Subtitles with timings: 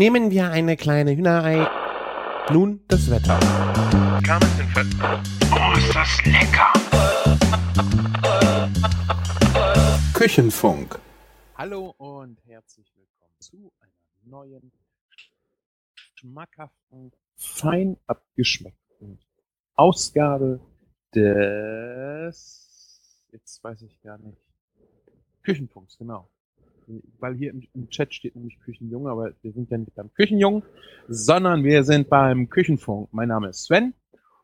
[0.00, 1.68] Nehmen wir eine kleine Hühnerei.
[2.50, 3.38] Nun das Wetter.
[5.52, 6.72] Oh, ist das lecker!
[10.14, 10.98] Küchenfunk.
[11.54, 13.92] Hallo und herzlich willkommen zu einer
[14.24, 14.72] neuen,
[16.14, 19.18] schmackhaften, fein abgeschmeckten
[19.74, 20.60] Ausgabe
[21.14, 24.40] des, jetzt weiß ich gar nicht,
[25.42, 26.30] Küchenfunks, genau.
[27.18, 30.62] Weil hier im, im Chat steht nämlich Küchenjunge, aber wir sind ja nicht beim Küchenjungen,
[31.08, 33.08] sondern wir sind beim Küchenfunk.
[33.12, 33.94] Mein Name ist Sven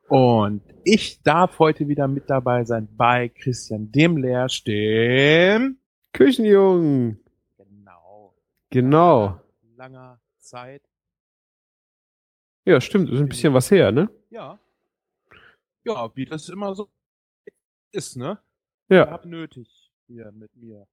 [0.09, 5.79] und ich darf heute wieder mit dabei sein bei Christian dem Lehrsch, dem
[6.13, 7.21] Küchenjungen.
[7.59, 8.35] genau
[8.71, 9.41] Genau.
[9.77, 10.83] langer Zeit.
[12.65, 13.11] Ja, stimmt.
[13.11, 14.11] Ist ein bisschen was her, ne?
[14.31, 14.59] Ja.
[15.85, 16.89] Ja, wie das immer so
[17.93, 18.39] ist, ne?
[18.89, 19.11] Ja.
[19.11, 20.87] habt nötig hier mit mir.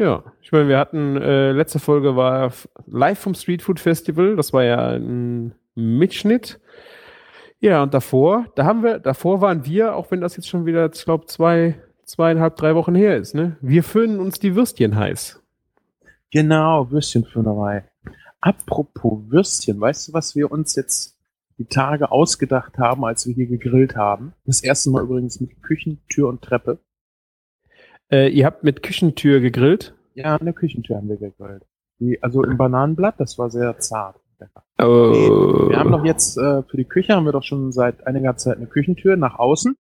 [0.00, 0.24] Ja.
[0.40, 2.50] Ich meine, wir hatten, äh, letzte Folge war
[2.86, 4.34] live vom Street Food Festival.
[4.34, 6.58] Das war ja ein Mitschnitt.
[7.60, 10.90] Ja, und davor, da haben wir, davor waren wir, auch wenn das jetzt schon wieder,
[10.90, 13.58] ich glaube, zwei, zweieinhalb, drei Wochen her ist, ne?
[13.60, 15.42] Wir föhnen uns die Würstchen heiß.
[16.30, 17.84] Genau, Würstchenfüllerei.
[18.40, 21.18] Apropos Würstchen, weißt du, was wir uns jetzt
[21.58, 24.32] die Tage ausgedacht haben, als wir hier gegrillt haben?
[24.46, 26.78] Das erste Mal übrigens mit Küchen, Tür und Treppe.
[28.10, 29.94] Äh, ihr habt mit Küchentür gegrillt.
[30.14, 31.64] Ja, der Küchentür haben wir gegrillt.
[32.00, 34.16] Die, also im Bananenblatt, das war sehr zart.
[34.82, 35.10] Oh.
[35.12, 38.36] Nee, wir haben doch jetzt äh, für die Küche haben wir doch schon seit einiger
[38.36, 39.76] Zeit eine Küchentür nach außen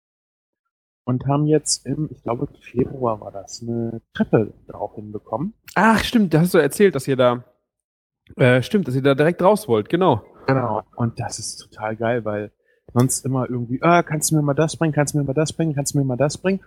[1.05, 5.53] und haben jetzt im, ich glaube Februar war das, eine Treppe drauf hinbekommen.
[5.75, 7.45] Ach, stimmt, da hast du erzählt, dass ihr da,
[8.35, 10.23] äh, stimmt, dass ihr da direkt raus wollt, genau.
[10.47, 10.83] Genau.
[10.95, 12.51] Und das ist total geil, weil
[12.93, 15.53] sonst immer irgendwie, ah, kannst du mir mal das bringen, kannst du mir mal das
[15.53, 16.59] bringen, kannst du mir mal das bringen.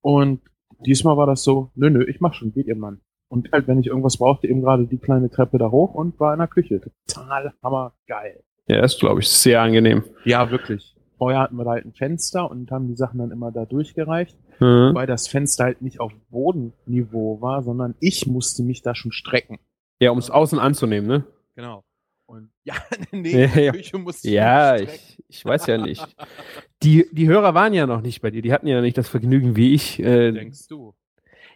[0.00, 0.42] Und
[0.84, 3.00] diesmal war das so, nö, nö, ich mach schon, geht ihr Mann.
[3.28, 6.32] Und halt, wenn ich irgendwas brauchte, eben gerade die kleine Treppe da hoch und war
[6.32, 6.80] in der Küche.
[7.08, 8.42] Total hammergeil.
[8.68, 10.04] Ja, ist, glaube ich, sehr angenehm.
[10.24, 10.94] Ja, wirklich.
[11.18, 14.36] Vorher hatten wir da halt ein Fenster und haben die Sachen dann immer da durchgereicht,
[14.60, 14.94] Mhm.
[14.94, 19.58] weil das Fenster halt nicht auf Bodenniveau war, sondern ich musste mich da schon strecken.
[20.00, 21.24] Ja, um es außen anzunehmen, ne?
[21.54, 21.84] Genau.
[22.26, 22.74] Und ja,
[23.12, 23.72] nee, Ja, ja.
[23.72, 26.04] Küche musste ich Ja, ich, ich weiß ja nicht.
[26.82, 28.42] Die, die Hörer waren ja noch nicht bei dir.
[28.42, 29.98] Die hatten ja nicht das Vergnügen wie ich.
[29.98, 30.94] Äh, Denkst du?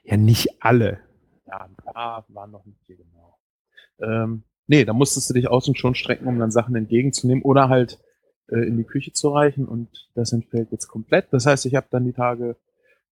[0.04, 1.00] ja, nicht alle.
[1.46, 3.38] Ja, da waren noch nicht hier genau.
[4.00, 7.98] Ähm, nee, da musstest du dich außen schon strecken, um dann Sachen entgegenzunehmen oder halt
[8.48, 11.26] äh, in die Küche zu reichen und das entfällt jetzt komplett.
[11.32, 12.56] Das heißt, ich habe dann die Tage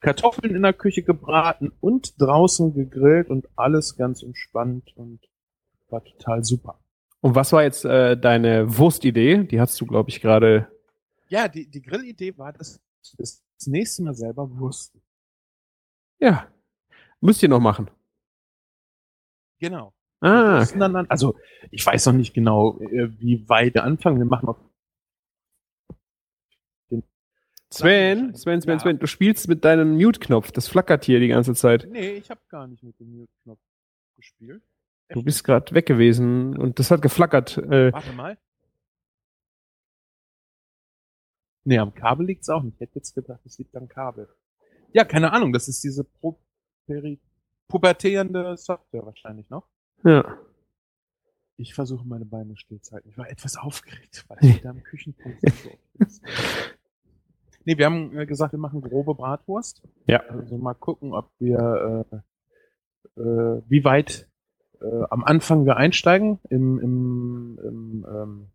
[0.00, 5.20] Kartoffeln in der Küche gebraten und draußen gegrillt und alles ganz entspannt und
[5.88, 6.78] war total super.
[7.20, 9.44] Und was war jetzt äh, deine Wurstidee?
[9.44, 10.68] Die hast du, glaube ich, gerade.
[11.28, 12.80] Ja, die, die Grillidee war, das,
[13.16, 15.02] das, das nächste Mal selber wursten.
[16.20, 16.50] Ja.
[17.20, 17.90] Müsst ihr noch machen.
[19.58, 19.92] Genau.
[20.20, 21.36] Ah, Wursten dann, also
[21.70, 24.18] ich weiß noch nicht genau, äh, wie weit wir anfangen.
[24.18, 24.58] Wir machen noch
[27.70, 28.78] Sven, Sven, Sven, Ja.
[28.78, 30.52] Sven, du spielst mit deinem Mute-Knopf.
[30.52, 31.86] Das flackert hier die ganze Zeit.
[31.90, 33.60] Nee, ich habe gar nicht mit dem Mute-Knopf
[34.16, 34.62] gespielt.
[35.10, 37.58] Du bist gerade weg gewesen und das hat geflackert.
[37.58, 38.38] Äh, Warte mal.
[41.68, 42.76] Nee, am Kabel liegt's auch nicht.
[42.76, 44.26] Ich hätte jetzt gedacht, es liegt am Kabel.
[44.94, 46.38] Ja, keine Ahnung, das ist diese Pro
[46.86, 47.20] Peri
[47.68, 49.68] pubertierende Software wahrscheinlich noch.
[50.02, 50.38] ja.
[51.60, 53.10] Ich versuche meine Beine stillzuhalten.
[53.10, 56.22] Ich war etwas aufgeregt, weil ich wieder am Küchenpunkt so ist.
[57.64, 59.82] Nee, wir haben äh, gesagt, wir machen grobe Bratwurst.
[60.06, 60.20] Ja.
[60.20, 62.06] Also mal gucken, ob wir,
[63.16, 64.26] äh, äh, wie weit
[64.80, 66.38] äh, am Anfang wir einsteigen.
[66.48, 68.50] Im, im, im ähm,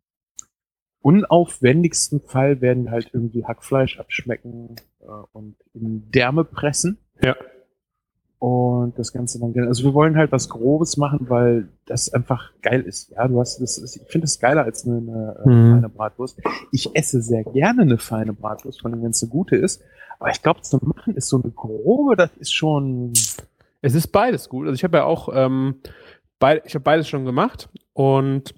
[1.03, 6.97] unaufwendigsten Fall werden wir halt irgendwie Hackfleisch abschmecken äh, und in Därme pressen.
[7.21, 7.35] Ja.
[8.39, 12.81] Und das Ganze dann, also wir wollen halt was Grobes machen, weil das einfach geil
[12.81, 13.11] ist.
[13.11, 15.71] Ja, du hast das, ich finde das geiler als eine, eine äh, Mhm.
[15.75, 16.39] feine Bratwurst.
[16.71, 19.81] Ich esse sehr gerne eine feine Bratwurst, vor allem wenn es eine gute ist.
[20.19, 23.13] Aber ich glaube, zu machen ist so eine grobe, das ist schon,
[23.81, 24.65] Es ist beides gut.
[24.67, 25.75] Also ich habe ja auch, ähm,
[26.39, 28.53] beid, ich habe beides schon gemacht und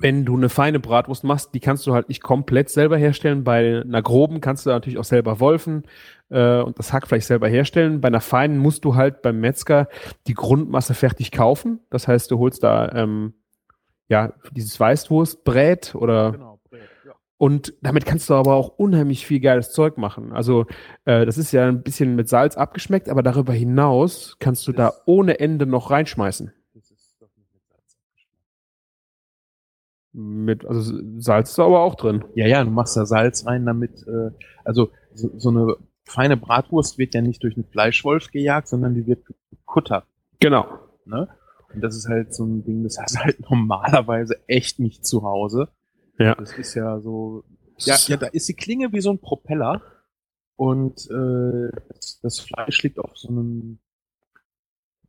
[0.00, 3.44] wenn du eine feine Bratwurst machst, die kannst du halt nicht komplett selber herstellen.
[3.44, 5.84] Bei einer groben kannst du natürlich auch selber wolfen
[6.30, 8.00] äh, und das Hackfleisch selber herstellen.
[8.00, 9.88] Bei einer feinen musst du halt beim Metzger
[10.26, 11.80] die Grundmasse fertig kaufen.
[11.90, 13.34] Das heißt, du holst da ähm,
[14.08, 17.12] ja dieses Weißwurstbrät oder genau, Brät, ja.
[17.38, 20.32] und damit kannst du aber auch unheimlich viel geiles Zeug machen.
[20.32, 20.66] Also
[21.04, 24.92] äh, das ist ja ein bisschen mit Salz abgeschmeckt, aber darüber hinaus kannst du da
[25.06, 26.52] ohne Ende noch reinschmeißen.
[26.74, 28.44] Das ist doch nicht mit Salz abgeschmeckt.
[30.12, 32.24] Mit, also Salz ist da aber auch drin.
[32.34, 34.30] Ja, ja, du machst da Salz rein, damit, äh,
[34.64, 39.06] also so, so eine feine Bratwurst wird ja nicht durch einen Fleischwolf gejagt, sondern die
[39.06, 40.04] wird gekuttert.
[40.40, 40.66] Genau.
[41.04, 41.28] Ne?
[41.72, 45.22] Und das ist halt so ein Ding, das hast du halt normalerweise echt nicht zu
[45.22, 45.68] Hause.
[46.18, 46.34] Ja.
[46.34, 47.44] Das ist ja so,
[47.78, 49.82] ja, ja, da ist die Klinge wie so ein Propeller
[50.56, 53.78] und äh, das, das Fleisch liegt auf so einem,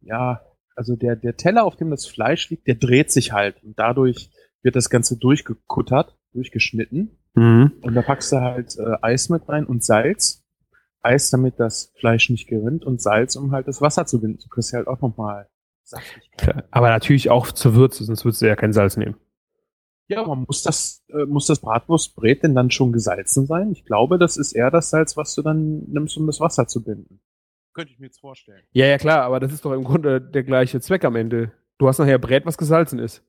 [0.02, 0.42] ja,
[0.76, 4.30] also der, der Teller, auf dem das Fleisch liegt, der dreht sich halt und dadurch
[4.64, 7.72] wird das Ganze durchgekuttert, durchgeschnitten Mhm.
[7.82, 10.44] und da packst du halt äh, Eis mit rein und Salz.
[11.02, 14.40] Eis, damit das Fleisch nicht gerinnt und Salz, um halt das Wasser zu binden.
[14.44, 15.48] Du kriegst ja halt auch nochmal
[15.84, 16.66] Saftigkeit.
[16.72, 19.16] Aber natürlich auch zur Würze, sonst würdest du ja kein Salz nehmen.
[20.10, 23.72] Ja, aber muss das, äh, muss das Bratwurstbrät denn dann schon gesalzen sein?
[23.72, 26.84] Ich glaube, das ist eher das Salz, was du dann nimmst, um das Wasser zu
[26.84, 27.22] binden.
[27.74, 28.62] Könnte ich mir jetzt vorstellen.
[28.74, 31.54] Ja, ja, klar, aber das ist doch im Grunde der gleiche Zweck am Ende.
[31.78, 33.24] Du hast nachher Brät, was gesalzen ist.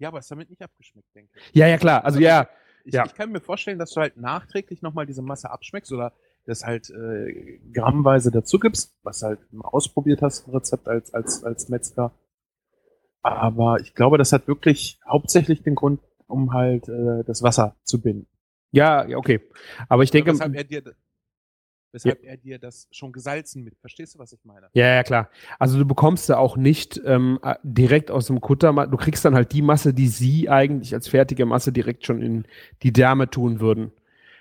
[0.00, 1.54] Ja, aber ist damit nicht abgeschmeckt, denke ich.
[1.54, 2.04] Ja, ja, klar.
[2.04, 2.48] Also ja,
[2.84, 3.04] Ich, Ja.
[3.04, 6.12] ich kann mir vorstellen, dass du halt nachträglich nochmal diese Masse abschmeckst oder
[6.46, 11.68] das halt äh, grammweise dazu gibst, was halt ausprobiert hast, ein Rezept als, als, als
[11.68, 12.12] Metzger.
[13.22, 18.00] Aber ich glaube, das hat wirklich hauptsächlich den Grund, um halt äh, das Wasser zu
[18.00, 18.26] binden.
[18.72, 19.40] ja, ja, okay.
[19.88, 20.82] Aber ich denke, weshalb er dir,
[21.92, 23.78] weshalb er dir das schon gesalzen mit.
[23.78, 24.68] Verstehst du, was ich meine?
[24.72, 25.30] ja, ja, klar.
[25.58, 29.34] Also du bekommst ja auch nicht ähm, äh, direkt aus dem Kutter, du kriegst dann
[29.34, 32.44] halt die Masse, die sie eigentlich als fertige Masse direkt schon in
[32.82, 33.92] die Därme tun würden.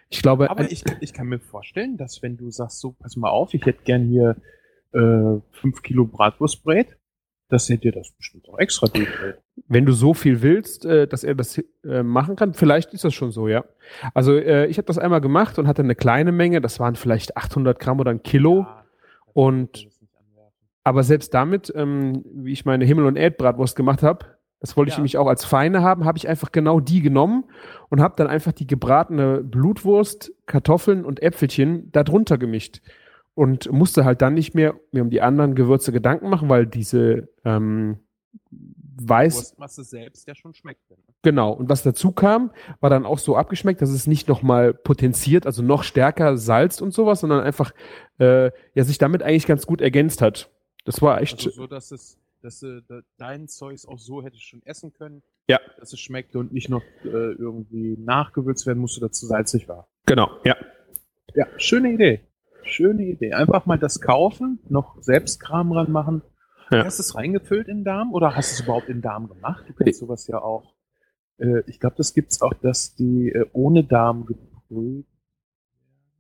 [0.10, 3.30] Ich glaube, Aber ich, ich kann mir vorstellen, dass wenn du sagst, so, pass mal
[3.30, 4.36] auf, ich hätte gern hier
[4.92, 6.98] äh, fünf Kilo Bratwurstbrät,
[7.50, 9.36] dass er dir das bestimmt auch extra durchdreht.
[9.68, 13.14] wenn du so viel willst, äh, dass er das äh, machen kann, vielleicht ist das
[13.14, 13.66] schon so, ja.
[14.14, 17.36] Also äh, ich habe das einmal gemacht und hatte eine kleine Menge, das waren vielleicht
[17.36, 18.62] 800 Gramm oder ein Kilo.
[18.62, 18.86] Ja,
[19.34, 19.88] und-.
[20.84, 24.26] Aber selbst damit, ähm, wie ich meine Himmel- und Erdbratwurst gemacht habe,
[24.62, 25.00] das wollte ich Ja.
[25.00, 27.46] nämlich auch als feine haben, habe ich einfach genau die genommen
[27.90, 32.82] und habe dann einfach die gebratene Blutwurst, Kartoffeln und Äpfelchen darunter gemischt.
[33.40, 37.30] Und musste halt dann nicht mehr mir um die anderen Gewürze Gedanken machen, weil diese
[37.46, 38.00] ähm,
[39.02, 40.90] Weiß, Wurstmasse selbst ja schon schmeckt.
[40.90, 40.98] Ne?
[41.22, 41.54] Genau.
[41.54, 42.52] Und was dazu kam,
[42.82, 46.94] war dann auch so abgeschmeckt, dass es nicht nochmal potenziert, also noch stärker salzt und
[46.94, 47.72] sowas, sondern einfach
[48.20, 50.50] äh, ja sich damit eigentlich ganz gut ergänzt hat.
[50.84, 51.36] Das war echt.
[51.38, 55.24] Also so, dass es, dass du da- dein Zeugs auch so hättest schon essen können,
[55.48, 55.60] Ja.
[55.80, 59.88] dass es schmeckt und nicht noch äh, irgendwie nachgewürzt werden musste, dazu salzig war.
[60.06, 60.58] genau, ja.
[61.36, 62.22] Ja, schöne Idee.
[62.70, 63.34] Schöne Idee.
[63.34, 66.22] Einfach mal das kaufen, noch selbst Kram ranmachen.
[66.72, 66.86] Ja.
[66.86, 69.28] Hast du es reingefüllt in den Darm oder hast du es überhaupt in den Darm
[69.28, 69.66] gemacht?
[69.68, 70.76] Du kannst sowas ja auch.
[71.38, 75.08] Äh, ich glaube, das gibt's auch, dass die äh, ohne Darm gebrüht.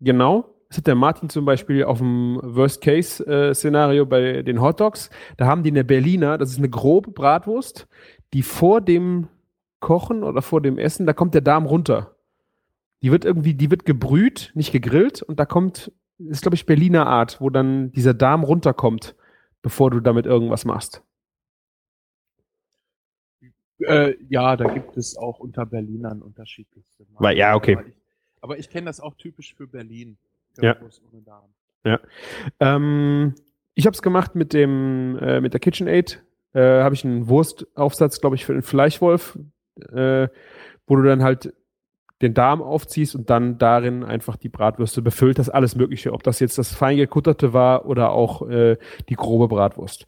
[0.02, 0.56] Genau.
[0.70, 5.10] Das hat der Martin zum Beispiel auf dem Worst-Case-Szenario bei den Hot Dogs.
[5.38, 7.88] Da haben die eine Berliner, das ist eine grobe Bratwurst,
[8.34, 9.30] die vor dem
[9.80, 12.16] Kochen oder vor dem Essen, da kommt der Darm runter.
[13.02, 17.08] Die wird irgendwie, die wird gebrüht, nicht gegrillt und da kommt, ist glaube ich Berliner
[17.08, 19.16] Art, wo dann dieser Darm runterkommt,
[19.62, 21.04] bevor du damit irgendwas machst.
[23.80, 27.04] Äh, ja, da gibt es auch unter Berlinern unterschiedlichste.
[27.04, 27.24] Marken.
[27.24, 27.78] Weil- ja, okay.
[28.42, 30.18] Aber ich, ich kenne das auch typisch für Berlin.
[30.62, 30.76] Ja.
[31.12, 31.50] Ohne Darm.
[32.60, 33.36] Ähm,
[33.74, 36.22] ich habe es gemacht mit dem äh, mit der KitchenAid.
[36.54, 39.38] Äh, habe ich einen Wurstaufsatz, glaube ich, für den Fleischwolf,
[39.94, 40.28] äh,
[40.88, 41.54] wo du dann halt
[42.22, 46.40] den Darm aufziehst und dann darin einfach die Bratwürste befüllt hast, alles Mögliche, ob das
[46.40, 48.78] jetzt das fein gekutterte war oder auch äh,
[49.08, 50.06] die grobe Bratwurst.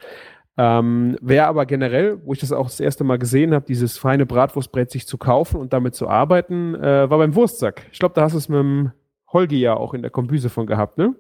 [0.58, 4.26] Ähm, Wer aber generell, wo ich das auch das erste Mal gesehen habe, dieses feine
[4.26, 7.88] Bratwurstbrett sich zu kaufen und damit zu arbeiten, äh, war beim Wurstsack.
[7.92, 8.92] Ich glaube, da hast du es mit dem
[9.32, 11.16] Holgi ja auch in der Kombüse von gehabt, ne?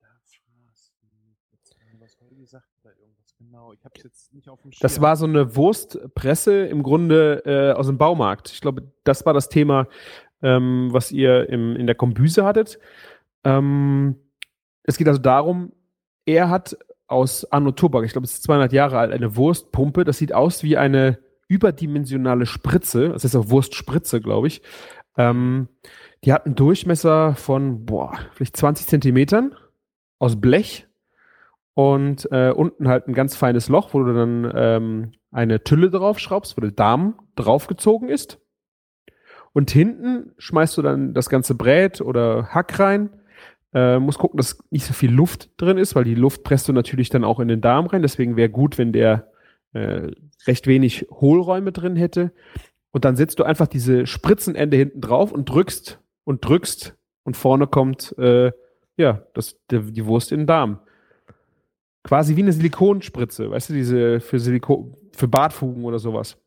[0.00, 3.34] Da fraß jetzt mal, Was Holgi sagt da irgendwas
[3.96, 4.80] es jetzt nicht auf dem Schirm.
[4.82, 8.50] Das war so eine Wurstpresse im Grunde äh, aus dem Baumarkt.
[8.50, 9.86] Ich glaube, das war das Thema,
[10.42, 12.78] ähm, was ihr im, in der Kombüse hattet.
[13.44, 14.16] Ähm,
[14.82, 15.72] es geht also darum,
[16.24, 16.76] er hat
[17.06, 20.04] aus Anno Tobak, ich glaube, es ist 200 Jahre alt, eine Wurstpumpe.
[20.04, 21.18] Das sieht aus wie eine
[21.48, 23.08] überdimensionale Spritze.
[23.08, 24.62] Das ist auch Wurstspritze, glaube ich.
[25.16, 25.68] Ähm,
[26.24, 29.54] die hat einen Durchmesser von, boah, vielleicht 20 Zentimetern
[30.18, 30.87] aus Blech
[31.78, 36.56] und äh, unten halt ein ganz feines Loch, wo du dann ähm, eine Tülle draufschraubst,
[36.56, 38.40] wo der Darm draufgezogen ist.
[39.52, 43.10] Und hinten schmeißt du dann das ganze Brät oder Hack rein.
[43.72, 46.72] Äh, muss gucken, dass nicht so viel Luft drin ist, weil die Luft presst du
[46.72, 48.02] natürlich dann auch in den Darm rein.
[48.02, 49.30] Deswegen wäre gut, wenn der
[49.72, 50.10] äh,
[50.48, 52.32] recht wenig Hohlräume drin hätte.
[52.90, 57.68] Und dann setzt du einfach diese Spritzenende hinten drauf und drückst und drückst und vorne
[57.68, 58.50] kommt äh,
[58.96, 60.80] ja das, der, die Wurst in den Darm
[62.08, 66.38] quasi wie eine Silikonspritze, weißt du, diese für Silikon, für Bartfugen oder sowas.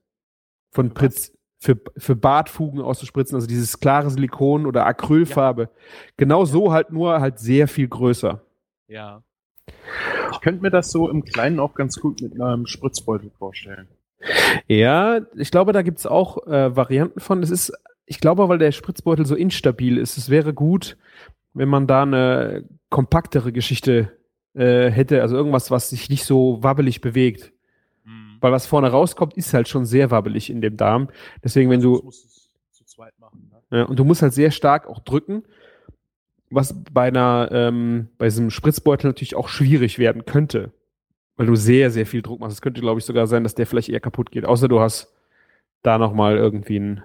[0.72, 0.92] Von?
[0.92, 5.70] Pritz, für, für Bartfugen auszuspritzen, also dieses klare Silikon oder Acrylfarbe.
[6.18, 8.42] Genau so halt nur halt sehr viel größer.
[8.88, 9.22] Ja.
[10.32, 13.88] Ich könnte mir das so im Kleinen auch ganz gut mit einem Spritzbeutel vorstellen.
[14.68, 17.44] Ja, ich glaube, da gibt's auch äh, Varianten von.
[17.44, 17.72] Es ist,
[18.08, 20.98] ich glaube, weil der Spritzbeutel so instabil ist, es wäre gut,
[21.54, 24.12] wenn man da eine kompaktere Geschichte
[24.54, 27.54] äh, hätte, also irgendwas, was sich nicht so wabbelig bewegt.
[28.04, 28.38] Mhm.
[28.42, 31.10] Weil was vorne rauskommt, ist halt schon sehr wabbelig in dem Darm.
[31.44, 33.52] Deswegen, wenn Also, du, zu zweit machen.
[33.72, 33.80] Ne?
[33.80, 35.44] ja, und du musst halt sehr stark auch drücken,
[36.50, 40.74] was bei einer, ähm, bei diesem Spritzbeutel natürlich auch schwierig werden könnte.
[41.38, 42.54] Weil du sehr, sehr viel Druck machst.
[42.56, 44.46] Es könnte, glaube ich, sogar sein, dass der vielleicht eher kaputt geht.
[44.46, 45.16] Außer du hast
[45.82, 47.04] da nochmal irgendwie ein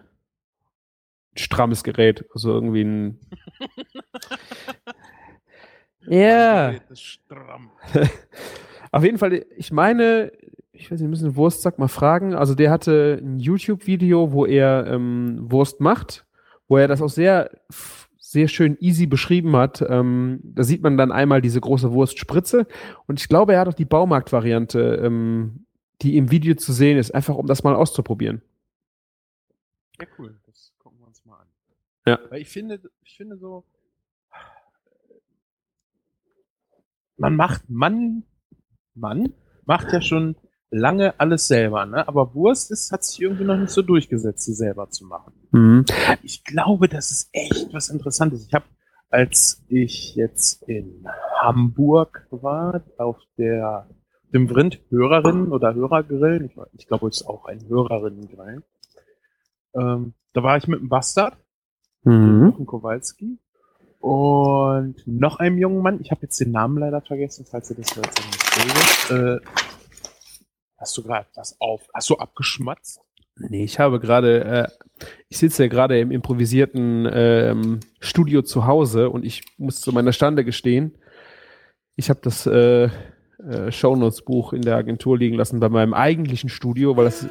[1.36, 2.24] strammes Gerät.
[2.34, 3.20] Also irgendwie ein.
[6.08, 6.74] ja.
[6.94, 7.70] Stramm.
[8.92, 10.32] Auf jeden Fall, ich meine,
[10.72, 12.34] ich weiß nicht, wir müssen den Wurstsack mal fragen.
[12.34, 16.26] Also der hatte ein YouTube-Video, wo er ähm, Wurst macht,
[16.68, 17.50] wo er das auch sehr,
[18.18, 19.84] sehr schön easy beschrieben hat.
[19.88, 22.66] Ähm, da sieht man dann einmal diese große Wurstspritze
[23.06, 25.66] und ich glaube, er hat auch die Baumarkt-Variante, ähm,
[26.02, 28.42] die im Video zu sehen ist, einfach um das mal auszuprobieren.
[30.00, 30.36] Ja, cool.
[30.46, 31.46] Das gucken wir uns mal an.
[32.06, 32.18] Ja.
[32.28, 33.64] Weil ich finde, ich finde so,
[37.16, 38.24] man macht, man,
[38.94, 39.32] man
[39.64, 40.36] macht ja schon
[40.70, 42.06] lange alles selber, ne?
[42.08, 45.32] Aber Wurst ist, hat sich irgendwie noch nicht so durchgesetzt, sie selber zu machen.
[45.52, 45.84] Mhm.
[46.22, 48.46] Ich glaube, das ist echt was Interessantes.
[48.46, 48.66] Ich habe,
[49.08, 51.06] als ich jetzt in
[51.40, 53.88] Hamburg war, auf der
[54.34, 58.64] dem Vrind Hörerinnen oder Hörergrillen, ich, ich glaube, es ist auch ein Hörerinnengrillen,
[59.74, 61.36] ähm, da war ich mit dem Bastard,
[62.06, 62.64] Mhm.
[62.66, 63.40] Kowalski
[64.00, 67.94] und noch einem jungen Mann, ich habe jetzt den Namen leider vergessen, falls ihr das
[67.94, 69.10] jetzt nicht.
[69.10, 69.40] Äh,
[70.78, 71.82] hast du gerade was auf?
[71.94, 73.00] Hast du abgeschmatzt?
[73.38, 79.10] Nee, ich habe gerade, äh, ich sitze ja gerade im improvisierten ähm, Studio zu Hause
[79.10, 80.96] und ich muss zu meiner Stande gestehen,
[81.96, 86.96] ich habe das äh, äh, Shownotes-Buch in der Agentur liegen lassen bei meinem eigentlichen Studio,
[86.96, 87.26] weil das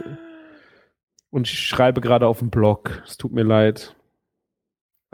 [1.30, 3.04] und ich schreibe gerade auf dem Blog.
[3.06, 3.96] Es tut mir leid.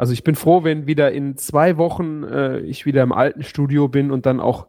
[0.01, 3.87] Also ich bin froh, wenn wieder in zwei Wochen äh, ich wieder im alten Studio
[3.87, 4.65] bin und dann auch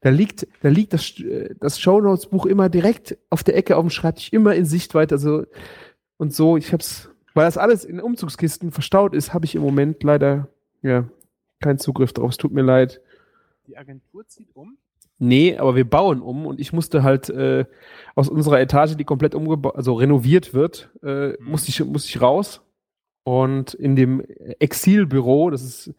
[0.00, 3.90] da liegt, da liegt das, äh, das Shownotes-Buch immer direkt auf der Ecke auf dem
[3.90, 5.16] Schreibtisch, immer in Sichtweite.
[5.16, 5.44] Also
[6.16, 10.02] und so, ich hab's, weil das alles in Umzugskisten verstaut ist, habe ich im Moment
[10.04, 10.48] leider
[10.80, 11.06] ja
[11.60, 12.30] keinen Zugriff drauf.
[12.30, 13.02] Es tut mir leid.
[13.66, 14.78] Die Agentur zieht um.
[15.18, 17.66] Nee, aber wir bauen um und ich musste halt äh,
[18.14, 21.50] aus unserer Etage, die komplett umgebaut, also renoviert wird, äh, Mhm.
[21.50, 22.62] musste ich, musste ich raus.
[23.24, 24.20] Und in dem
[24.58, 25.94] Exilbüro, das ist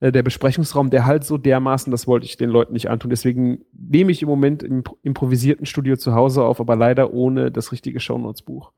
[0.00, 3.10] äh, der Besprechungsraum, der halt so dermaßen, das wollte ich den Leuten nicht antun.
[3.10, 7.72] Deswegen nehme ich im Moment im improvisierten Studio zu Hause auf, aber leider ohne das
[7.72, 8.72] richtige Shownotes-Buch.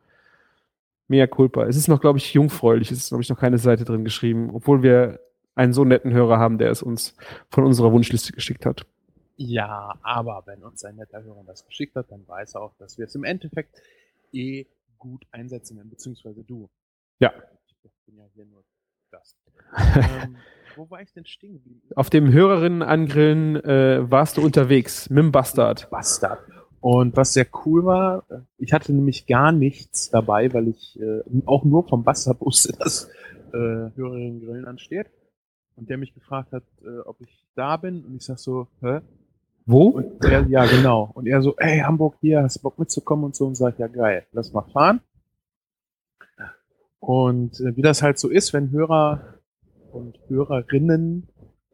[1.09, 1.67] Mea culpa.
[1.67, 2.93] Es ist noch, glaube ich, jungfräulich.
[2.93, 5.19] Es ist, glaube ich, noch keine Seite drin geschrieben, obwohl wir
[5.57, 7.17] einen so netten Hörer haben, der es uns
[7.51, 8.87] von unserer Wunschliste geschickt hat.
[9.37, 12.99] Ja, aber wenn uns ein netter Hörer das geschickt hat, dann weiß er auch, dass
[12.99, 13.83] wir es im Endeffekt
[14.33, 14.67] eh
[14.99, 16.69] gut einsetzen werden, beziehungsweise du.
[17.19, 17.33] Ja.
[18.11, 18.65] Bin ja hier nur
[19.13, 19.37] Gast.
[20.25, 20.37] ähm,
[20.75, 21.81] wo war ich denn stehen geblieben?
[21.95, 25.89] Auf dem Hörerinnen angrillen äh, warst du unterwegs mit dem Bastard.
[25.91, 26.41] Bastard.
[26.81, 31.23] Und was sehr cool war, äh, ich hatte nämlich gar nichts dabei, weil ich äh,
[31.47, 33.09] auch nur vom Bastard wusste, dass
[33.53, 35.07] äh, Hörerinnen Grillen ansteht.
[35.77, 38.05] Und der mich gefragt hat, äh, ob ich da bin.
[38.05, 39.03] Und ich sag so, hä?
[39.67, 40.03] Wo?
[40.25, 41.13] Er, ja, genau.
[41.15, 43.87] Und er so, ey, Hamburg hier, hast du Bock mitzukommen und so und sagt, ja
[43.87, 45.01] geil, lass mal fahren.
[47.01, 49.35] Und äh, wie das halt so ist, wenn Hörer
[49.91, 51.29] und Hörerinnen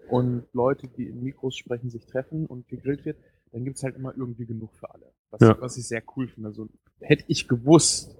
[0.08, 3.18] und Leute, die in Mikros sprechen, sich treffen und gegrillt wird,
[3.52, 5.12] dann gibt's halt immer irgendwie genug für alle.
[5.30, 5.60] Was, Ja.
[5.60, 6.48] was ich sehr cool finde.
[6.48, 6.68] Also
[7.00, 8.16] hätte ich gewusst,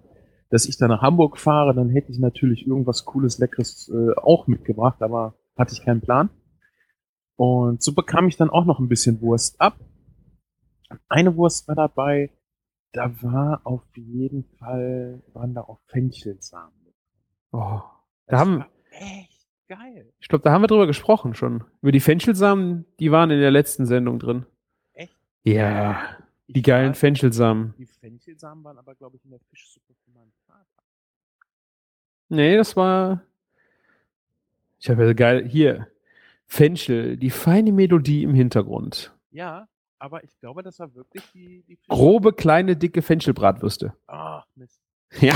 [0.50, 4.46] dass ich da nach Hamburg fahre, dann hätte ich natürlich irgendwas Cooles, Leckeres äh, auch
[4.46, 6.30] mitgebracht, aber hatte ich keinen Plan.
[7.36, 9.78] Und so bekam ich dann auch noch ein bisschen Wurst ab.
[11.08, 12.30] Eine Wurst war dabei,
[12.92, 16.72] da war auf jeden Fall, waren da auch Fenchelsamen.
[17.52, 17.80] Oh,
[18.26, 20.12] da haben, echt geil.
[20.18, 21.64] ich glaube, da haben wir drüber gesprochen schon.
[21.82, 24.46] Über die Fenchelsamen, die waren in der letzten Sendung drin.
[24.92, 25.16] Echt?
[25.44, 26.00] Ja,
[26.48, 27.74] die Ich geilen war- Fenchelsamen.
[27.78, 30.64] Die Fenchelsamen waren aber, glaube ich, in der Fischsuppe von meinem Vater.
[32.28, 33.22] Nee, das war.
[34.78, 35.48] Ich habe ja geil.
[35.48, 35.88] Hier.
[36.48, 39.12] Fenchel, die feine Melodie im Hintergrund.
[39.30, 43.94] Ja, aber ich glaube, das war wirklich die, die Grobe, kleine, dicke Fenchelbratwürste.
[44.06, 44.80] Ach, Mist.
[45.20, 45.34] Ja.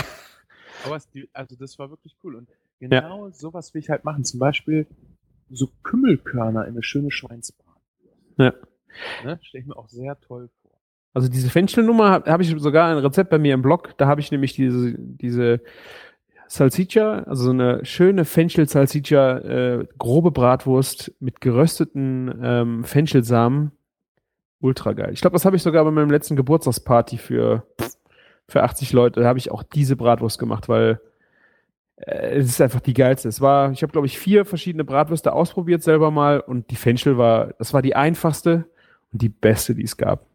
[0.85, 2.37] Aber es, also das war wirklich cool.
[2.37, 4.25] Und genau sowas will ich halt machen.
[4.25, 4.87] Zum Beispiel
[5.51, 7.77] so Kümmelkörner in eine schöne Schweinsbrat.
[8.39, 8.55] Ja.
[9.25, 9.39] Ne?
[9.43, 10.73] Stelle ich mir auch sehr toll vor.
[11.13, 13.97] Also diese Fenchelnummer habe hab ich sogar ein Rezept bei mir im Blog.
[13.99, 15.61] Da habe ich nämlich diese, diese
[16.47, 23.73] Salsiccia, also so eine schöne Fenchel-Salsiccia, äh, grobe Bratwurst mit gerösteten ähm, Fenchelsamen.
[24.61, 25.11] Ultra geil.
[25.13, 27.67] Ich glaube, das habe ich sogar bei meinem letzten Geburtstagsparty für,
[28.50, 31.00] für 80 Leute, habe ich auch diese Bratwurst gemacht, weil
[31.97, 33.28] äh, es ist einfach die geilste.
[33.28, 37.19] Es war, ich habe, glaube ich, vier verschiedene Bratwürste ausprobiert selber mal und die Fenchel
[37.19, 38.66] war, das war die einfachste
[39.12, 40.26] und die beste, die es gab,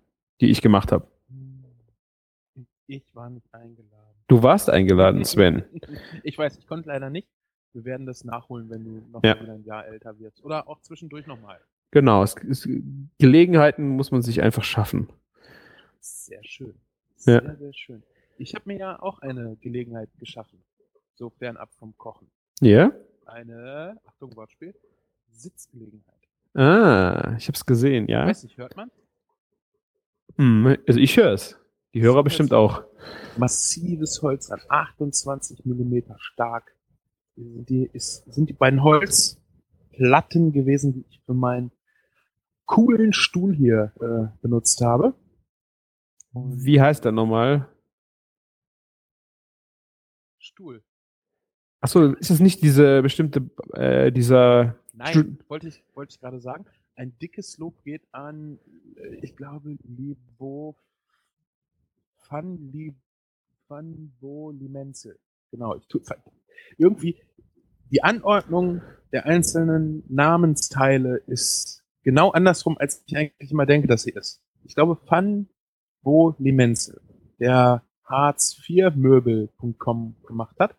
[0.42, 1.08] die ich gemacht habe.
[2.88, 3.92] Ich war nicht eingeladen.
[4.28, 5.64] Du warst eingeladen, Sven.
[6.24, 7.28] ich weiß, ich konnte leider nicht.
[7.74, 9.40] Wir werden das nachholen, wenn du noch Ja.
[9.42, 10.44] wieder ein Jahr älter wirst.
[10.44, 11.60] Oder auch zwischendurch nochmal.
[11.92, 12.68] Genau, es, es,
[13.20, 15.10] Gelegenheiten muss man sich einfach schaffen.
[16.00, 16.74] Sehr schön.
[17.26, 17.42] Ja.
[17.42, 18.04] Sehr, sehr schön.
[18.38, 20.64] Ich habe mir ja auch eine Gelegenheit geschaffen.
[21.16, 22.30] So fernab vom Kochen.
[22.60, 22.92] Ja?
[23.26, 24.76] Eine, Achtung, Wortspiel,
[25.32, 26.16] Sitzgelegenheit.
[26.54, 28.28] Ah, ich habe es gesehen, ja.
[28.28, 28.92] Weiß nicht, hört man?
[30.38, 31.58] Hm, also ich höre es.
[31.94, 32.84] Die Hörer bestimmt auch.
[33.38, 36.76] Massives Holz an 28 Millimeter stark.
[37.38, 41.72] Die ist, sind die beiden Holzplatten gewesen, die ich für meinen
[42.66, 45.14] coolen Stuhl hier äh, benutzt habe.
[46.36, 47.70] Wie heißt der nochmal?
[50.38, 50.84] Stuhl.
[51.82, 56.40] Achso, ist es nicht diese bestimmte, äh, dieser Nein, Stu- wollte ich, wollte ich gerade
[56.40, 56.66] sagen.
[56.96, 58.60] Ein dickes Lob geht an,
[58.98, 60.76] äh, ich glaube, Libo
[62.30, 62.94] Van Li,
[63.68, 65.18] Van Bo Limenzel.
[65.52, 66.02] Genau, ich tu,
[66.78, 67.22] irgendwie
[67.92, 74.12] die Anordnung der einzelnen Namensteile ist genau andersrum, als ich eigentlich immer denke, dass sie
[74.12, 74.42] ist.
[74.64, 75.48] Ich glaube, Van
[76.06, 77.02] Bo Limenzel,
[77.40, 80.76] der Hartz4Möbel.com gemacht hat,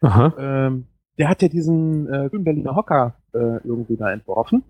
[0.00, 0.32] Aha.
[0.38, 0.86] ähm,
[1.18, 4.62] der hat ja diesen äh, Berliner Hocker äh, irgendwie da entworfen.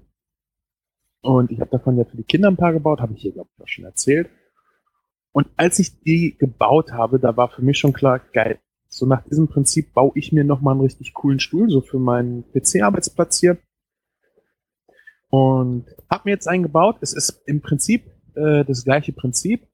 [1.21, 3.51] Und ich habe davon ja für die Kinder ein paar gebaut, habe ich hier, glaube
[3.55, 4.31] ich, auch schon erzählt.
[5.33, 8.59] Und als ich die gebaut habe, da war für mich schon klar, geil.
[8.89, 12.51] So nach diesem Prinzip baue ich mir nochmal einen richtig coolen Stuhl, so für meinen
[12.53, 13.59] PC-Arbeitsplatz hier.
[15.29, 16.97] Und habe mir jetzt einen gebaut.
[17.03, 19.67] Es ist im Prinzip äh, das gleiche Prinzip,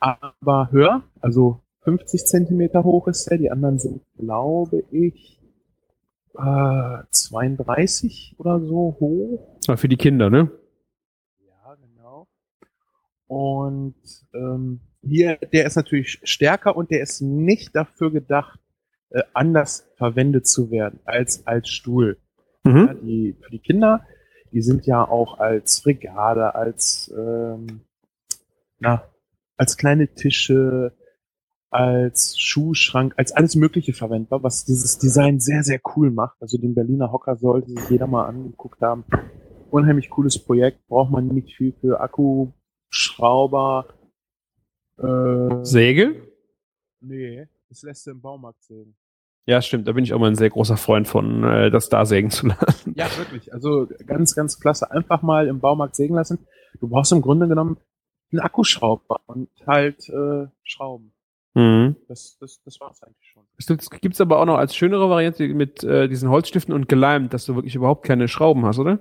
[0.00, 1.02] aber höher.
[1.20, 3.38] Also 50 Zentimeter hoch ist der.
[3.38, 5.40] Die anderen sind, glaube ich,
[6.36, 9.56] äh, 32 oder so hoch.
[9.68, 10.50] Ah, Für die Kinder, ne?
[11.46, 12.26] Ja, genau.
[13.26, 13.94] Und
[14.34, 18.60] ähm, hier, der ist natürlich stärker und der ist nicht dafür gedacht,
[19.10, 22.18] äh, anders verwendet zu werden als als Stuhl.
[22.66, 22.98] Ja, Mhm.
[23.06, 24.04] die, für die Kinder,
[24.52, 27.80] die sind ja auch als Regale, als ähm,
[28.78, 29.04] na,
[29.56, 30.92] als kleine Tische,
[31.70, 36.40] als Schuhschrank, als alles Mögliche verwendbar, was dieses Design sehr, sehr cool macht.
[36.40, 39.04] Also den Berliner Hocker sollte sich jeder mal angeguckt haben.
[39.70, 42.52] Unheimlich cooles Projekt, braucht man nicht viel für Akku,
[42.88, 43.86] Schrauber.
[44.98, 46.22] Äh, Säge?
[47.00, 48.96] nee, das lässt du im Baumarkt sägen.
[49.48, 49.88] Ja, stimmt.
[49.88, 52.48] Da bin ich auch mal ein sehr großer Freund von, äh, das da sägen zu
[52.48, 52.92] lassen.
[52.96, 53.50] Ja, wirklich.
[53.54, 54.90] Also ganz, ganz klasse.
[54.90, 56.38] Einfach mal im Baumarkt sägen lassen.
[56.80, 57.78] Du brauchst im Grunde genommen
[58.30, 61.12] einen Akkuschrauber und halt äh, Schrauben.
[61.54, 61.96] Mhm.
[62.08, 63.42] Das, das, das war's eigentlich schon.
[63.56, 67.32] Es gibt- gibt's aber auch noch als schönere Variante mit äh, diesen Holzstiften und geleimt,
[67.32, 68.98] dass du wirklich überhaupt keine Schrauben hast, oder?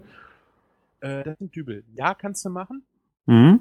[1.02, 1.84] Äh, das sind Dübel.
[1.94, 2.84] Ja, kannst du machen,
[3.26, 3.60] Mhm.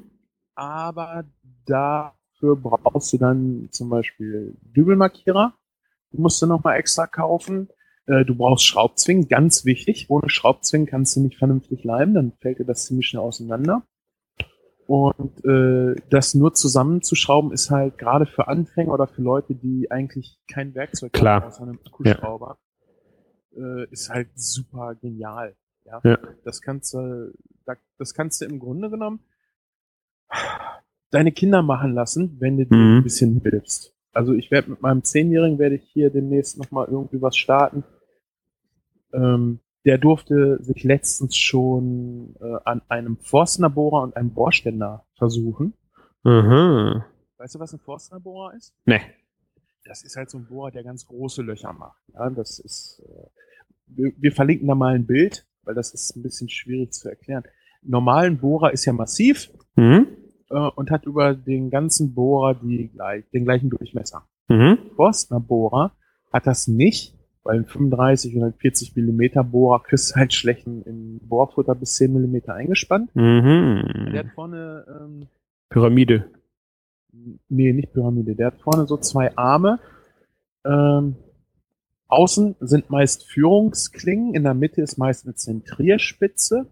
[0.55, 1.25] aber
[1.66, 5.53] dafür brauchst du dann zum Beispiel Dübelmarkierer.
[6.18, 7.68] Musst du nochmal extra kaufen.
[8.07, 10.07] Äh, du brauchst Schraubzwingen, ganz wichtig.
[10.09, 13.83] Ohne Schraubzwingen kannst du nicht vernünftig leimen, dann fällt dir das ziemlich schnell auseinander.
[14.87, 20.38] Und äh, das nur zusammenzuschrauben ist halt gerade für Anfänger oder für Leute, die eigentlich
[20.48, 21.40] kein Werkzeug Klar.
[21.40, 22.59] haben, außer einem Akkuschrauber,
[23.57, 25.57] äh, ist halt super genial.
[25.85, 26.00] Ja?
[26.05, 26.18] Ja.
[26.44, 27.33] Das kannst du,
[27.64, 29.18] da- das kannst du im Grunde genommen
[31.11, 32.96] deine Kinder machen lassen, wenn du dir Mhm.
[32.98, 33.92] ein bisschen hilfst.
[34.16, 37.85] Also ich werde mit meinem Zehnjährigen werde ich hier demnächst nochmal irgendwie was starten.
[39.12, 45.74] Ähm, der durfte sich letztens schon äh, an einem Forstnerbohrer und einem Bohrständer versuchen.
[46.24, 47.05] Aha.
[47.37, 48.74] Weißt du, was ein Forstnerbohrer ist?
[48.87, 49.00] Ne.
[49.85, 52.00] Das ist halt so ein Bohrer, der ganz große Löcher macht.
[52.14, 53.26] Ja, das ist, äh,
[53.87, 57.44] wir, wir verlinken da mal ein Bild, weil das ist ein bisschen schwierig zu erklären.
[57.83, 60.07] Normalen Bohrer ist ja massiv Mhm.
[60.50, 64.26] Äh, und hat über den ganzen Bohrer die, gleich, den gleichen Durchmesser.
[64.48, 64.78] Mhm.
[64.94, 65.92] Forstner Bohrer
[66.32, 70.66] hat das nicht, weil ein 35 oder ein 40 Millimeter Bohrer kriegst du halt schlecht
[70.66, 73.11] in, Bohrfutter bis 10 Millimeter eingespannt.
[73.14, 74.12] Der Mhm.
[74.16, 75.26] hat vorne, ähm,
[75.68, 76.26] Pyramide.
[77.48, 79.78] nee, nicht Pyramide, der hat vorne so zwei Arme.
[80.64, 81.16] Ähm,
[82.09, 86.66] außen sind meist Führungsklingen, in der Mitte ist meist eine Zentrierspitze.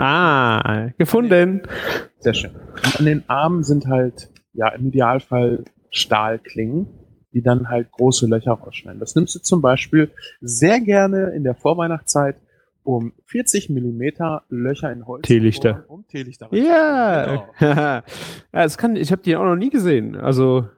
[0.00, 1.62] Ah, gefunden.
[2.18, 2.52] Sehr schön.
[2.84, 6.86] Und an den Armen sind halt, ja, im Idealfall Stahlklingen,
[7.32, 9.00] die dann halt große Löcher rausschneiden.
[9.00, 12.36] Das nimmst du zum Beispiel sehr gerne in der Vorweihnachtszeit,
[12.84, 15.84] um 40 Millimeter Löcher in Holz Teelichter.
[15.88, 17.24] um Teelichter Ja,
[17.58, 17.70] Genau.
[17.74, 18.02] ja,
[18.52, 20.16] das kann, ich habe die auch noch nie gesehen.
[20.16, 20.68] Also,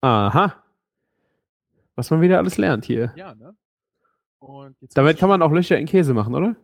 [0.00, 0.54] aha.
[1.96, 3.12] Was man wieder alles lernt hier.
[3.16, 3.54] Ja, ne?
[4.38, 6.56] Und jetzt Damit kann man auch Löcher in Käse machen, oder?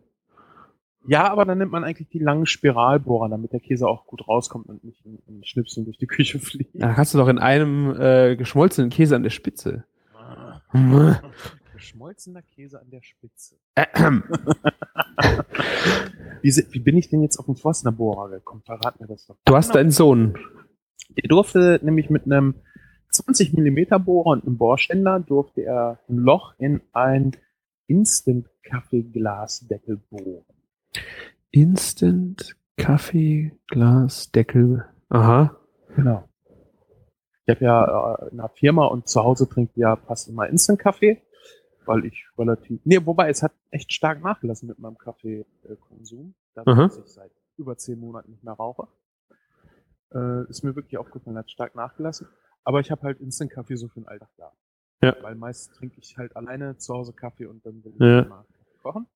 [1.07, 4.67] Ja, aber dann nimmt man eigentlich die langen Spiralbohrer, damit der Käse auch gut rauskommt
[4.67, 6.75] und nicht in, in Schnipseln durch die Küche fliegt.
[6.75, 9.85] Ja, kannst du doch in einem äh, geschmolzenen Käse an der Spitze.
[11.73, 13.55] Geschmolzener Käse an der Spitze.
[16.41, 18.61] Wie, wie bin ich denn jetzt auf den Forstner Bohrer gekommen?
[18.65, 19.35] Verrat mir das doch.
[19.45, 20.35] Du hast deinen Sohn.
[21.17, 22.55] Der durfte nämlich mit einem
[23.11, 27.35] 20 Millimeter Bohrer und einem Bohrständer durfte er ein Loch in ein
[27.87, 30.45] Instant-Kaffeeglasdeckel bohren.
[31.51, 34.85] Instant Kaffee, Glas, Deckel.
[35.09, 35.55] Aha.
[35.95, 36.29] Genau.
[37.45, 40.47] Ich habe ja äh, in einer Firma und zu Hause trinke ich ja fast immer
[40.47, 41.21] Instant-Kaffee,
[41.85, 42.79] weil ich relativ.
[42.85, 46.85] Nee, wobei es hat echt stark nachgelassen mit meinem Kaffeekonsum, da Aha.
[46.85, 48.87] ich seit über zehn Monaten nicht mehr rauche.
[50.13, 52.27] Äh, ist mir wirklich aufgefallen, hat stark nachgelassen.
[52.63, 54.51] Aber ich habe halt Instant-Kaffee so für den Alltag da.
[55.01, 55.15] Ja.
[55.21, 58.25] Weil meist trinke ich halt alleine zu Hause Kaffee und dann will ich Ja.
[58.25, 58.45] mal
[58.83, 59.07] kochen.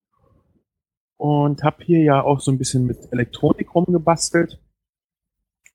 [1.17, 4.59] Und habe hier ja auch so ein bisschen mit Elektronik rumgebastelt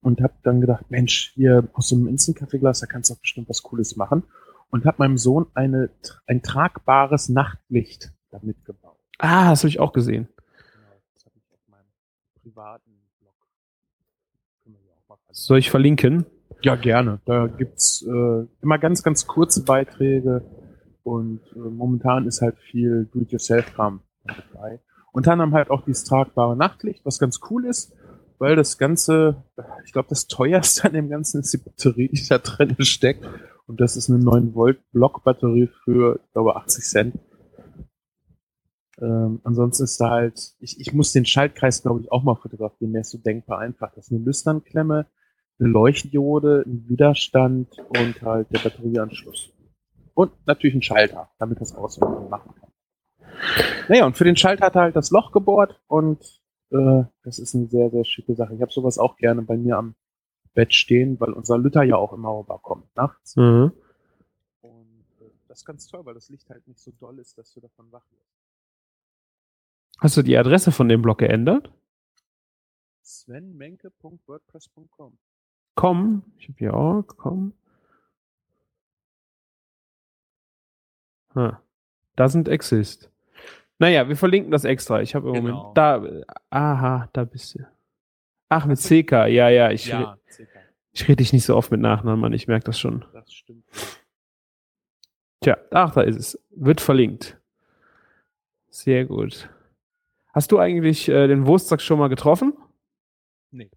[0.02, 3.48] und habe dann gedacht, Mensch, hier aus so einem Instant-Kaffeeglas, da kannst du doch bestimmt
[3.48, 4.24] was Cooles machen.
[4.70, 5.88] Und habe meinem Sohn eine,
[6.26, 8.98] ein tragbares Nachtlicht damit gebaut.
[9.18, 10.28] Ah, das habe ich auch gesehen.
[11.14, 11.86] Das habe ich auf meinem
[12.42, 13.34] privaten Blog.
[15.30, 16.26] Soll ich verlinken?
[16.62, 17.20] Ja, gerne.
[17.24, 20.44] Da gibt's äh, immer ganz, ganz kurze Beiträge
[21.02, 24.80] und äh, momentan ist halt viel Do-it-yourself-Kram dabei.
[25.12, 27.92] Unter anderem halt auch dieses tragbare Nachtlicht, was ganz cool ist,
[28.38, 29.44] weil das Ganze,
[29.84, 33.26] ich glaube, das teuerste an dem Ganzen ist die Batterie, die da drin steckt.
[33.66, 37.18] Und das ist eine 9 Volt Block-Batterie für, ich glaube, 80 Cent.
[39.00, 42.92] Ähm, ansonsten ist da halt, ich, ich muss den Schaltkreis, glaube ich, auch mal fotografieren,
[42.92, 43.92] der ist so denkbar einfach.
[43.94, 45.06] Das ist eine Lüsternklemme,
[45.60, 49.52] eine Leuchtdiode, ein Widerstand und halt der Batterieanschluss.
[50.14, 52.67] Und natürlich ein Schalter, damit das Auswirkungen machen kann.
[53.88, 57.54] Naja, und für den Schalter hat er halt das Loch gebohrt und äh, das ist
[57.54, 58.54] eine sehr, sehr schicke Sache.
[58.54, 59.94] Ich habe sowas auch gerne bei mir am
[60.54, 63.36] Bett stehen, weil unser Lütter ja auch immer rüberkommt nachts.
[63.36, 63.72] Mhm.
[64.60, 67.52] Und äh, das ist ganz toll, weil das Licht halt nicht so doll ist, dass
[67.52, 68.34] du davon wach wirst.
[70.00, 71.72] Hast du die Adresse von dem Blog geändert?
[73.02, 75.18] svenmenke.wordpress.com
[75.74, 77.52] Komm, ich habe hier auch, komm.
[81.34, 81.62] Ha.
[82.16, 83.10] Doesn't exist.
[83.78, 85.00] Naja, wir verlinken das extra.
[85.02, 85.56] Ich habe im Genau.
[85.58, 85.76] Moment.
[85.76, 87.66] Da, äh, aha, da bist du.
[88.48, 89.12] Ach, mit CK.
[89.28, 90.18] Ja, ja, ich, Ja,
[90.92, 92.32] ich rede dich nicht so oft mit Nachnamen an.
[92.32, 93.04] Ich merke das schon.
[93.12, 93.64] das stimmt.
[95.40, 96.44] Tja, ach, da ist es.
[96.50, 97.38] Wird verlinkt.
[98.70, 99.48] Sehr gut.
[100.32, 102.54] Hast du eigentlich äh, den Wurstsack schon mal getroffen?
[103.50, 103.70] Nee.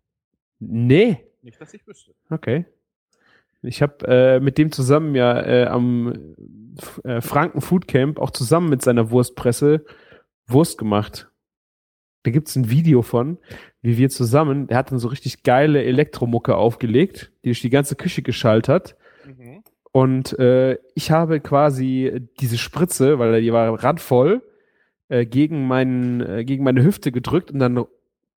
[0.59, 1.25] Nee.
[1.43, 2.13] Nicht, dass ich wüsste.
[2.29, 2.65] Okay.
[3.61, 6.35] Ich habe äh, mit dem zusammen ja äh, am
[7.03, 9.85] äh, Franken Food Camp auch zusammen mit seiner Wurstpresse
[10.47, 11.29] Wurst gemacht.
[12.23, 13.39] Da gibt's ein Video von,
[13.81, 17.95] wie wir zusammen, der hat dann so richtig geile Elektromucke aufgelegt, die durch die ganze
[17.95, 18.95] Küche geschaltet hat.
[19.25, 19.63] Mhm.
[19.91, 24.41] Und äh, ich habe quasi diese Spritze, weil die war randvoll,
[25.09, 27.83] äh, gegen, meinen, äh, gegen meine Hüfte gedrückt und dann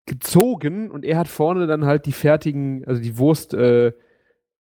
[0.05, 3.93] gezogen und er hat vorne dann halt die fertigen, also die Wurst äh,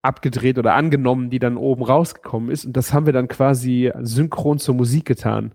[0.02, 2.64] abgedreht oder angenommen, die dann oben rausgekommen ist.
[2.64, 5.54] Und das haben wir dann quasi synchron zur Musik getan.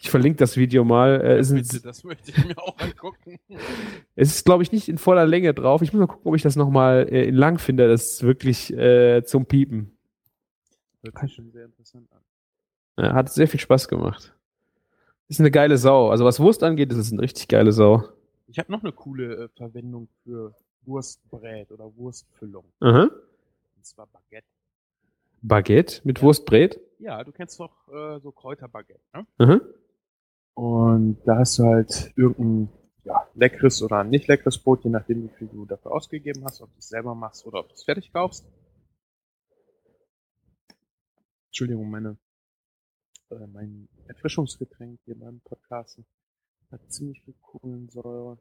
[0.00, 1.20] Ich verlinke das Video mal.
[1.20, 3.38] Äh, es, Bitte, ist, das möchte ich mir auch angucken.
[4.14, 5.82] es ist, glaube ich, nicht in voller Länge drauf.
[5.82, 7.88] Ich muss mal gucken, ob ich das nochmal äh, in lang finde.
[7.88, 9.96] Das ist wirklich äh, zum Piepen.
[11.02, 13.04] Hört sich schon sehr interessant an.
[13.04, 14.34] Ja, hat sehr viel Spaß gemacht.
[15.28, 16.10] Ist eine geile Sau.
[16.10, 18.04] Also was Wurst angeht, ist es eine richtig geile Sau.
[18.46, 22.64] Ich habe noch eine coole äh, Verwendung für Wurstbrät oder Wurstfüllung.
[22.80, 23.10] Aha.
[23.88, 24.46] Zwar Baguette.
[25.42, 26.80] Baguette mit Wurstbrät.
[26.98, 29.26] Ja, du kennst doch äh, so Kräuterbaguette, ne?
[29.38, 29.60] Aha.
[30.54, 32.68] Und da hast du halt irgendein
[33.04, 36.72] ja, leckeres oder nicht leckeres Brot, je nachdem, wie viel du dafür ausgegeben hast, ob
[36.72, 38.44] du es selber machst oder ob du es fertig kaufst.
[41.46, 42.18] Entschuldigung, meine,
[43.30, 46.04] äh, mein Erfrischungsgetränk hier beim Podcasten
[46.70, 48.38] hat ziemlich viel Kohlensäure.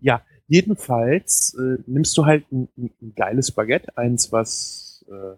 [0.00, 5.36] Ja, jedenfalls äh, nimmst du halt ein, ein, geiles Baguette, eins, was äh,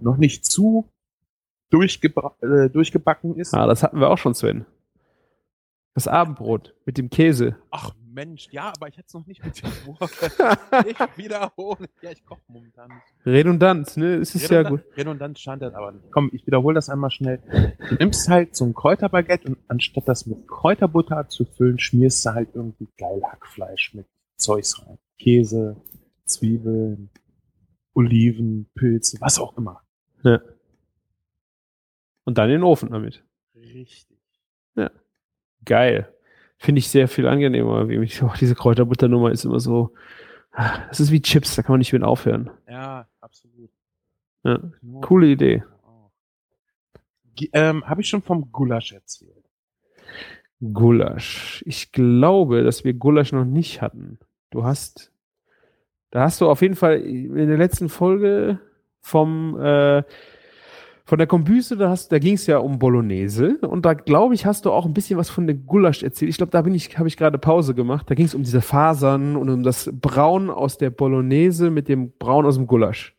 [0.00, 0.88] noch nicht zu
[1.72, 3.54] durchgebra- äh, durchgebacken ist.
[3.54, 4.66] Ah, das hatten wir auch schon, Sven.
[5.94, 7.56] Das Abendbrot mit dem Käse.
[7.70, 10.10] Ach Mensch, ja, aber ich hätte es noch nicht mit dem Wurf.
[10.86, 11.88] ich wiederhole.
[12.02, 13.26] Ja, ich koche momentan nicht.
[13.26, 14.14] Redundanz, ne?
[14.16, 14.82] Es ist ja gut.
[14.96, 16.10] Redundant schadet aber nicht.
[16.12, 17.42] Komm, ich wiederhole das einmal schnell.
[17.88, 22.30] Du nimmst halt so ein Kräuterbaguette und anstatt das mit Kräuterbutter zu füllen, schmierst du
[22.30, 24.98] halt irgendwie geil Hackfleisch mit Zeugs rein.
[25.18, 25.76] Käse,
[26.24, 27.10] Zwiebeln,
[27.94, 29.82] Oliven, Pilze, was auch immer.
[30.22, 30.40] Ja.
[32.24, 33.24] Und dann in den Ofen damit.
[33.54, 34.18] Richtig.
[35.64, 36.08] Geil.
[36.58, 37.88] Finde ich sehr viel angenehmer.
[37.88, 39.92] Wie mich, oh, diese Kräuterbutternummer ist immer so.
[40.52, 42.50] ah, Das ist wie Chips, da kann man nicht mit aufhören.
[42.68, 43.70] Ja, absolut.
[44.44, 44.60] Ja.
[45.00, 45.62] Coole Idee.
[47.52, 49.32] Ähm, Habe ich schon vom Gulasch erzählt?
[50.60, 51.62] Gulasch.
[51.66, 54.18] Ich glaube, dass wir Gulasch noch nicht hatten.
[54.50, 55.12] Du hast,
[56.10, 58.60] da hast du auf jeden Fall in der letzten Folge
[59.00, 60.02] vom, äh,
[61.06, 64.46] von der Kombüse, da, hast- da ging es ja um Bolognese und da glaube ich,
[64.46, 66.30] hast du auch ein bisschen was von der Gulasch erzählt.
[66.30, 68.08] Ich glaube, da bin ich, habe ich gerade Pause gemacht.
[68.08, 72.12] Da ging es um diese Fasern und um das Braun aus der Bolognese mit dem
[72.18, 73.14] Braun aus dem Gulasch.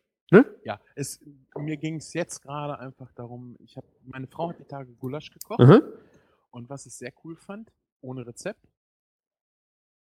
[0.64, 1.20] Ja, es,
[1.56, 5.30] mir ging es jetzt gerade einfach darum, ich habe, meine Frau hat die Tage Gulasch
[5.30, 5.80] gekocht Mhm.
[6.50, 7.70] und was ich sehr cool fand,
[8.00, 8.58] ohne Rezept.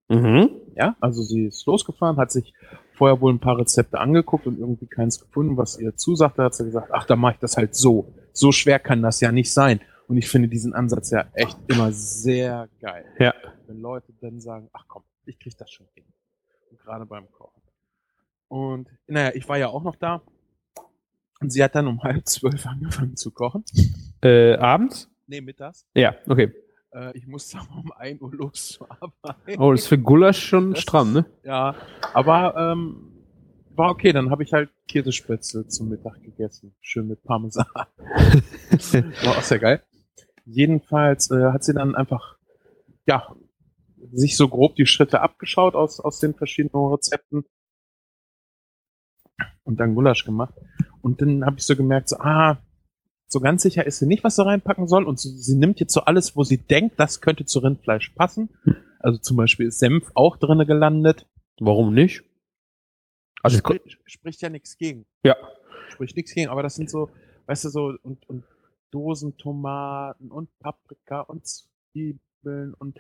[0.10, 0.49] Mhm.
[0.75, 2.53] Ja, also sie ist losgefahren, hat sich
[2.99, 6.65] vorher wohl ein paar Rezepte angeguckt und irgendwie keins gefunden, was ihr zusagte, hat sie
[6.65, 8.13] gesagt, ach, dann mache ich das halt so.
[8.33, 9.79] So schwer kann das ja nicht sein.
[10.09, 13.05] Und ich finde diesen Ansatz ja echt immer sehr geil.
[13.17, 13.33] Ja.
[13.67, 16.03] Wenn Leute dann sagen, ach komm, ich krieg das schon hin.
[16.71, 17.62] Und gerade beim Kochen.
[18.49, 20.21] Und naja, ich war ja auch noch da.
[21.39, 23.63] Und sie hat dann um halb zwölf angefangen zu kochen.
[24.21, 25.09] Äh, abends?
[25.25, 25.88] Nee, mittags.
[25.93, 26.51] Ja, okay.
[26.91, 29.60] Äh, ich musste aber um 1 Uhr los zur Arbeit.
[29.60, 31.25] Oh, das ist für Gulasch schon Das stramm, ne?
[31.43, 31.75] Ja,
[32.13, 33.12] aber ähm,
[33.75, 34.12] war okay.
[34.12, 36.75] Dann habe ich halt Käsespätzle zum Mittag gegessen.
[36.82, 37.65] Schön mit Parmesan.
[37.75, 39.84] war auch sehr geil.
[40.45, 42.38] Jedenfalls äh, hat sie dann einfach,
[43.06, 43.36] ja,
[44.12, 47.45] sich so grob die Schritte abgeschaut aus, aus den verschiedenen Rezepten
[49.63, 50.56] und dann Gulasch gemacht.
[51.02, 52.58] Und dann habe ich so gemerkt, so, ah,
[53.31, 55.05] so ganz sicher ist sie nicht, was sie reinpacken soll.
[55.05, 58.49] Und so, sie nimmt jetzt so alles, wo sie denkt, das könnte zu Rindfleisch passen.
[58.99, 61.27] Also zum Beispiel ist Senf auch drinne gelandet.
[61.59, 62.23] Warum nicht?
[63.43, 65.05] Also, es ko- Spri spricht ja nichts gegen.
[65.23, 65.35] ja.
[65.89, 67.09] Spricht nichts gegen, aber das sind so,
[67.47, 68.43] weißt du, so, und, und
[68.91, 72.97] Dosentomaten und Paprika und Zwiebeln und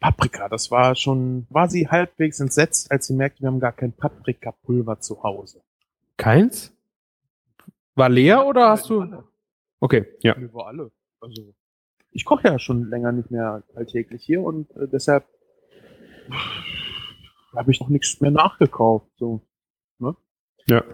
[0.00, 0.48] Paprika.
[0.48, 5.00] Das war schon, war sie halbwegs entsetzt, als sie merkte, wir haben gar kein Paprikapulver
[5.00, 5.62] zu Hause.
[6.16, 6.72] Keins?
[7.96, 9.00] War leer oder hast du?
[9.00, 9.24] Alle.
[9.80, 10.36] Okay, ja.
[10.38, 10.92] Wir war alle.
[11.20, 11.54] Also,
[12.10, 15.26] ich koche ja schon länger nicht mehr alltäglich hier und äh, deshalb
[17.54, 19.10] habe ich noch nichts mehr nachgekauft.
[19.16, 19.40] So.
[19.98, 20.14] Ne?
[20.66, 20.84] Ja.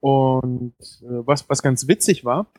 [0.00, 2.50] Und äh, was, was ganz witzig war,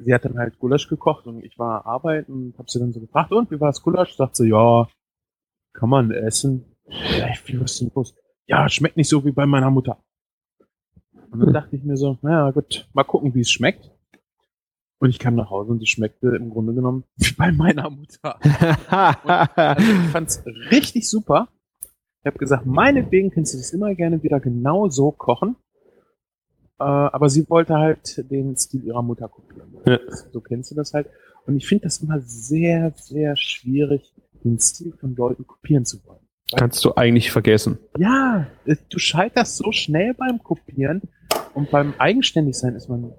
[0.00, 3.00] sie hat dann halt Gulasch gekocht und ich war arbeiten und habe sie dann so
[3.00, 4.14] gefragt, und wie war das Gulasch?
[4.16, 4.88] Sagt sie, ja,
[5.72, 6.76] kann man essen.
[6.86, 8.14] Ja, wie was los?
[8.46, 10.02] Ja, schmeckt nicht so wie bei meiner Mutter.
[11.30, 13.90] Und dann dachte ich mir so, naja, gut, mal gucken, wie es schmeckt.
[15.00, 18.38] Und ich kam nach Hause und es schmeckte im Grunde genommen wie bei meiner Mutter.
[18.90, 21.48] Also ich fand's richtig super.
[22.20, 25.56] Ich habe gesagt, meinetwegen kannst du das immer gerne wieder genau so kochen.
[26.80, 29.76] Äh, aber sie wollte halt den Stil ihrer Mutter kopieren.
[29.86, 29.98] Ja.
[30.32, 31.08] So kennst du das halt.
[31.46, 34.12] Und ich finde das immer sehr, sehr schwierig,
[34.44, 36.27] den Stil von Leuten kopieren zu wollen.
[36.56, 37.78] Kannst du eigentlich vergessen.
[37.98, 41.02] Ja, du scheiterst so schnell beim Kopieren
[41.54, 43.12] und beim Eigenständigsein ist man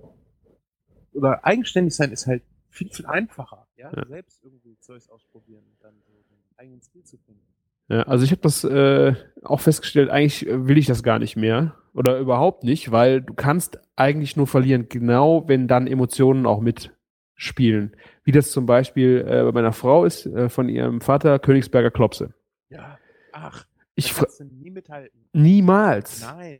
[1.13, 3.67] oder eigenständig sein ist halt viel, viel einfacher.
[3.77, 4.05] Ja, Ja.
[4.07, 7.41] selbst irgendwie Zeugs ausprobieren und dann so den eigenen Stil zu finden.
[7.89, 11.75] Ja, also ich habe das äh, auch festgestellt, eigentlich will ich das gar nicht mehr
[11.93, 17.95] oder überhaupt nicht, weil du kannst eigentlich nur verlieren, genau wenn dann Emotionen auch mitspielen.
[18.23, 22.33] Wie das zum Beispiel äh, bei meiner Frau ist, äh, von ihrem Vater Königsberger Klopse.
[22.69, 22.98] Ja,
[23.33, 23.65] ach,
[23.95, 25.25] Ich kannst du nie mithalten.
[25.33, 26.21] niemals.
[26.21, 26.59] Nein.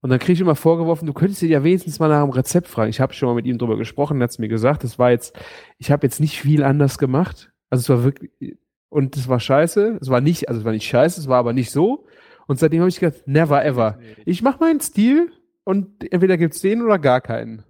[0.00, 2.68] Und dann kriege ich immer vorgeworfen, du könntest dir ja wenigstens mal nach dem Rezept
[2.68, 2.90] fragen.
[2.90, 5.10] Ich habe schon mal mit ihm drüber gesprochen, er hat es mir gesagt, das war
[5.10, 5.36] jetzt,
[5.78, 7.50] ich habe jetzt nicht viel anders gemacht.
[7.68, 8.56] Also es war wirklich,
[8.90, 9.98] und es war scheiße.
[10.00, 12.06] Es war nicht, also es war nicht scheiße, es war aber nicht so.
[12.46, 13.98] Und seitdem habe ich gedacht, never ever.
[14.24, 15.32] Ich mache meinen Stil
[15.64, 17.64] und entweder gibt's den oder gar keinen.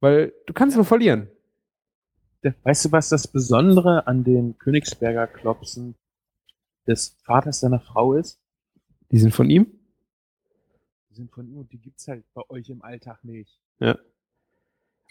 [0.00, 1.28] Weil du kannst nur verlieren.
[2.62, 5.94] Weißt du, was das Besondere an den Königsberger Klopsen
[6.86, 8.40] des Vaters seiner Frau ist?
[9.10, 9.66] Die sind von ihm.
[11.10, 13.58] Die sind von ihm und die gibt's halt bei euch im Alltag nicht.
[13.78, 13.98] Aber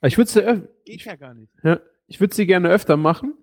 [0.03, 1.51] Ich würde sie, Geht ja gar nicht.
[2.07, 3.33] ich würde sie gerne öfter machen.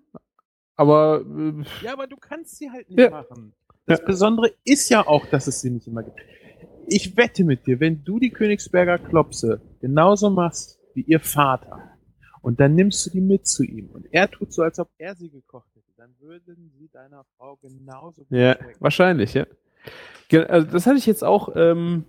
[0.75, 3.09] Aber äh, Ja, aber du kannst sie halt nicht Ja.
[3.09, 3.53] machen.
[3.87, 6.19] Das Besondere ist ja auch, dass es sie nicht immer gibt.
[6.87, 11.97] Ich wette mit dir, wenn du die Königsberger Klopse genauso machst wie ihr Vater
[12.41, 15.15] und dann nimmst du die mit zu ihm und er tut so, als ob er
[15.15, 15.70] sie gekocht hätte,
[16.01, 19.45] dann würden sie deiner Frau genauso gut Ja, wahrscheinlich, ja.
[20.47, 22.05] Also das hatte ich jetzt auch, ähm,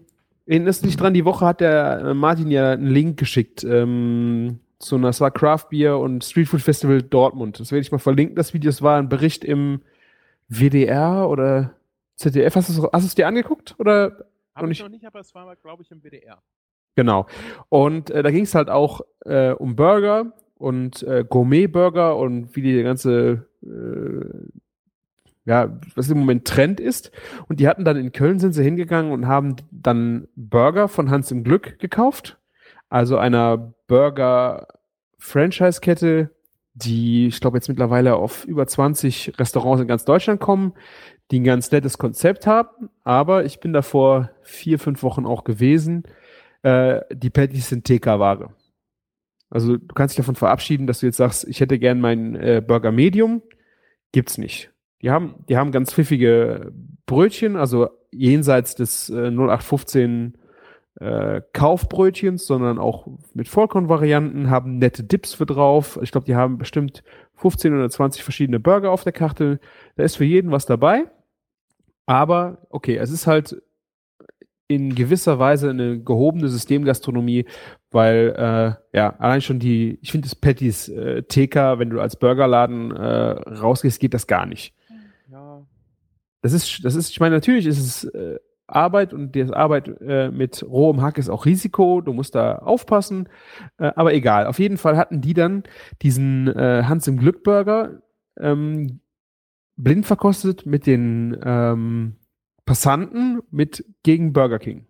[0.47, 4.61] erinnerst du dich dran, die Woche hat der äh, Martin ja einen Link geschickt ähm,
[4.79, 7.61] zu einer, es war Craft Beer und Street Food Festival Dortmund.
[7.61, 8.71] Das werde ich mal verlinken, das Video.
[8.71, 9.83] Das war ein Bericht im
[10.49, 11.75] WDR oder
[12.17, 12.57] ZDF.
[12.57, 13.75] Hast du es hast du es dir angeguckt?
[13.79, 14.25] Oder?
[14.55, 16.43] Habe ich noch nicht, aber es war, glaube ich, im WDR.
[16.95, 17.27] Genau.
[17.69, 22.63] Und äh, da ging es halt auch äh, um Burger und äh, Gourmet-Burger und wie
[22.63, 23.49] die ganze,
[25.45, 27.13] ja, was im Moment Trend ist.
[27.49, 31.31] Und die hatten dann in Köln sind sie hingegangen und haben dann Burger von Hans
[31.31, 32.39] im Glück gekauft.
[32.89, 36.31] Also einer Burger-Franchise-Kette,
[36.75, 40.73] die, ich glaube, jetzt mittlerweile auf über 20 Restaurants in ganz Deutschland kommen,
[41.31, 42.89] die ein ganz nettes Konzept haben.
[43.05, 46.05] Aber ich bin da vor vier, fünf Wochen auch gewesen
[46.63, 48.51] äh, die Patties sind TK-Ware.
[49.53, 52.63] Also du kannst dich davon verabschieden, dass du jetzt sagst, ich hätte gern meinen äh,
[52.67, 53.43] Burger Medium.
[54.13, 54.73] Gibt's nicht.
[55.03, 56.73] Die haben, die haben ganz pfiffige
[57.07, 60.39] Brötchen, also jenseits des äh, 0815
[61.01, 65.99] äh, Kaufbrötchens, sondern auch mit Vollkornvarianten, haben nette Dips für drauf.
[66.03, 67.03] Ich glaube, die haben bestimmt
[67.35, 69.61] 15 oder 20 verschiedene Burger auf der Karte.
[69.97, 71.05] Da ist für jeden was dabei.
[72.07, 73.63] Aber okay, es ist halt
[74.69, 77.47] in gewisser Weise eine gehobene Systemgastronomie,
[77.91, 82.17] weil äh, ja allein schon die, ich finde das Patties äh, TK, wenn du als
[82.17, 84.75] Burgerladen äh, rausgehst, geht das gar nicht.
[85.31, 85.63] Ja,
[86.41, 90.31] Das ist, das ist, ich meine, natürlich ist es äh, Arbeit und die Arbeit äh,
[90.31, 93.29] mit rohem Hack ist auch Risiko, du musst da aufpassen,
[93.79, 94.47] äh, aber egal.
[94.47, 95.65] Auf jeden Fall hatten die dann
[96.01, 98.03] diesen äh, Hans im Glück Burger
[98.39, 99.01] ähm,
[99.77, 102.17] blind verkostet mit den ähm,
[102.65, 104.87] Passanten mit gegen Burger King.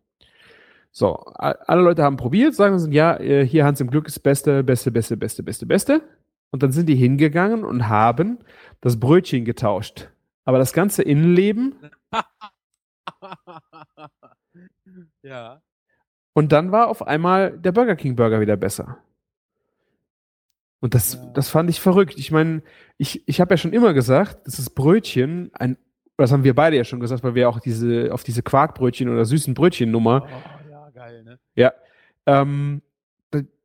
[0.91, 4.63] So, alle Leute haben probiert, sagen sie, ja, äh, hier Hans im Glück ist beste,
[4.63, 6.03] beste, beste, beste, beste, beste.
[6.51, 8.39] Und dann sind die hingegangen und haben
[8.83, 10.11] das Brötchen getauscht.
[10.45, 11.77] Aber das ganze Innenleben
[15.23, 15.63] ja.
[16.35, 18.99] und dann war auf einmal der Burger King Burger wieder besser.
[20.81, 21.25] Und das, Ja.
[21.33, 22.19] das fand ich verrückt.
[22.19, 22.63] Ich meine,
[22.99, 25.79] ich, ich habe ja schon immer gesagt, dass das Brötchen ein,
[26.23, 29.25] das haben wir beide ja schon gesagt, weil wir auch diese, auf diese Quarkbrötchen oder
[29.25, 31.39] süßen Brötchen-Nummer Oh, ja, geil, ne?
[31.55, 31.73] Ja.
[32.27, 32.83] Ähm,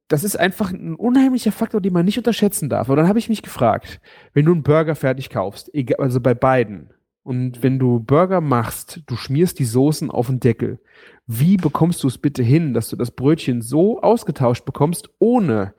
[0.08, 2.90] das ist einfach ein unheimlicher Faktor, den man nicht unterschätzen darf.
[2.90, 4.00] Und dann habe ich mich gefragt,
[4.34, 6.94] wenn du einen Burger fertig kaufst, egal, also bei beiden,
[7.24, 10.80] und wenn du Burger machst, du schmierst die Soßen auf den Deckel,
[11.26, 15.74] wie bekommst du es bitte hin, dass du das Brötchen so ausgetauscht bekommst, ohne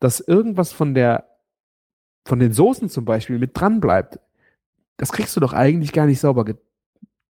[0.00, 1.28] dass irgendwas von der,
[2.24, 4.18] von den Soßen zum Beispiel mit dran bleibt?
[4.98, 6.58] Das kriegst du doch eigentlich gar nicht sauber get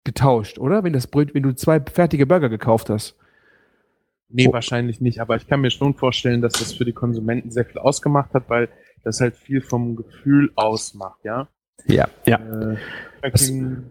[0.03, 0.83] getauscht, oder?
[0.83, 3.15] Wenn das Bröt, wenn du zwei fertige Burger gekauft hast.
[4.29, 4.53] Nee, Oh.
[4.53, 7.77] wahrscheinlich nicht, aber ich kann mir schon vorstellen, dass das für die Konsumenten sehr viel
[7.77, 8.69] ausgemacht hat, weil
[9.03, 11.47] das halt viel vom Gefühl ausmacht, ja.
[11.85, 12.37] Ja, ja.
[12.71, 12.77] Äh,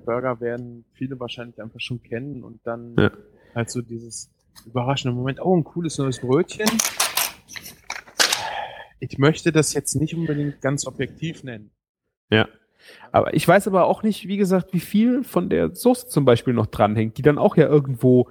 [0.05, 3.11] Burger werden viele wahrscheinlich einfach schon kennen und dann Ja.
[3.55, 4.31] halt so dieses
[4.67, 6.67] überraschende Moment, oh, ein cooles neues Brötchen.
[8.99, 11.71] Ich möchte das jetzt nicht unbedingt ganz objektiv nennen.
[12.31, 12.49] Ja.
[13.13, 16.55] Aber ich weiß aber auch nicht, wie gesagt, wie viel von der Soße zum Beispiel
[16.55, 18.29] noch dranhängt, die dann auch ja irgendwo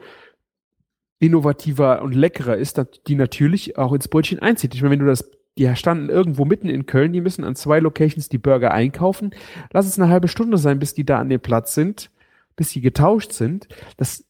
[1.20, 4.74] innovativer und leckerer ist, die natürlich auch ins Brötchen einzieht.
[4.74, 7.80] Ich meine, wenn du das, die standen irgendwo mitten in Köln, die müssen an zwei
[7.80, 9.32] Locations die Burger einkaufen.
[9.72, 12.10] Lass es eine halbe Stunde sein, bis die da an dem Platz sind,
[12.56, 13.68] bis die getauscht sind.
[13.98, 14.24] Das,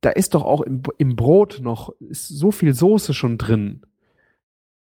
[0.00, 3.82] da ist doch auch im, im Brot noch so viel Soße schon drin.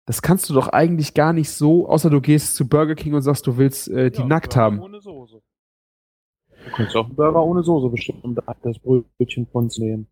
[0.05, 3.21] Das kannst du doch eigentlich gar nicht so, außer du gehst zu Burger King und
[3.21, 4.79] sagst, du willst äh, die Ja, nackt Burger haben.
[4.79, 5.41] Ohne Soße.
[6.65, 10.07] Du kannst auch einen Burger ohne Soße bestimmt um das Brötchen von uns nehmen.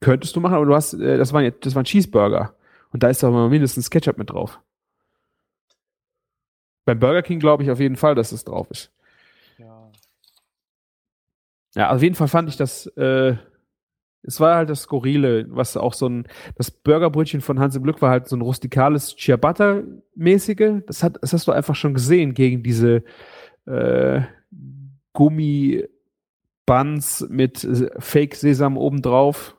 [0.00, 2.54] Könntest du machen, aber du hast, äh, das waren jetzt, das waren Cheeseburger.
[2.92, 4.60] Und da ist doch mal mindestens Ketchup mit drauf.
[6.84, 8.90] Beim Burger King glaube ich auf jeden Fall, dass es drauf ist.
[9.58, 9.90] Ja.
[11.74, 13.36] Ja, auf jeden Fall fand ich das, äh,
[14.22, 18.02] es war halt das Skurrile, was auch so ein, das Burgerbrötchen von Hans im Glück
[18.02, 20.82] war halt so ein rustikales Ciabatta-mäßige.
[20.86, 23.02] Das hat, das hast du einfach schon gesehen gegen diese
[23.66, 24.20] äh,
[25.14, 25.88] Gummi-Buns
[27.30, 29.56] mit äh, Fake-Sesam obendrauf.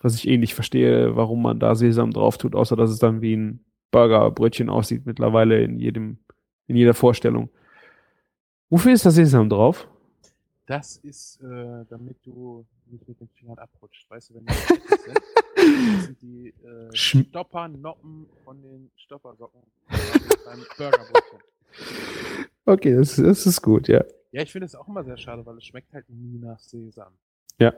[0.00, 3.22] Was ich eh nicht verstehe, warum man da Sesam drauf tut, außer dass es dann
[3.22, 6.18] wie ein Burgerbrötchen aussieht mittlerweile in jedem,
[6.66, 7.50] in jeder Vorstellung.
[8.68, 9.88] Wofür ist da Sesam drauf?
[10.72, 14.08] Das ist, äh, damit du nicht mit den Fingern abrutscht.
[14.08, 15.20] Weißt du, wenn die fertig sind,
[15.54, 19.60] das sind die äh, Stoppernoppen von den Stoppersocken
[20.46, 21.38] beim Burgerbrötchen.
[22.64, 24.02] Okay, das, das ist gut, ja.
[24.30, 27.12] Ja, ich finde es auch immer sehr schade, weil es schmeckt halt nie nach Sesam.
[27.58, 27.74] Ja.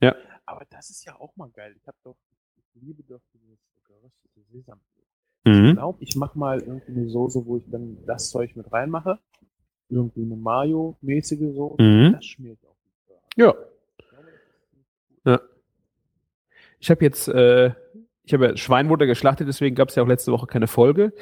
[0.00, 0.14] Ja.
[0.46, 1.74] Aber das ist ja auch mal geil.
[1.76, 2.16] Ich habe doch,
[2.56, 3.58] ich liebe doch dieses
[3.88, 4.78] geröstete Sesam.
[5.42, 5.72] Ich Mhm.
[5.72, 9.18] glaube, ich mache mal irgendwie eine Soße, wo ich dann das Zeug mit reinmache.
[9.94, 11.82] Irgendwie eine Mayo-mäßige Soße.
[11.82, 12.12] Mhm.
[12.12, 12.76] Das schmiert auch.
[13.06, 13.16] gut.
[13.36, 13.52] Ja.
[13.52, 13.68] Gut.
[16.84, 17.72] Ich habe jetzt, äh,
[18.24, 21.14] ich habe ja Schwein wurde geschlachtet, deswegen gab es ja auch letzte Woche keine Folge.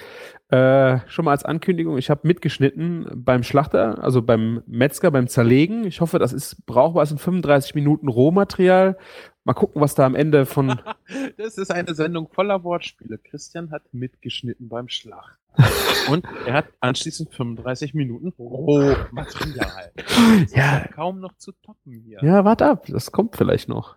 [0.49, 5.85] Äh, schon mal als Ankündigung, ich habe mitgeschnitten beim Schlachter, also beim Metzger, beim Zerlegen.
[5.85, 8.99] Ich hoffe, das ist brauchbar, es sind 35 Minuten Rohmaterial.
[9.45, 10.81] Mal gucken, was da am Ende von.
[11.37, 13.19] Das ist eine Sendung voller Wortspiele.
[13.19, 15.39] Christian hat mitgeschnitten beim Schlacht.
[16.11, 19.93] Und er hat anschließend 35 Minuten Rohmaterial.
[19.95, 20.07] Das
[20.43, 20.87] ist Ja.
[20.95, 22.19] kaum noch zu toppen hier.
[22.23, 23.97] Ja, warte ab, das kommt vielleicht noch.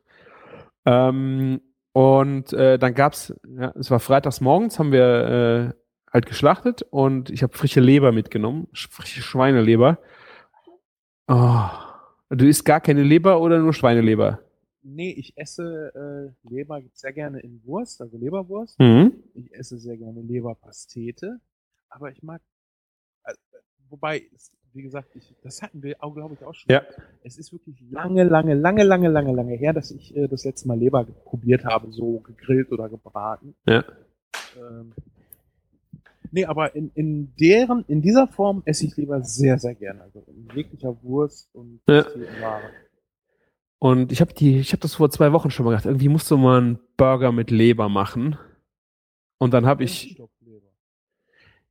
[0.85, 1.61] Ähm,
[1.93, 5.73] und äh, dann gab's, ja, es war freitags morgens, haben wir äh,
[6.13, 9.97] halt geschlachtet und ich habe frische Leber mitgenommen, sch- frische Schweineleber.
[11.27, 11.63] Oh,
[12.29, 14.39] du isst gar keine Leber oder nur Schweineleber?
[14.87, 18.79] Nee, ich esse äh, Leber sehr gerne in Wurst, also Leberwurst.
[18.79, 19.23] Mhm.
[19.33, 21.39] Ich esse sehr gerne Leberpastete.
[21.89, 22.39] Aber ich mag,
[23.23, 23.33] äh,
[23.89, 24.21] wobei,
[24.73, 26.71] wie gesagt, ich, das hatten wir auch, glaube ich, auch schon.
[26.71, 26.83] Ja.
[27.23, 30.67] Es ist wirklich lange, lange, lange, lange, lange, lange her, dass ich äh, das letzte
[30.67, 33.55] Mal Leber probiert habe, so gegrillt oder gebraten.
[33.65, 33.83] Ja.
[34.55, 34.93] Ähm,
[36.31, 40.03] nee, aber in, in deren, in dieser Form esse ich Leber sehr, sehr gerne.
[40.03, 42.03] Also in jeglicher Wurst und Ja.
[42.03, 42.69] Pastetenware.
[43.85, 46.31] Und ich habe die, ich habe das vor zwei Wochen schon mal gedacht, irgendwie musst
[46.31, 48.35] du mal einen Burger mit Leber machen.
[49.37, 50.19] Und dann habe ich.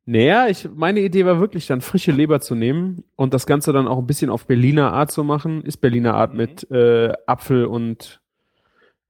[0.04, 3.88] Naja, ich, meine Idee war wirklich dann frische Leber zu nehmen und das Ganze dann
[3.88, 5.64] auch ein bisschen auf Berliner Art zu machen.
[5.64, 6.36] Ist Berliner Art Mhm.
[6.36, 8.22] mit äh, Apfel und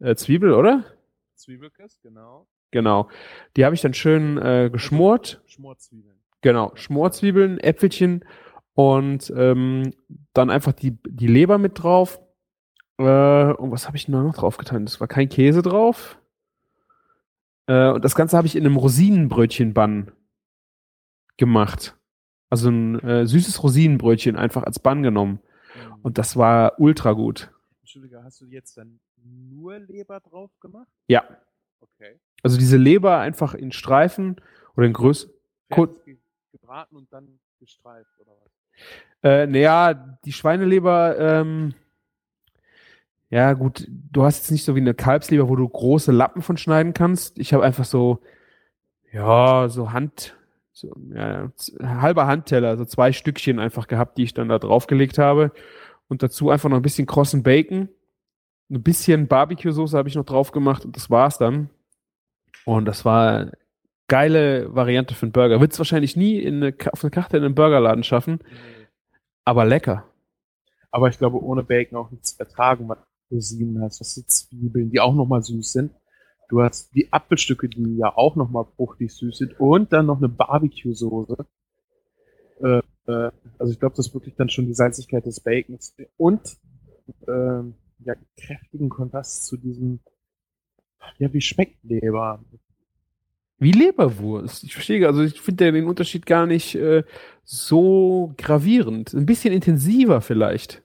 [0.00, 0.84] äh, Zwiebel, oder?
[1.34, 2.46] Zwiebelkiss, genau.
[2.70, 3.10] Genau.
[3.58, 5.42] Die habe ich dann schön äh, geschmort.
[5.44, 6.16] Schmorzwiebeln.
[6.40, 6.72] Genau.
[6.74, 8.24] Schmorzwiebeln, Äpfelchen
[8.72, 9.92] und ähm,
[10.32, 12.18] dann einfach die, die Leber mit drauf.
[12.98, 14.84] Äh, und was habe ich noch drauf getan?
[14.84, 16.18] Das war kein Käse drauf.
[17.66, 20.12] Äh, und das Ganze habe ich in einem Rosinenbrötchenbann
[21.36, 21.96] gemacht.
[22.50, 25.40] Also ein äh, süßes Rosinenbrötchen einfach als Bann genommen.
[25.74, 25.94] Mhm.
[26.02, 27.50] Und das war ultra gut.
[27.80, 30.88] Entschuldige, hast du jetzt dann nur Leber drauf gemacht?
[31.08, 31.24] Ja.
[31.80, 32.20] Okay.
[32.42, 34.40] Also diese Leber einfach in Streifen
[34.76, 35.32] oder in Größe.
[36.52, 38.52] Gebraten und dann gestreift oder was?
[39.22, 41.74] Äh, naja, die Schweineleber, ähm,
[43.30, 46.56] ja gut, du hast jetzt nicht so wie eine Kalbsleber, wo du große Lappen von
[46.56, 47.38] schneiden kannst.
[47.38, 48.20] Ich habe einfach so,
[49.12, 50.36] ja, so Hand,
[50.72, 51.50] so, ja,
[51.82, 55.52] halber Handteller, so zwei Stückchen einfach gehabt, die ich dann da draufgelegt habe.
[56.08, 57.88] Und dazu einfach noch ein bisschen krossen Bacon.
[58.70, 61.70] Ein bisschen Barbecue-Soße habe ich noch drauf gemacht und das war's dann.
[62.64, 63.52] Und das war
[64.08, 65.60] geile Variante für einen Burger.
[65.60, 68.40] Wird's wahrscheinlich nie in eine, auf eine Karte in einem Burgerladen schaffen,
[69.44, 70.04] aber lecker.
[70.90, 74.00] Aber ich glaube, ohne Bacon auch nichts vertragen, was du Rosinen hast.
[74.00, 75.92] Das sind Zwiebeln, die auch nochmal süß sind.
[76.48, 79.58] Du hast die Apfelstücke, die ja auch nochmal fruchtig süß sind.
[79.58, 81.46] Und dann noch eine Barbecue-Soße.
[82.60, 85.96] Äh, äh, also ich glaube, das ist wirklich dann schon die Salzigkeit des Bacons.
[86.16, 86.58] Und
[87.26, 90.00] ähm, ja, kräftigen Kontrast zu diesem,
[91.18, 92.44] ja, wie schmeckt Leber?
[93.58, 94.64] Wie Leberwurst.
[94.64, 97.04] Ich verstehe, also ich finde den Unterschied gar nicht äh,
[97.44, 99.14] so gravierend.
[99.14, 100.83] Ein bisschen intensiver vielleicht.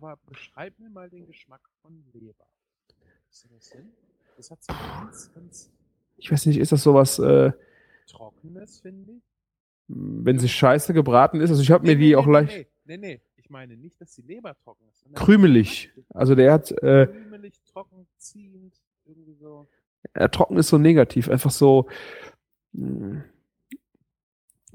[0.00, 0.08] Ja.
[0.08, 2.46] Aber beschreib mir mal den Geschmack von Leber.
[3.28, 3.46] Das?
[4.36, 5.70] Das hat so ganz, ganz
[6.16, 7.52] Ich weiß nicht, ist das sowas, äh,
[8.06, 9.22] Trockenes, finde ich.
[9.88, 11.50] wenn sie scheiße gebraten ist?
[11.50, 13.20] Also ich habe mir die auch leicht Nee, nee, nee.
[13.36, 15.04] Ich meine nicht, dass die Leber trocken ist.
[15.14, 15.90] krümelig.
[16.10, 18.74] Also der hat, äh, krümelig, trocken, ziehend,
[19.06, 19.66] irgendwie so.
[20.14, 21.88] äh, trocken ist so negativ, einfach so.
[22.72, 23.24] mh,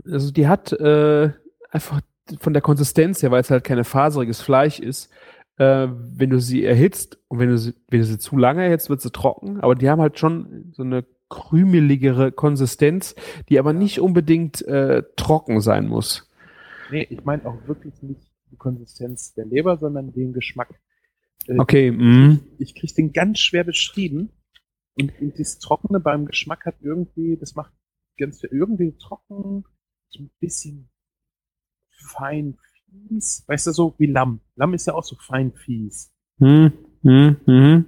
[0.05, 1.31] Also die hat äh,
[1.69, 2.01] einfach
[2.39, 5.11] von der Konsistenz her, weil es halt keine faseriges Fleisch ist,
[5.57, 8.89] äh, wenn du sie erhitzt und wenn du sie, wenn du sie zu lange erhitzt,
[8.89, 13.15] wird sie trocken, aber die haben halt schon so eine krümeligere Konsistenz,
[13.49, 16.29] die aber nicht unbedingt äh, trocken sein muss.
[16.91, 18.21] Nee, ich meine auch wirklich nicht
[18.51, 20.79] die Konsistenz der Leber, sondern den Geschmack.
[21.47, 24.29] Äh, Okay, mm, Ich kriege den ganz schwer beschrieben.
[24.95, 27.73] Und, und das Trockene beim Geschmack hat irgendwie, das macht
[28.17, 29.63] ganz irgendwie trocken,
[30.09, 30.89] so ein bisschen
[31.97, 32.57] fein
[32.89, 33.43] fies.
[33.47, 34.39] Weißt du, so wie Lamm.
[34.55, 36.11] Lamm ist ja auch so fein fies.
[36.37, 36.67] mm,
[37.03, 37.85] mm, mm.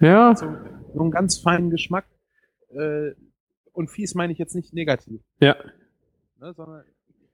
[0.00, 0.46] Ja, So,
[0.94, 2.06] so einen ganz feinen Geschmack.
[2.70, 3.12] Äh,
[3.72, 5.20] und fies meine ich jetzt nicht negativ.
[5.40, 5.56] ja.
[6.40, 6.84] Ne, sondern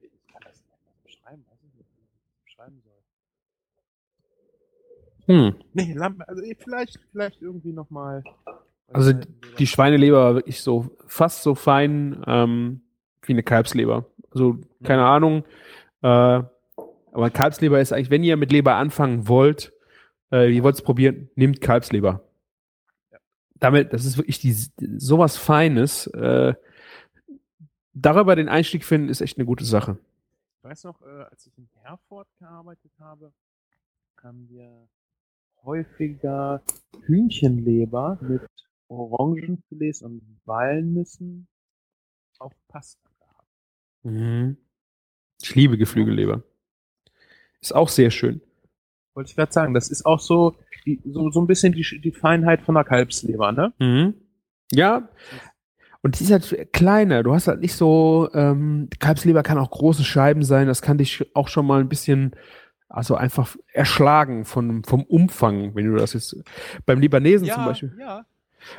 [0.00, 1.44] ich, kann das nicht beschreiben.
[1.48, 2.92] Weiß ich nicht, wie ich das beschreiben soll.
[5.34, 5.54] Hm.
[5.72, 8.22] Nee, Lamm, also eh, vielleicht, vielleicht irgendwie nochmal.
[8.88, 9.12] Also
[9.58, 12.82] Die Schweineleber war wirklich so fast so fein ähm,
[13.22, 14.06] wie eine Kalbsleber.
[14.32, 15.04] Also keine.
[15.04, 15.44] Ahnung.
[16.02, 16.42] Äh,
[17.12, 19.72] aber Kalbsleber ist eigentlich, wenn ihr mit Leber anfangen wollt,
[20.30, 22.22] äh, ihr wollt es probieren, nehmt Kalbsleber.
[23.56, 26.06] Damit, das ist wirklich die, sowas Feines.
[26.08, 26.54] Äh,
[27.92, 29.98] darüber den Einstieg finden, ist echt eine gute Sache.
[30.58, 33.32] Ich weiß noch, äh, als ich in Herford gearbeitet habe,
[34.22, 34.88] haben wir
[35.64, 36.62] häufiger
[37.06, 38.42] Hühnchenleber mit
[38.88, 41.48] Orangenfilets und Walnüssen
[42.38, 43.07] auf Pasta.
[44.02, 44.56] Mhm.
[45.40, 46.42] Ich liebe Geflügelleber.
[47.60, 48.40] Ist auch sehr schön.
[49.14, 52.12] Wollte ich gerade sagen, das ist auch so, die, so, so ein bisschen die, die
[52.12, 53.72] Feinheit von der Kalbsleber, ne?
[53.78, 54.14] Mhm.
[54.72, 55.08] Ja.
[56.02, 57.22] Und die ist halt kleiner.
[57.22, 60.68] Du hast halt nicht so, ähm, Kalbsleber kann auch große Scheiben sein.
[60.68, 62.36] Das kann dich auch schon mal ein bisschen,
[62.88, 66.36] also einfach erschlagen von, vom Umfang, wenn du das jetzt,
[66.86, 67.96] beim Libanesen ja, zum Beispiel.
[67.98, 68.24] Ja,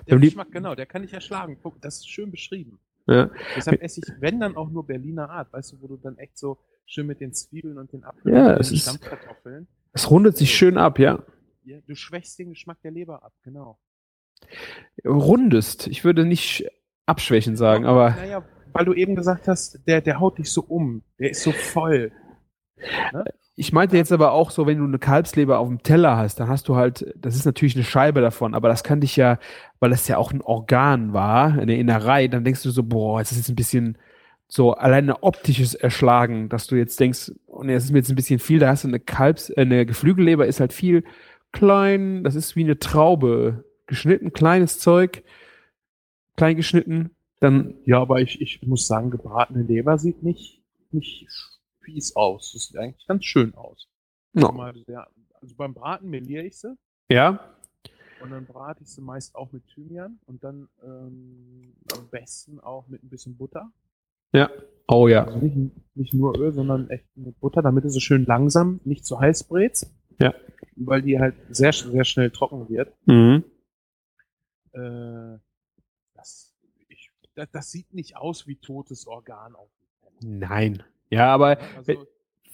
[0.08, 1.58] der Beim Geschmack, genau, der kann ich erschlagen.
[1.62, 2.80] Guck, das ist schön beschrieben.
[3.10, 3.30] Ja.
[3.56, 6.38] Deshalb esse ich, wenn dann auch nur Berliner Art, weißt du, wo du dann echt
[6.38, 9.68] so schön mit den Zwiebeln und den Apfeln Ja, und es den ist- Stampfkartoffeln.
[9.94, 11.24] Es rundet sich schön ab, ja.
[11.64, 13.80] Ja, du schwächst den Geschmack der Leber ab, genau.
[15.06, 15.88] Rundest.
[15.88, 16.68] Ich würde nicht
[17.06, 18.44] abschwächen sagen, aber Naja,
[18.74, 21.04] weil du eben gesagt hast, der, der haut dich so um.
[21.20, 22.12] Der ist so voll.
[23.60, 26.48] Ich meinte jetzt aber auch so, wenn du eine Kalbsleber auf dem Teller hast, dann
[26.48, 29.38] hast du halt, das ist natürlich eine Scheibe davon, aber das kann dich ja,
[29.82, 33.32] weil das ja auch ein Organ war, eine Innerei, dann denkst du so, boah, es
[33.32, 33.98] ist jetzt ein bisschen
[34.48, 38.10] so allein ein optisches Erschlagen, dass du jetzt denkst, oh nee, das ist mir jetzt
[38.10, 41.04] ein bisschen viel, da hast du eine Kalbs, äh, eine Geflügelleber ist halt viel
[41.52, 45.24] klein, das ist wie eine Traube, geschnitten, kleines Zeug,
[46.38, 47.10] klein geschnitten,
[47.42, 51.28] dann, Ja, aber ich, ich muss sagen, gebratene Leber sieht nicht, nicht
[51.82, 52.52] fies aus.
[52.54, 53.88] Das sieht eigentlich ganz schön aus.
[54.34, 54.54] no.
[54.86, 56.78] Sehr, also beim Braten meliere ich sie
[57.10, 57.40] ja,
[58.22, 62.88] und dann brate ich sie meist auch mit Thymian und dann ähm, am besten auch
[62.88, 63.72] mit ein bisschen Butter.
[64.88, 68.26] oh ja, Also nicht, nicht nur Öl, sondern echt mit Butter, damit es so schön
[68.26, 69.92] langsam, nicht zu heiß brätst.
[70.20, 70.34] Ja.
[70.76, 72.94] Weil die halt sehr, sehr schnell trocken wird.
[73.06, 73.44] mhm.
[74.72, 75.40] Äh,
[76.14, 76.56] das,
[76.90, 79.70] ich, das, das sieht nicht aus wie totes Organ auf
[80.22, 82.06] nein, ja, aber Also,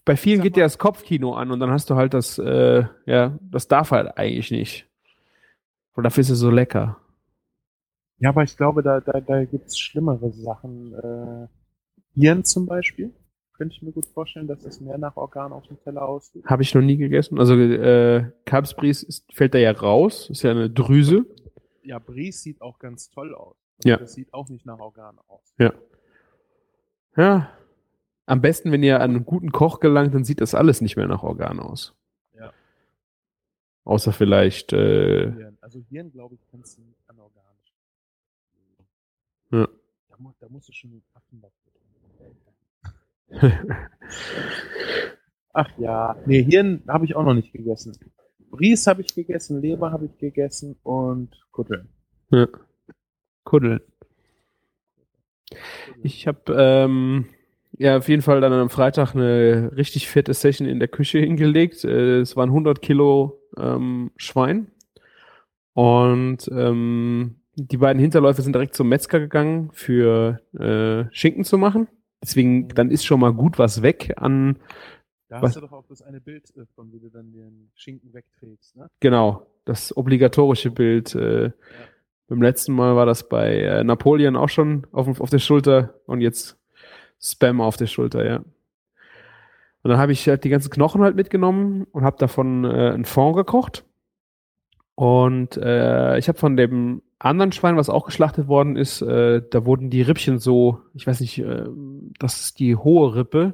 [0.06, 3.38] bei vielen geht ja das Kopfkino an und dann hast du halt das, äh, ja,
[3.42, 4.88] das darf halt eigentlich nicht.
[5.94, 6.98] Und dafür ist es so lecker.
[8.20, 10.94] ja, aber ich glaube, da, da, da gibt's schlimmere Sachen.
[10.94, 11.48] Äh,
[12.20, 13.14] Hirn zum Beispiel.
[13.54, 16.46] Könnte ich mir gut vorstellen, dass das mehr nach Organ auf dem Teller aussieht.
[16.46, 17.40] Habe ich noch nie gegessen.
[17.40, 21.26] Also äh, Kalbsbries ist, fällt da ja raus, ist ja eine Drüse.
[21.82, 23.56] Ja, Bries sieht auch ganz toll aus.
[23.78, 23.98] Also Ja.
[23.98, 25.54] Das sieht auch nicht nach Organ aus.
[25.58, 25.74] Ja.
[28.26, 31.08] Am besten, wenn ihr an einen guten Koch gelangt, dann sieht das alles nicht mehr
[31.08, 31.96] nach Organ aus.
[32.34, 32.52] Ja.
[33.84, 35.32] Außer vielleicht, äh.
[35.62, 37.74] Also Hirn, glaube ich, kannst du nicht anorganisch.
[39.52, 39.68] Ja.
[40.10, 41.66] Da, da musst du schon den Affen dafür
[45.54, 46.16] Ach ja.
[46.26, 47.98] Nee, Hirn habe ich auch noch nicht gegessen.
[48.50, 51.90] Bries habe ich gegessen, Leber habe ich gegessen und Kutteln.
[52.32, 52.48] ja.
[53.44, 53.80] Kuddeln.
[56.02, 57.28] Ich habe ähm,
[57.78, 61.84] ja auf jeden Fall dann am Freitag eine richtig fette Session in der Küche hingelegt.
[61.84, 64.72] Äh, es waren 100 Kilo ähm, Schwein
[65.74, 71.88] und ähm, die beiden Hinterläufe sind direkt zum Metzger gegangen für äh, Schinken zu machen.
[72.22, 74.58] Deswegen dann ist schon mal gut was weg an
[75.30, 75.50] Da Was?
[75.50, 78.76] hast du doch auch das eine Bild äh, von, wie du dann den Schinken wegträgst,
[78.76, 78.88] ne?
[79.00, 81.16] genau das obligatorische Bild.
[81.16, 81.52] Äh,
[82.28, 86.22] Beim letzten Mal war das bei äh, Napoleon auch schon auf, auf der Schulter und
[86.22, 86.58] jetzt
[87.22, 88.38] Spam auf der Schulter, ja.
[88.38, 93.06] Und dann habe ich halt die ganzen Knochen halt mitgenommen und habe davon äh, ein
[93.06, 93.86] Fond gekocht.
[94.96, 99.66] Und äh, ich habe von dem anderen Schwein, was auch geschlachtet worden ist, äh, da
[99.66, 101.66] wurden die Rippchen so, ich weiß nicht, äh,
[102.18, 103.54] das ist die hohe Rippe,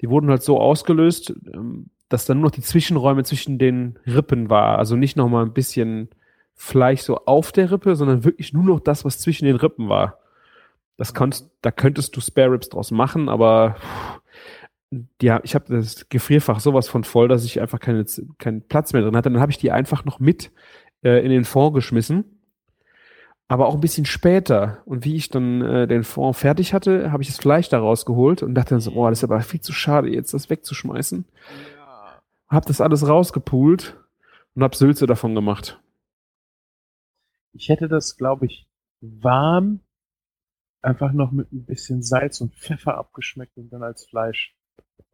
[0.00, 4.48] die wurden halt so ausgelöst, ähm, dass dann nur noch die Zwischenräume zwischen den Rippen
[4.48, 4.78] war.
[4.78, 6.08] Also nicht noch mal ein bisschen
[6.54, 10.20] Fleisch so auf der Rippe, sondern wirklich nur noch das, was zwischen den Rippen war.
[10.96, 13.76] Das kannst, da könntest du Spare Ribs draus machen, aber
[15.20, 18.04] ja, ich habe das Gefrierfach sowas von voll, dass ich einfach keine,
[18.38, 19.30] keinen Platz mehr drin hatte.
[19.30, 20.52] Dann habe ich die einfach noch mit
[21.02, 22.24] äh, in den Fond geschmissen.
[23.48, 24.82] Aber auch ein bisschen später.
[24.86, 28.42] Und wie ich dann äh, den Fond fertig hatte, habe ich das Fleisch da rausgeholt
[28.42, 31.24] und dachte dann so, oh, das ist aber viel zu schade, jetzt das wegzuschmeißen.
[31.76, 32.22] Ja.
[32.48, 33.96] Hab das alles rausgepult
[34.54, 35.80] und hab Sülze davon gemacht.
[37.52, 38.66] Ich hätte das, glaube ich,
[39.00, 39.80] warm
[40.86, 44.54] einfach noch mit ein bisschen Salz und Pfeffer abgeschmeckt und dann als Fleisch,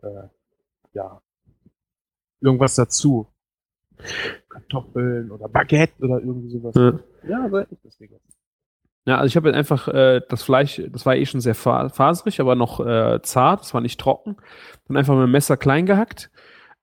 [0.03, 0.29] äh,
[0.93, 1.20] ja,
[2.41, 3.29] irgendwas dazu.
[4.49, 6.75] Kartoffeln oder Baguette oder irgendwie sowas.
[6.75, 6.99] Ja.
[7.29, 8.33] Ja, so hätte ich das gegessen.
[9.05, 12.41] Ja, also ich habe einfach äh, das Fleisch, das war eh schon sehr fa faserig,
[12.41, 14.37] aber noch äh, zart, das war nicht trocken.
[14.87, 16.31] Dann einfach mit dem Messer klein gehackt.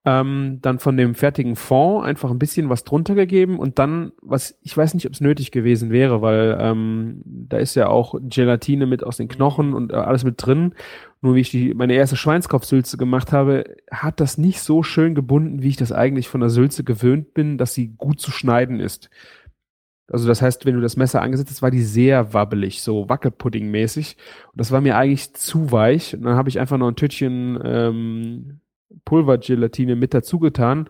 [0.06, 4.58] Ähm, dann von dem fertigen Fond einfach ein bisschen was drunter gegeben und dann, was
[4.62, 8.86] ich weiß nicht, ob es nötig gewesen wäre, weil ähm, da ist ja auch Gelatine
[8.86, 10.74] mit aus den Knochen und äh, alles mit drin.
[11.22, 15.62] Nur wie ich die, meine erste Schweinskopfsülze gemacht habe, hat das nicht so schön gebunden,
[15.62, 19.10] wie ich das eigentlich von der Sülze gewöhnt bin, dass sie gut zu schneiden ist.
[20.12, 24.16] Also das heißt, wenn du das Messer angesetzt hast, war die sehr wabbelig, so Wackelpudding-mäßig.
[24.52, 26.16] Und das war mir eigentlich zu weich.
[26.16, 28.62] Und dann habe ich einfach noch ein Tütchen ähm,
[29.06, 30.90] Pulvergelatine mit dazu getan.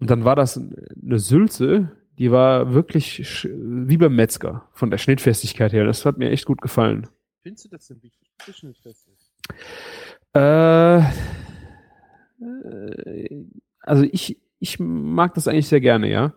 [0.00, 5.72] Und dann war das eine Sülze, die war wirklich wie beim Metzger von der Schnittfestigkeit
[5.72, 5.84] her.
[5.84, 7.08] Das hat mir echt gut gefallen.
[7.42, 9.32] Findest du das denn wichtig, dass schnittfest ist?
[10.34, 11.02] Äh, äh,
[13.80, 16.34] also ich, ich mag das eigentlich sehr gerne, ja.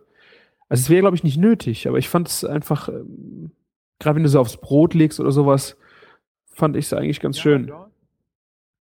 [0.69, 3.51] Also es wäre, glaube ich, nicht nötig, aber ich fand es einfach, ähm,
[3.99, 5.77] gerade wenn du so aufs Brot legst oder sowas,
[6.51, 7.67] fand ich es eigentlich ganz Ja, schön.
[7.67, 7.86] ja.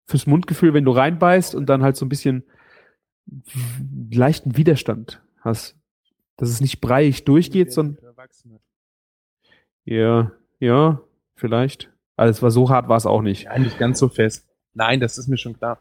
[0.06, 2.44] Fürs Mundgefühl, wenn du reinbeißt und dann halt so ein bisschen
[4.10, 5.76] leichten Widerstand hast.
[6.36, 7.98] Dass es nicht breiig durchgeht, sondern,
[9.84, 11.00] ja, ja,
[11.34, 11.92] vielleicht.
[12.16, 13.44] Also es war so hart war es auch nicht.
[13.44, 14.48] Ja, nicht ganz so fest.
[14.74, 15.80] Nein, das ist mir schon klar.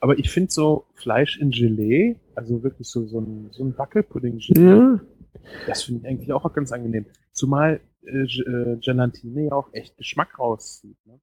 [0.00, 4.68] Aber ich finde so Fleisch in Gelee, also wirklich so, so ein, so ein Wackelpudding-Gelee,
[4.70, 5.00] Ja,
[5.66, 7.06] das finde ich eigentlich auch ganz angenehm.
[7.30, 10.96] Zumal äh, äh, Gelatine ja auch echt Geschmack rauszieht.
[11.06, 11.20] Ne?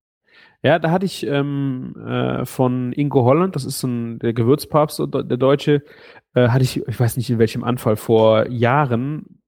[0.62, 5.38] Ja, da hatte ich ähm, äh, von Ingo Holland, das ist ein, der Gewürzpapst, der
[5.38, 5.84] Deutsche,
[6.34, 9.40] äh, hatte ich, ich weiß nicht in welchem Anfall, vor Jahren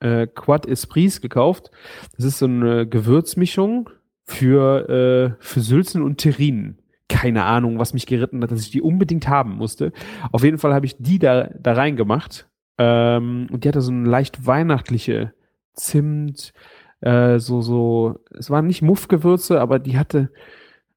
[0.00, 1.70] äh, Quad Esprits gekauft.
[2.16, 3.88] Das ist so eine Gewürzmischung
[4.26, 6.78] für, äh, für Sülzen und Terrinen.
[7.08, 9.92] Keine Ahnung, was mich geritten hat, dass ich die unbedingt haben musste.
[10.30, 12.46] Auf jeden Fall habe ich die da, da reingemacht.
[12.76, 15.32] Ähm, und die hatte so eine leicht weihnachtliche
[15.72, 16.52] Zimt,
[17.00, 20.30] äh, so, so, es waren nicht Muffgewürze, aber die hatte,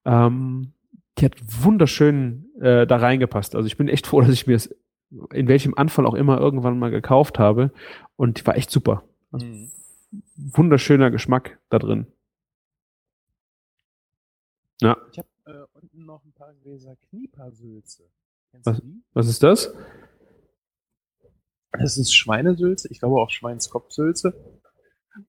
[0.06, 0.74] ähm,
[1.18, 3.56] die hat wunderschön äh, da reingepasst.
[3.56, 4.74] Also ich bin echt froh, dass ich mir das
[5.34, 7.72] in welchem Anfall auch immer irgendwann mal gekauft habe.
[8.16, 9.04] Und die war echt super.
[9.32, 9.46] Also
[10.36, 12.08] wunderschöner Geschmack da drin.
[14.82, 18.04] Ja, Ich habe äh, unten noch ein paar Gläser Kniepersülze.
[18.50, 18.78] Kennst Was?
[18.78, 19.04] du die?
[19.14, 19.74] was ist das?
[21.74, 24.34] Das ist Schweinesülze, ich glaube auch Schweinskopfsülze.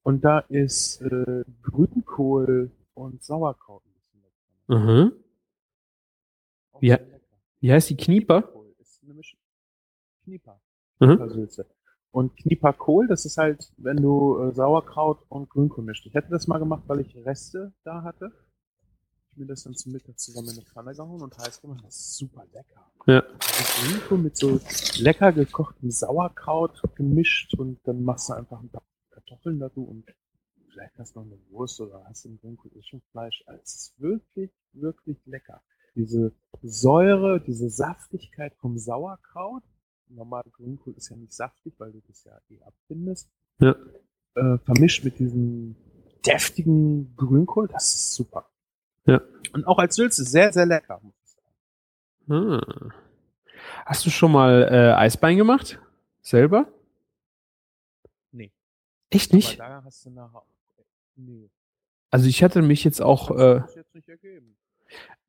[0.03, 4.23] Und da ist äh, Grünkohl und Sauerkraut ein bisschen
[4.69, 4.83] drin.
[4.83, 5.13] Mhm.
[6.73, 6.97] Auch Ja.
[6.97, 7.19] lecker.
[7.61, 8.49] Wie heißt die Knieper?
[8.79, 9.39] Ist eine Mischung.
[10.25, 10.61] Knieper.
[11.01, 11.49] Mhm.
[12.11, 16.07] Und Knieperkohl, das ist halt, wenn du äh, Sauerkraut und Grünkohl mischt.
[16.07, 18.31] Ich hätte das mal gemacht, weil ich Reste da hatte.
[19.31, 21.83] Ich mir das dann zum Mittag zusammen in eine Pfanne gehauen und heiß gemacht.
[21.85, 22.91] Das ist super lecker.
[23.07, 23.21] Ja.
[23.23, 24.61] Also Grünkohl mit so
[24.99, 28.83] lecker gekochtem Sauerkraut gemischt und dann machst du einfach ein paar
[29.27, 30.05] Kartoffeln dazu und
[30.71, 33.43] vielleicht hast du noch eine Wurst oder hast du ein Grünkohl ist schon Fleisch.
[33.47, 35.63] Also es ist wirklich, wirklich lecker.
[35.95, 39.63] Diese Säure, diese Saftigkeit vom Sauerkraut,
[40.09, 43.75] normal Grünkohl ist ja nicht saftig, weil du das ja eh abfindest, Ja.
[44.35, 45.77] äh, vermischt mit diesem
[46.27, 48.49] deftigen Grünkohl, das ist super.
[49.07, 49.21] Ja.
[49.53, 52.33] Und auch als Sülze sehr, sehr lecker, muss ich sagen.
[52.33, 52.93] Ah.
[53.85, 55.79] Hast du schon mal äh, Eisbein gemacht?
[56.23, 56.69] Selber?
[59.15, 59.59] Echt nicht?
[59.59, 59.83] Nachher.
[61.17, 61.51] Nee.
[62.11, 63.63] Also ich hatte mich jetzt auch, äh,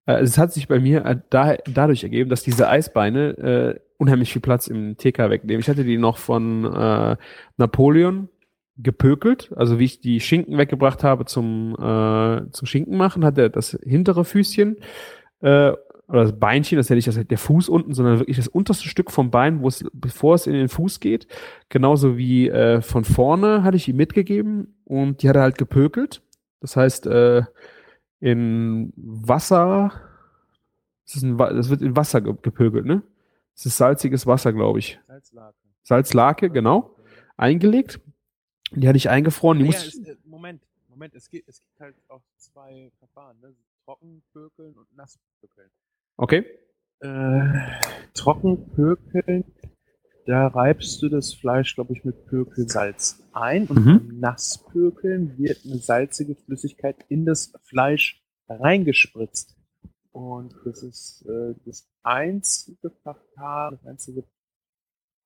[0.06, 4.34] äh, es hat sich bei mir äh, da, dadurch ergeben, dass diese Eisbeine äh, unheimlich
[4.34, 5.62] viel Platz im TK wegnehmen.
[5.62, 7.16] Ich hatte die noch von äh,
[7.58, 8.30] Napoleon
[8.78, 13.50] gepökelt, also wie ich die Schinken weggebracht habe zum, äh, zum Schinken machen, hat er
[13.50, 14.78] das hintere Füßchen
[15.42, 15.74] äh,
[16.14, 18.88] oder das Beinchen, das ist ja nicht das, der Fuß unten, sondern wirklich das unterste
[18.88, 21.26] Stück vom Bein, wo es, bevor es in den Fuß geht.
[21.70, 26.22] Genauso wie äh, von vorne hatte ich ihm mitgegeben und die hat er halt gepökelt.
[26.60, 27.42] Das heißt, äh,
[28.20, 29.92] in Wasser,
[31.04, 33.02] das, ist ein, das wird in Wasser ge gepökelt, ne?
[33.56, 35.00] Das ist salziges Wasser, glaube ich.
[35.08, 35.58] Salzlake.
[35.82, 36.96] Salzlake, genau.
[37.38, 38.00] Eingelegt.
[38.70, 39.58] Die hatte ich eingefroren.
[39.58, 43.40] Die Nee, musste es, äh, Moment, Moment, es gibt, es gibt halt auch zwei Verfahren,
[43.42, 43.56] ne?
[43.86, 45.72] Trockenpökeln und Nasspökeln.
[46.18, 46.46] Okay.
[47.00, 47.44] Äh,
[48.14, 49.44] Trockenpökeln,
[50.26, 54.08] da reibst du das Fleisch, glaube ich, mit Pökelsalz ein und Mhm.
[54.08, 59.58] beim Nasspökeln wird eine salzige Flüssigkeit in das Fleisch reingespritzt.
[60.12, 64.24] Und das ist äh, das einzige Verfahren, das einzige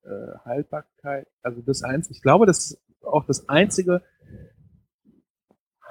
[0.02, 4.02] äh, Haltbarkeit, also das einzige, ich glaube, das ist auch das einzige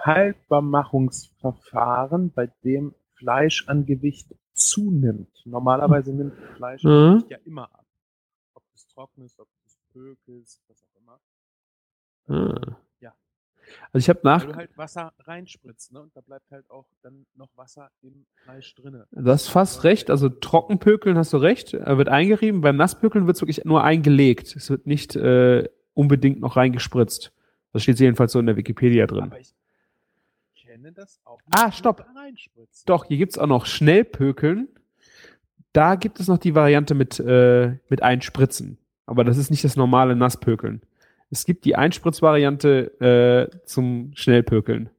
[0.03, 5.43] Haltbarmachungsverfahren, bei dem Fleisch an Gewicht zunimmt.
[5.45, 7.23] Normalerweise nimmt Fleisch Mhm.
[7.29, 7.85] Ja immer ab.
[8.53, 11.19] Ob es trocken ist, ob es pökelst, was auch immer.
[12.27, 12.77] Ah.
[12.99, 13.13] Ja.
[13.91, 14.41] Also ich habe nach.
[14.41, 16.01] Weil du halt Wasser reinspritzt, ne?
[16.01, 19.07] Und da bleibt halt auch dann noch Wasser im Fleisch drinne.
[19.11, 20.09] Du hast fast recht.
[20.09, 21.73] Also trockenpökeln hast du recht.
[21.73, 22.61] Er wird eingerieben.
[22.61, 24.55] Beim Nasspökeln wird es wirklich nur eingelegt.
[24.55, 27.33] Es wird nicht äh, unbedingt noch reingespritzt.
[27.73, 29.25] Das steht jedenfalls so in der Wikipedia drin.
[29.25, 29.53] Aber ich
[30.77, 32.05] kenne das auch Ah, stopp.
[32.15, 32.83] reinspritzen.
[32.85, 34.67] Doch, hier gibt's auch noch Schnellpökeln.
[35.73, 38.77] Da gibt es noch die Variante mit, äh, mit Einspritzen.
[39.05, 40.81] Aber das ist nicht das normale Nasspökeln.
[41.29, 44.89] Es gibt die Einspritzvariante äh, zum Schnellpökeln.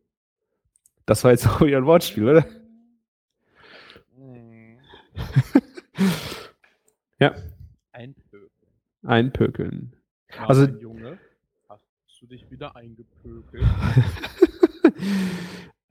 [1.06, 2.46] Das war jetzt auch wieder ein Wortspiel, oder?
[4.16, 4.78] Mhm.
[7.20, 7.34] Ja.
[7.90, 8.50] Einpökeln.
[9.04, 9.96] Einpökeln.
[10.36, 11.18] Na, Also- Junge,
[11.68, 11.82] hast
[12.20, 13.64] du dich wieder eingepökelt?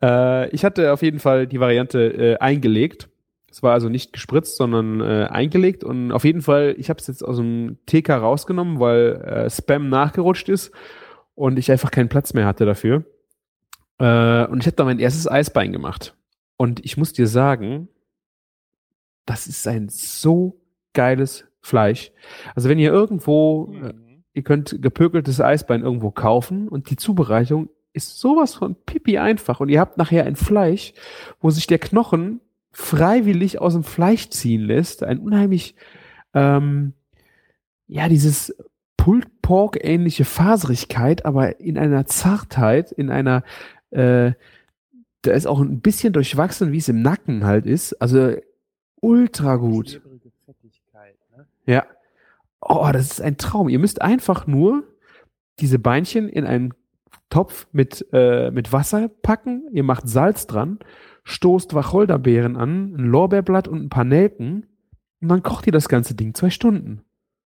[0.02, 3.10] Äh, ich hatte auf jeden Fall die Variante äh, eingelegt.
[3.50, 5.84] Es war also nicht gespritzt, sondern äh, eingelegt.
[5.84, 9.90] Und auf jeden Fall, ich habe es jetzt aus dem TK rausgenommen, weil äh, Spam
[9.90, 10.72] nachgerutscht ist
[11.34, 13.06] und ich einfach keinen Platz mehr hatte dafür.
[14.00, 16.16] Äh, und ich habe da mein erstes Eisbein gemacht.
[16.58, 17.88] Und ich muss dir sagen,
[19.26, 20.60] das ist ein so
[20.94, 22.12] geiles Fleisch.
[22.56, 24.24] Also wenn ihr irgendwo äh, Mhm.
[24.34, 29.70] ihr könnt gepökeltes Eisbein irgendwo kaufen und die Zubereitung ist sowas von pipi einfach und
[29.70, 30.94] ihr habt nachher ein Fleisch,
[31.42, 32.40] wo sich der Knochen
[32.72, 35.04] freiwillig aus dem Fleisch ziehen lässt.
[35.04, 35.76] Ein unheimlich,
[36.34, 36.94] ähm,
[37.88, 38.56] ja, dieses
[38.98, 43.44] Pulled Pork ähnliche Faserigkeit, aber in einer Zartheit, in einer,
[43.90, 44.34] äh,
[45.22, 47.94] da ist auch ein bisschen durchwachsen, wie es im Nacken halt ist.
[48.02, 48.36] Also
[49.02, 50.02] ultra gut.
[51.36, 51.48] Ne?
[51.66, 51.86] Ja.
[52.62, 53.70] Oh, das ist ein Traum.
[53.70, 54.84] Ihr müsst einfach nur
[55.60, 56.74] diese Beinchen in einen
[57.30, 59.68] Topf mit, äh, mit Wasser packen.
[59.74, 60.80] Ihr macht Salz dran,
[61.24, 64.68] stoßt Wacholderbeeren an, ein Lorbeerblatt und ein paar Nelken.
[65.22, 67.04] Und dann kocht ihr das ganze Ding zwei Stunden.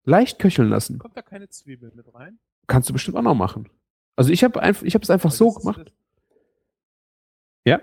[0.05, 0.99] Leicht köcheln lassen.
[0.99, 2.39] Kommt da keine Zwiebel mit rein?
[2.67, 3.69] Kannst du bestimmt auch noch machen.
[4.17, 5.93] Also ich habe einfach, ich habe es einfach Weil so gemacht.
[7.65, 7.81] Ja.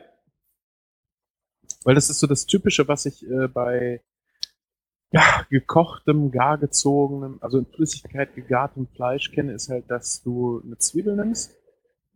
[1.85, 4.01] weil das ist so das Typische, was ich äh, bei
[5.11, 10.77] ja, gekochtem, gar gezogenem, also in Flüssigkeit gegartem Fleisch kenne, ist halt, dass du eine
[10.77, 11.55] Zwiebel nimmst,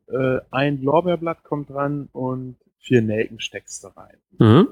[0.08, 4.18] äh, ein Lorbeerblatt kommt dran und vier Nelken steckst da rein.
[4.38, 4.68] Mhm.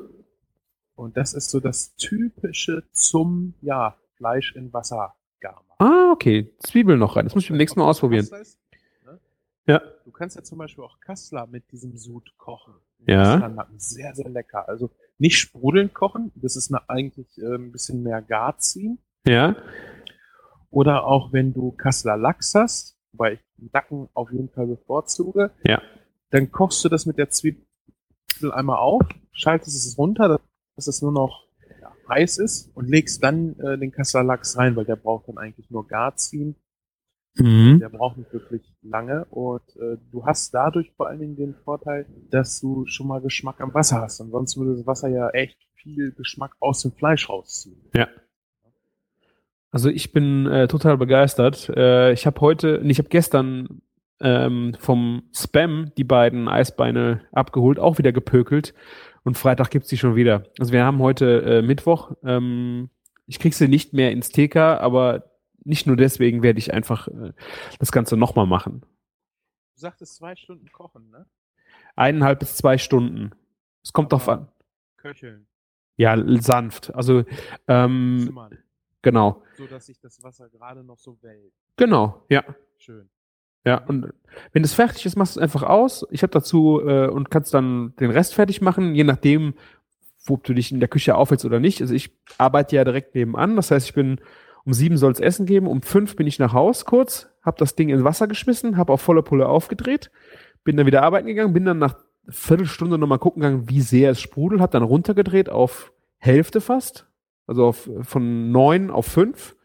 [0.95, 5.75] Und das ist so das Typische zum, ja, Fleisch in Wasser gar machen.
[5.79, 6.53] Ah, okay.
[6.59, 7.25] Zwiebeln noch rein.
[7.25, 8.25] Das muss ich beim nächsten Mal ausprobieren.
[8.25, 8.59] Ist,
[9.05, 9.19] ne?
[9.65, 9.81] Ja.
[10.05, 12.75] Du kannst ja zum Beispiel auch Kassler mit diesem Sud kochen.
[13.07, 13.23] Ja.
[13.23, 14.69] Kasslernacken, sehr, sehr lecker.
[14.69, 18.99] Also nicht sprudelnd kochen, das ist eine, eigentlich äh, ein bisschen mehr gar ziehen.
[19.25, 19.55] Ja.
[20.69, 23.39] Oder auch wenn du Kassler Lachs hast, wobei ich
[23.73, 25.81] Nacken auf jeden Fall bevorzuge, Ja.
[26.29, 27.63] dann kochst du das mit der Zwiebel
[28.51, 30.39] einmal auf, schaltest es runter,
[30.75, 31.47] dass es nur noch
[31.79, 35.37] ja, heiß ist und legst dann äh, den Kassler Lachs rein, weil der braucht dann
[35.37, 36.55] eigentlich nur gar ziehen.
[37.35, 37.79] Mhm.
[37.79, 42.05] Der braucht nicht wirklich lange und äh, du hast dadurch vor allen Dingen den Vorteil,
[42.29, 44.19] dass du schon mal Geschmack am Wasser hast.
[44.19, 47.89] Ansonsten würde das Wasser ja echt viel Geschmack aus dem Fleisch rausziehen.
[49.71, 51.69] Also ich bin äh, total begeistert.
[51.69, 53.81] Äh, ich habe heute, nee, ich habe gestern
[54.19, 58.73] ähm, vom Spam die beiden Eisbeine abgeholt, auch wieder gepökelt.
[59.23, 60.43] Und Freitag gibt's die schon wieder.
[60.59, 62.11] Also wir haben heute äh, Mittwoch.
[62.23, 62.89] Ähm,
[63.27, 65.31] ich krieg sie nicht mehr ins TK, aber
[65.63, 67.31] nicht nur deswegen werde ich einfach äh,
[67.79, 68.81] das Ganze nochmal machen.
[69.75, 71.25] Du sagtest zwei Stunden kochen, ne?
[71.95, 73.31] Eineinhalb bis zwei Stunden.
[73.83, 74.47] Es kommt drauf Aber- an.
[74.97, 75.47] Köcheln,
[75.97, 76.93] Ja, sanft.
[76.93, 77.23] Also
[77.67, 78.57] ähm, zimmern,
[79.01, 79.43] genau.
[79.57, 81.53] so dass sich das Wasser gerade noch so wellt.
[81.77, 82.43] Genau, ja.
[82.77, 83.09] Schön.
[83.63, 84.11] Ja, und
[84.53, 86.05] wenn es fertig ist, machst du es einfach aus.
[86.09, 89.53] Ich habe dazu äh, und kannst dann den Rest fertig machen, je nachdem,
[90.25, 91.81] wo du dich in der Küche aufhältst oder nicht.
[91.81, 93.55] Also ich arbeite ja direkt nebenan.
[93.55, 94.19] Das heißt, ich bin
[94.65, 97.75] um sieben soll es Essen geben, um fünf bin ich nach Haus kurz, habe das
[97.75, 100.11] Ding ins Wasser geschmissen, habe auf volle Pulle aufgedreht,
[100.63, 101.95] bin dann wieder arbeiten gegangen, bin dann nach
[102.27, 107.07] Viertelstunde nochmal gucken gegangen, wie sehr es sprudelt, habe dann runtergedreht auf Hälfte fast,
[107.47, 109.55] also auf, von neun auf fünf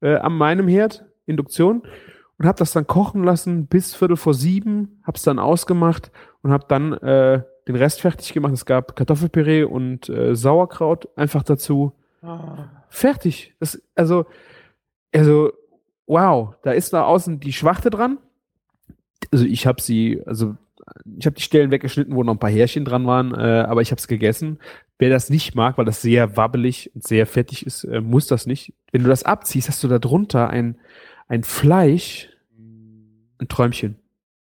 [0.00, 1.82] äh, an meinem Herd, Induktion
[2.38, 6.10] und habe das dann kochen lassen bis Viertel vor sieben, habe es dann ausgemacht
[6.42, 8.52] und habe dann äh, den Rest fertig gemacht.
[8.52, 11.92] Es gab Kartoffelpüree und äh, Sauerkraut einfach dazu.
[12.22, 13.54] Ah, Fertig.
[13.58, 14.26] Das, also,
[15.12, 15.52] also,
[16.06, 18.18] wow, da ist da außen die Schwachte dran.
[19.32, 20.56] Also ich habe sie, also
[21.18, 23.90] ich habe die Stellen weggeschnitten, wo noch ein paar Härchen dran waren, äh, aber ich
[23.90, 24.58] habe es gegessen.
[24.98, 28.46] Wer das nicht mag, weil das sehr wabbelig und sehr fettig ist, äh, muss das
[28.46, 28.72] nicht.
[28.92, 30.78] Wenn du das abziehst, hast du da drunter ein,
[31.26, 33.98] ein Fleisch, ein Träumchen.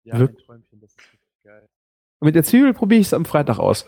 [0.04, 1.68] ja, Wirk- ein Träumchen, das ist richtig geil.
[2.18, 3.86] Und mit der Zwiebel probiere ich es am Freitag aus.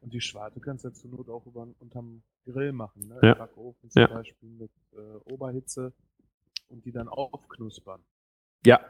[0.00, 3.18] Und die Schwarte kannst du zur Not auch über, unterm Grill machen, ne?
[3.22, 3.32] Ja.
[3.32, 4.08] Im Backofen zum Ja.
[4.08, 5.92] Beispiel mit äh, Oberhitze
[6.68, 8.00] und die dann aufknuspern.
[8.64, 8.80] Ja,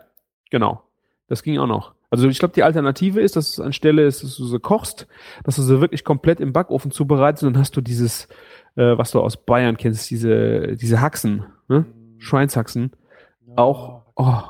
[0.51, 0.85] genau.
[1.31, 1.95] Das ging auch noch.
[2.11, 5.07] Also ich glaube, die Alternative ist, dass es anstelle ist, dass du sie kochst,
[5.45, 8.27] dass du sie wirklich komplett im Backofen zubereitest und dann hast du dieses,
[8.75, 11.87] äh, was du aus Bayern kennst, diese, diese Haxen, ne?
[12.19, 12.97] Schweinshaxen.
[13.47, 14.43] Ja, Auch, oh,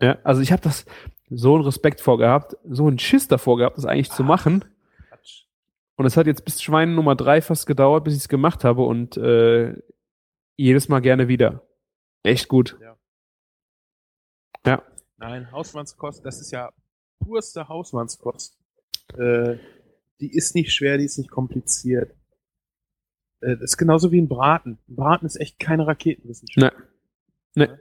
[0.00, 0.86] ja, also ich habe das
[1.28, 4.28] so einen Respekt vorgehabt, so einen Schiss davor gehabt, das eigentlich zu Ach.
[4.28, 4.64] machen.
[5.10, 5.44] Quatsch.
[5.96, 8.82] Und es hat jetzt bis Schwein Nummer drei fast gedauert, bis ich es gemacht habe
[8.82, 9.74] und äh,
[10.56, 11.60] jedes Mal gerne wieder.
[12.22, 12.78] Echt gut.
[15.22, 16.72] Nein, Hausmannskost, das ist ja
[17.20, 18.58] purste Hausmannskost.
[19.16, 19.56] Äh,
[20.18, 22.10] die ist nicht schwer, die ist nicht kompliziert.
[23.40, 24.80] Äh, das ist genauso wie ein Braten.
[24.88, 26.76] Ein Braten ist echt keine Raketenwissenschaft.
[27.54, 27.66] Nee.
[27.66, 27.72] Nee.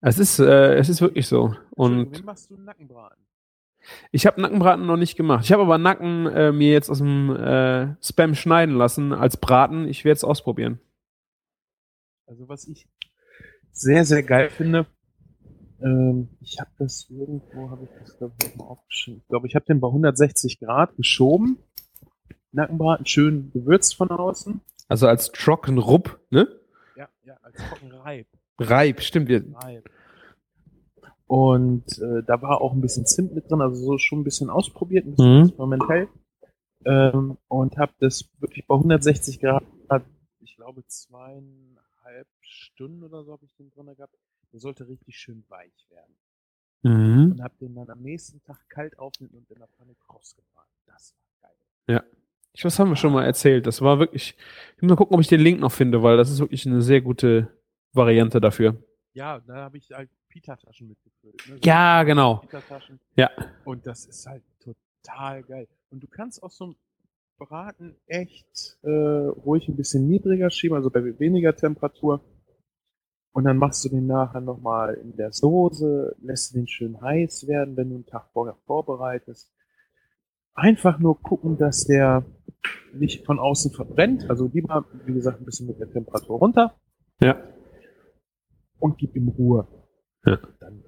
[0.00, 1.54] Es ist, äh, es ist wirklich so.
[1.70, 3.24] Und Wie machst du einen Nackenbraten?
[4.10, 5.44] ich habe Nackenbraten noch nicht gemacht.
[5.44, 9.86] Ich habe aber Nacken äh, mir jetzt aus dem äh, Spam schneiden lassen als Braten.
[9.86, 10.80] Ich werde es ausprobieren.
[12.26, 12.88] Also was ich
[13.70, 14.88] sehr, sehr geil finde,
[15.82, 19.20] ähm, ich habe das irgendwo, habe ich das glaube ich mal aufgeschrieben.
[19.22, 21.58] Ich glaube, ich habe den bei 160 Grad geschoben.
[22.52, 24.60] Nackenbraten schön gewürzt von außen.
[24.88, 26.48] Also als Trockenrupp, ne?
[26.96, 28.26] Ja, ja, als Trockenreib.
[28.58, 29.28] Reib, stimmt.
[29.28, 29.88] Wir, Reib.
[31.26, 34.48] Und äh, da war auch ein bisschen Zimt mit drin, also so schon ein bisschen
[34.48, 35.44] ausprobiert, ein bisschen Mhm.
[35.48, 36.08] experimentell.
[36.86, 39.62] Ähm, und habe das wirklich bei 160 Grad,
[40.40, 44.14] ich glaube zweieinhalb Stunden oder so habe ich den drin gehabt.
[44.52, 46.14] Der sollte richtig schön weich werden.
[46.82, 47.32] mhm.
[47.32, 50.72] Und habe den dann am nächsten Tag kalt aufnehmen und in der Pfanne kross gebraten.
[50.86, 52.04] Das war geil.
[52.58, 53.66] Ich, was haben wir schon mal erzählt?
[53.66, 54.34] Das war wirklich.
[54.76, 56.82] Ich muss mal gucken, ob ich den Link noch finde, weil das ist wirklich eine
[56.82, 57.48] sehr gute
[57.92, 58.82] Variante dafür.
[59.12, 61.34] Ja, da habe ich halt Pita-Taschen mitgefüllt.
[61.48, 61.54] Ne?
[61.54, 62.36] So Ja, genau.
[62.38, 62.98] Pita-Taschen.
[63.16, 63.30] Ja.
[63.64, 65.68] Und das ist halt total geil.
[65.90, 66.76] Und du kannst auch so ein
[67.38, 72.20] Braten echt äh, ruhig ein bisschen niedriger schieben, also bei weniger Temperatur.
[73.32, 77.76] Und dann machst du den nachher nochmal in der Soße, lässt den schön heiß werden,
[77.76, 79.52] wenn du einen Tag vorher vorbereitest.
[80.54, 82.24] Einfach nur gucken, dass der
[82.92, 84.28] nicht von außen verbrennt.
[84.28, 86.74] Also lieber, wie gesagt, ein bisschen mit der Temperatur runter
[87.20, 87.36] Ja.
[88.80, 89.68] und gib ihm Ruhe.
[90.24, 90.38] Ja.
[90.58, 90.82] Dann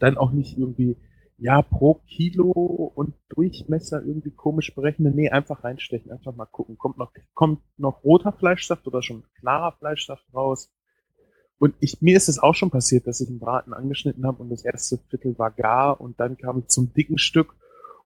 [0.00, 0.96] dann auch nicht irgendwie,
[1.38, 5.14] ja, pro Kilo und Durchmesser irgendwie komisch berechnen.
[5.14, 6.78] Nee, einfach reinstechen, einfach mal gucken.
[6.78, 10.72] Kommt noch, kommt noch roter Fleischsaft oder schon klarer Fleischsaft raus?
[11.58, 14.50] Und ich, mir ist es auch schon passiert, dass ich einen Braten angeschnitten habe und
[14.50, 17.54] das erste Viertel war gar und dann kam ich zum dicken Stück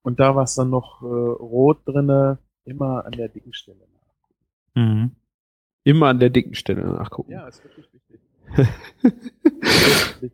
[0.03, 3.87] und da war es dann noch äh, rot drinne, immer an der dicken Stelle.
[4.75, 5.17] Mhm.
[5.83, 7.33] Immer an der dicken Stelle nachgucken.
[7.33, 8.21] Ja, ist wirklich wichtig.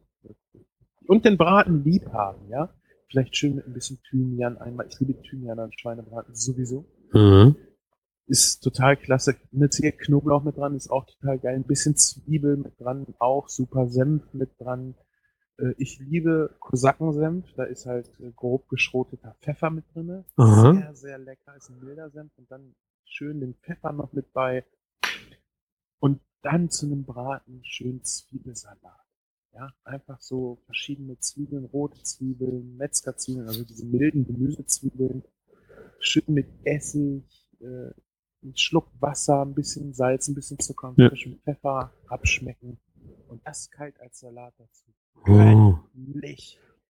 [1.06, 2.68] Und den Braten lieb haben, ja.
[3.16, 4.86] Vielleicht schön mit ein bisschen Thymian einmal.
[4.90, 6.84] Ich liebe Thymian an Schweinebraten sowieso.
[7.14, 7.56] Mhm.
[8.26, 9.36] Ist total klasse.
[9.54, 11.54] Eine Zehe Knoblauch mit dran ist auch total geil.
[11.54, 14.96] Ein bisschen Zwiebel mit dran, auch super Senf mit dran.
[15.58, 17.50] Äh, Ich liebe Kosakensenf.
[17.56, 19.86] Da ist halt äh, grob geschroteter Pfeffer mit.
[20.36, 20.74] Aha.
[20.74, 21.56] Sehr, sehr lecker.
[21.56, 22.74] Ist ein milder Senf und dann
[23.06, 24.62] schön den Pfeffer noch mit bei.
[26.00, 29.05] Und dann zu einem Braten schön Zwiebelsalat.
[29.56, 35.22] Ja, einfach so verschiedene Zwiebeln, rote Zwiebeln, Metzgerzwiebeln, also diese milden Gemüsezwiebeln.
[35.98, 37.24] Schön mit Essig,
[37.60, 37.90] äh,
[38.42, 41.08] ein Schluck Wasser, ein bisschen Salz, ein bisschen Zucker und Ja.
[41.08, 42.78] frischen Pfeffer abschmecken.
[43.28, 44.92] Und das kalt als Salat dazu.
[45.26, 45.78] Oh.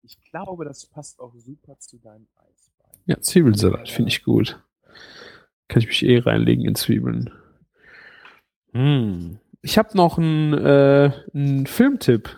[0.02, 2.98] Ich glaube, das passt auch super zu deinem Eisbein.
[3.06, 4.60] Ja, Zwiebelsalat finde ich gut.
[5.68, 7.32] Kann ich mich eh reinlegen in Zwiebeln.
[8.72, 9.38] Hm.
[9.62, 12.36] Ich habe noch einen, äh, einen Filmtipp.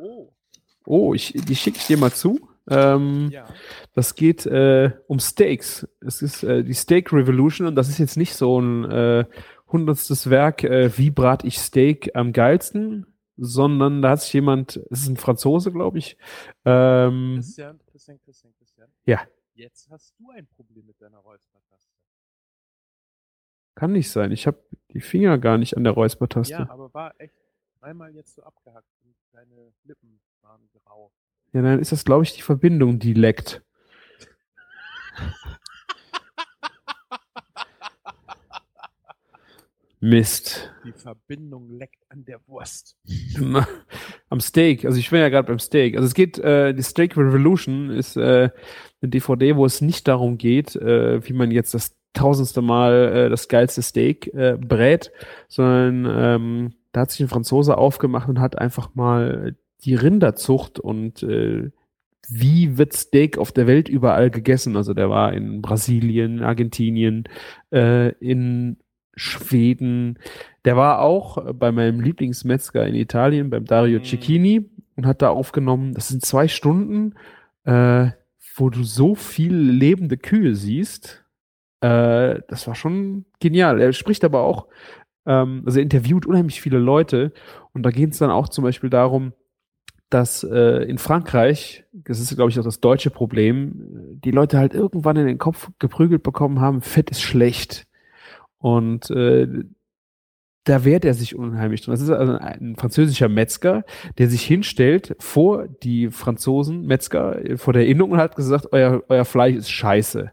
[0.00, 0.32] Oh,
[0.86, 2.48] Oh, ich, die schicke ich dir mal zu.
[2.68, 3.46] Ähm, ja.
[3.92, 5.86] Das geht äh, um Steaks.
[6.00, 9.24] Es ist äh, die Steak Revolution und das ist jetzt nicht so ein äh,
[9.68, 15.02] hundertstes Werk, äh, wie brat ich Steak am geilsten, sondern da hat sich jemand, es
[15.02, 16.16] ist ein Franzose, glaube ich.
[16.64, 18.88] Ähm, Christian, Christian, Christian, Christian.
[19.04, 19.20] Ja.
[19.54, 21.92] Jetzt hast du ein Problem mit deiner Räuspertaste.
[23.74, 24.32] kann nicht sein.
[24.32, 26.52] Ich habe die Finger gar nicht an der Räuspertaste.
[26.54, 27.34] Ja, aber war echt
[27.80, 31.12] einmal jetzt so abgehackt und deine Lippen waren grau.
[31.52, 33.62] Ja, dann ist das, glaube ich, die Verbindung, die leckt.
[40.02, 40.72] Mist.
[40.84, 42.96] Die Verbindung leckt an der Wurst.
[44.30, 44.86] Am Steak.
[44.86, 45.94] Also ich bin ja gerade beim Steak.
[45.96, 48.48] Also es geht, äh, die Steak Revolution ist äh,
[49.02, 53.28] eine DVD, wo es nicht darum geht, äh, wie man jetzt das tausendste Mal äh,
[53.28, 55.12] das geilste Steak äh, brät,
[55.48, 61.22] sondern ähm, da hat sich ein Franzose aufgemacht und hat einfach mal die Rinderzucht und
[61.22, 61.70] äh,
[62.28, 64.76] wie wird Steak auf der Welt überall gegessen?
[64.76, 67.24] Also der war in Brasilien, Argentinien,
[67.72, 68.76] äh, in
[69.16, 70.18] Schweden.
[70.64, 74.04] Der war auch bei meinem Lieblingsmetzger in Italien, beim Dario Mhm.
[74.04, 75.94] Cecchini und hat da aufgenommen.
[75.94, 77.14] Das sind zwei Stunden,
[77.64, 78.10] äh,
[78.54, 81.24] wo du so viel lebende Kühe siehst.
[81.80, 83.80] Äh, das war schon genial.
[83.80, 84.68] Er spricht aber auch,
[85.30, 87.32] ähm, also er interviewt unheimlich viele Leute
[87.72, 89.32] und da geht es dann auch zum Beispiel darum,
[90.10, 94.74] dass äh, in Frankreich, das ist glaube ich auch das deutsche Problem, die Leute halt
[94.74, 97.86] irgendwann in den Kopf geprügelt bekommen haben, Fett ist schlecht.
[98.58, 99.46] Und äh,
[100.64, 101.92] da wehrt er sich unheimlich drin.
[101.92, 103.84] Das ist also ein französischer Metzger,
[104.18, 109.02] der sich hinstellt vor die Franzosen, Metzger, äh, vor der Innung und hat gesagt, euer,
[109.08, 110.32] euer Fleisch ist scheiße.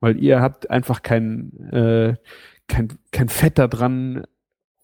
[0.00, 2.16] Weil ihr habt einfach kein, äh,
[2.68, 4.24] kein, kein Fett da dran.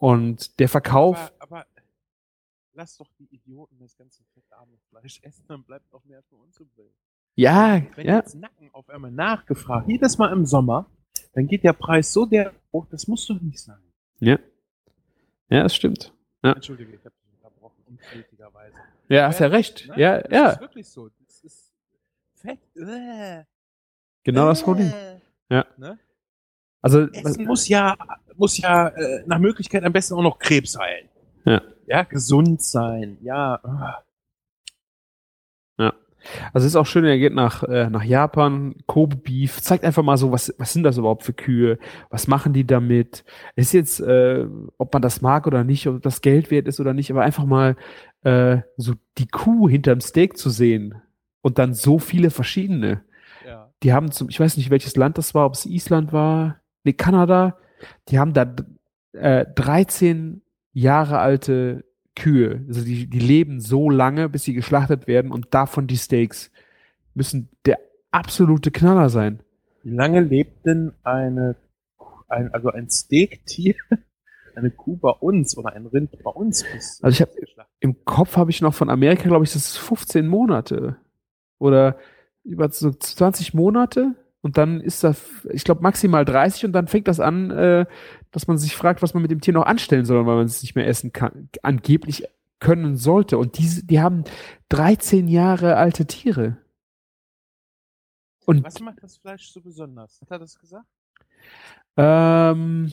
[0.00, 1.66] Und der Verkauf, Aber, aber
[2.72, 6.58] lass doch die Idioten das ganze fettarme Fleisch essen, dann bleibt auch mehr für uns
[6.58, 6.90] übrig.
[7.36, 10.90] ja, Wenn ja, jetzt Nacken auf einmal nachgefragt, jedes Mal im Sommer,
[11.34, 13.80] dann geht der Preis so der hoch, das muss doch nicht sein.
[14.18, 14.38] ja.
[15.52, 16.14] Ja, das stimmt.
[16.44, 16.52] Ja.
[16.52, 18.76] Entschuldige, ich habe dich unterbrochen, unflätigerweise.
[19.08, 19.88] Ja, hast ja recht.
[19.88, 19.94] Ne?
[19.98, 21.08] Ja, das ja, ist wirklich so.
[21.26, 21.74] Das ist
[22.36, 22.60] fett.
[22.76, 23.42] Äh,
[24.22, 24.92] genau das Problem.
[25.48, 25.64] äh.
[25.76, 25.98] Ne?
[26.82, 27.96] Also, Essen muss ja,
[28.36, 31.08] muss ja äh, nach Möglichkeit am besten auch noch Krebs heilen.
[31.44, 31.62] Ja.
[31.86, 33.18] Ja, gesund sein.
[33.22, 33.60] Ja.
[33.62, 34.02] ah.
[36.52, 40.02] Also es ist auch schön, er geht nach, äh, nach Japan, Kobe Beef, zeigt einfach
[40.02, 41.78] mal so, was, was sind das überhaupt für Kühe,
[42.10, 43.24] was machen die damit.
[43.56, 44.46] Es ist jetzt, äh,
[44.78, 47.44] ob man das mag oder nicht, ob das Geld wert ist oder nicht, aber einfach
[47.44, 47.76] mal
[48.22, 51.00] äh, so die Kuh hinterm Steak zu sehen
[51.42, 53.02] und dann so viele verschiedene.
[53.46, 53.70] Ja.
[53.82, 56.92] Die haben zum, ich weiß nicht, welches Land das war, ob es Island war, nee,
[56.92, 57.56] Kanada,
[58.08, 58.54] die haben da
[59.12, 61.84] äh, 13 Jahre alte
[62.16, 62.64] Kühe.
[62.68, 66.50] Also die, die leben so lange, bis sie geschlachtet werden und davon die Steaks
[67.14, 67.78] müssen der
[68.10, 69.42] absolute Knaller sein.
[69.82, 71.56] Wie lange lebt denn eine,
[72.28, 73.74] ein, also ein Steaktier,
[74.54, 76.64] eine Kuh bei uns oder ein Rind bei uns?
[76.72, 79.78] Bis, Also ich hab- Im Kopf habe ich noch von Amerika, glaube ich, das ist
[79.78, 80.96] 15 Monate
[81.58, 81.96] oder
[82.44, 87.08] über so 20 Monate und dann ist das, ich glaube, maximal 30 und dann fängt
[87.08, 87.86] das an, äh,
[88.30, 90.62] dass man sich fragt, was man mit dem Tier noch anstellen soll, weil man es
[90.62, 92.24] nicht mehr essen kann, angeblich
[92.58, 93.36] können sollte.
[93.38, 94.24] Und diese, die haben
[94.70, 96.56] 13 Jahre alte Tiere.
[98.46, 100.20] Und Was macht das Fleisch so besonders?
[100.22, 100.86] Hat er das gesagt?
[101.96, 102.92] Ähm,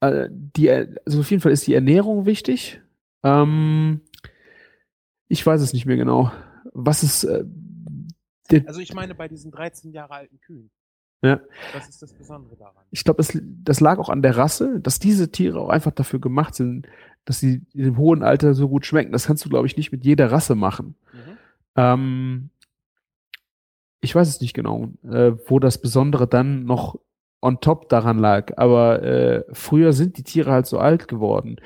[0.00, 2.80] äh, die, also auf jeden Fall ist die Ernährung wichtig.
[3.24, 4.02] Ähm,
[5.28, 6.30] ich weiß es nicht mehr genau.
[6.72, 7.44] Was ist, äh,
[8.66, 10.70] Also ich meine bei diesen 13 Jahre alten Kühen.
[11.22, 11.40] Ja.
[11.72, 12.84] Was ist das Besondere daran?
[12.90, 16.20] ich glaube, das, das lag auch an der Rasse, dass diese Tiere auch einfach dafür
[16.20, 16.86] gemacht sind,
[17.24, 19.12] dass sie im hohen Alter so gut schmecken.
[19.12, 20.94] Das kannst du, glaube ich, nicht mit jeder Rasse machen.
[21.12, 21.38] Mhm.
[21.76, 22.50] Ähm,
[24.00, 26.98] ich weiß es nicht genau, äh, wo das Besondere dann noch
[27.40, 28.52] on top daran lag.
[28.56, 31.56] Aber äh, früher sind die Tiere halt so alt geworden.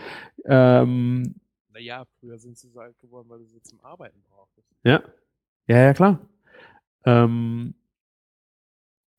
[0.44, 1.34] Ähm,
[1.72, 4.68] Naja, früher sind sie so alt geworden, weil du sie zum Arbeiten brauchtest.
[4.84, 5.02] ja,
[5.66, 6.20] ja, ja, klar.
[7.04, 7.74] Ähm,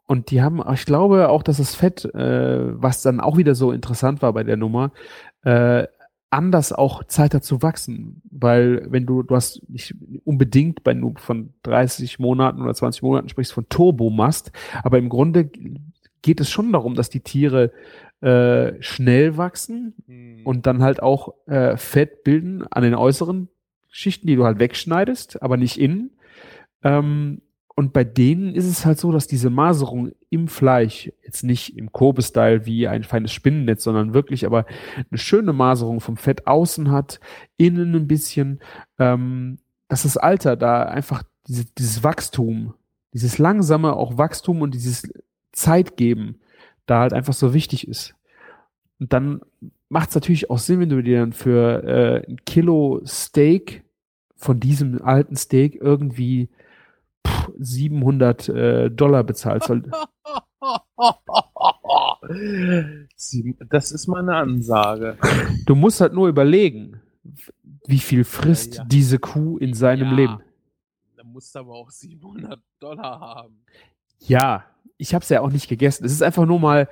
[0.07, 3.71] und die haben, ich glaube auch, dass das Fett, äh, was dann auch wieder so
[3.71, 4.91] interessant war bei der Nummer,
[5.43, 5.87] äh,
[6.29, 8.21] anders auch Zeit hat zu wachsen.
[8.29, 13.53] Weil wenn du, du hast nicht unbedingt, du von 30 Monaten oder 20 Monaten sprichst,
[13.53, 14.51] von Turbomast,
[14.83, 15.49] aber im Grunde
[16.21, 17.71] geht es schon darum, dass die Tiere
[18.21, 20.41] äh, schnell wachsen Hm.
[20.45, 23.49] und dann halt auch äh, Fett bilden an den äußeren
[23.89, 26.11] Schichten, die du halt wegschneidest, aber nicht innen.
[26.83, 27.41] Ähm,
[27.81, 31.91] und bei denen ist es halt so, dass diese Maserung im Fleisch, jetzt nicht im
[31.91, 34.67] Kobe-Style wie ein feines Spinnennetz, sondern wirklich aber
[35.09, 37.19] eine schöne Maserung vom Fett außen hat,
[37.57, 38.59] innen ein bisschen,
[38.99, 39.57] ähm,
[39.87, 42.75] dass das Alter da einfach diese, dieses Wachstum,
[43.15, 45.11] dieses langsame auch Wachstum und dieses
[45.51, 46.35] Zeit geben,
[46.85, 48.13] da halt einfach so wichtig ist.
[48.99, 49.41] Und dann
[49.89, 53.83] macht es natürlich auch Sinn, wenn du dir dann für äh, ein Kilo Steak
[54.35, 56.47] von diesem alten Steak irgendwie
[57.27, 59.25] pff, 700 äh, Dollar
[63.15, 65.17] Sie- Das ist mal eine Ansage.
[65.65, 67.01] du musst halt nur überlegen,
[67.87, 68.87] wie viel frisst Ja, ja.
[68.87, 70.15] diese Kuh in seinem Ja.
[70.15, 70.39] Leben.
[71.17, 73.63] Da musst du aber auch 700 Dollar haben.
[74.19, 74.65] Ja,
[74.97, 76.05] ich habe es ja auch nicht gegessen.
[76.05, 76.87] Es ist einfach nur mal,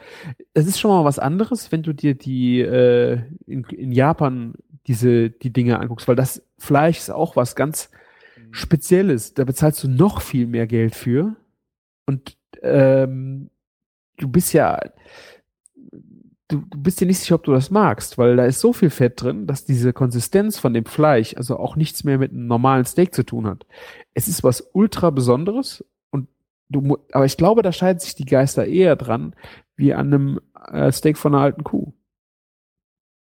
[0.53, 4.53] es ist schon mal was anderes, wenn du dir die äh, in, in Japan
[4.88, 7.91] diese die Dinge anguckst, weil das Fleisch ist auch was ganz.
[8.52, 9.34] Spezielles.
[9.34, 11.36] Da bezahlst du noch viel mehr Geld für
[12.06, 13.50] und ähm,
[14.18, 14.80] du bist ja
[16.50, 18.89] du, du bist dir nicht sicher, ob du das magst, weil da ist so viel
[18.89, 22.86] Fett drin, dass diese Konsistenz von dem Fleisch also auch nichts mehr mit einem normalen
[22.86, 23.66] Steak zu tun hat.
[24.14, 26.28] Es ist was ultra Besonderes und
[26.70, 29.36] du, aber ich glaube, da scheiden sich die Geister eher dran,
[29.76, 30.39] wie an einem
[30.72, 31.93] äh, Steak von einer alten Kuh.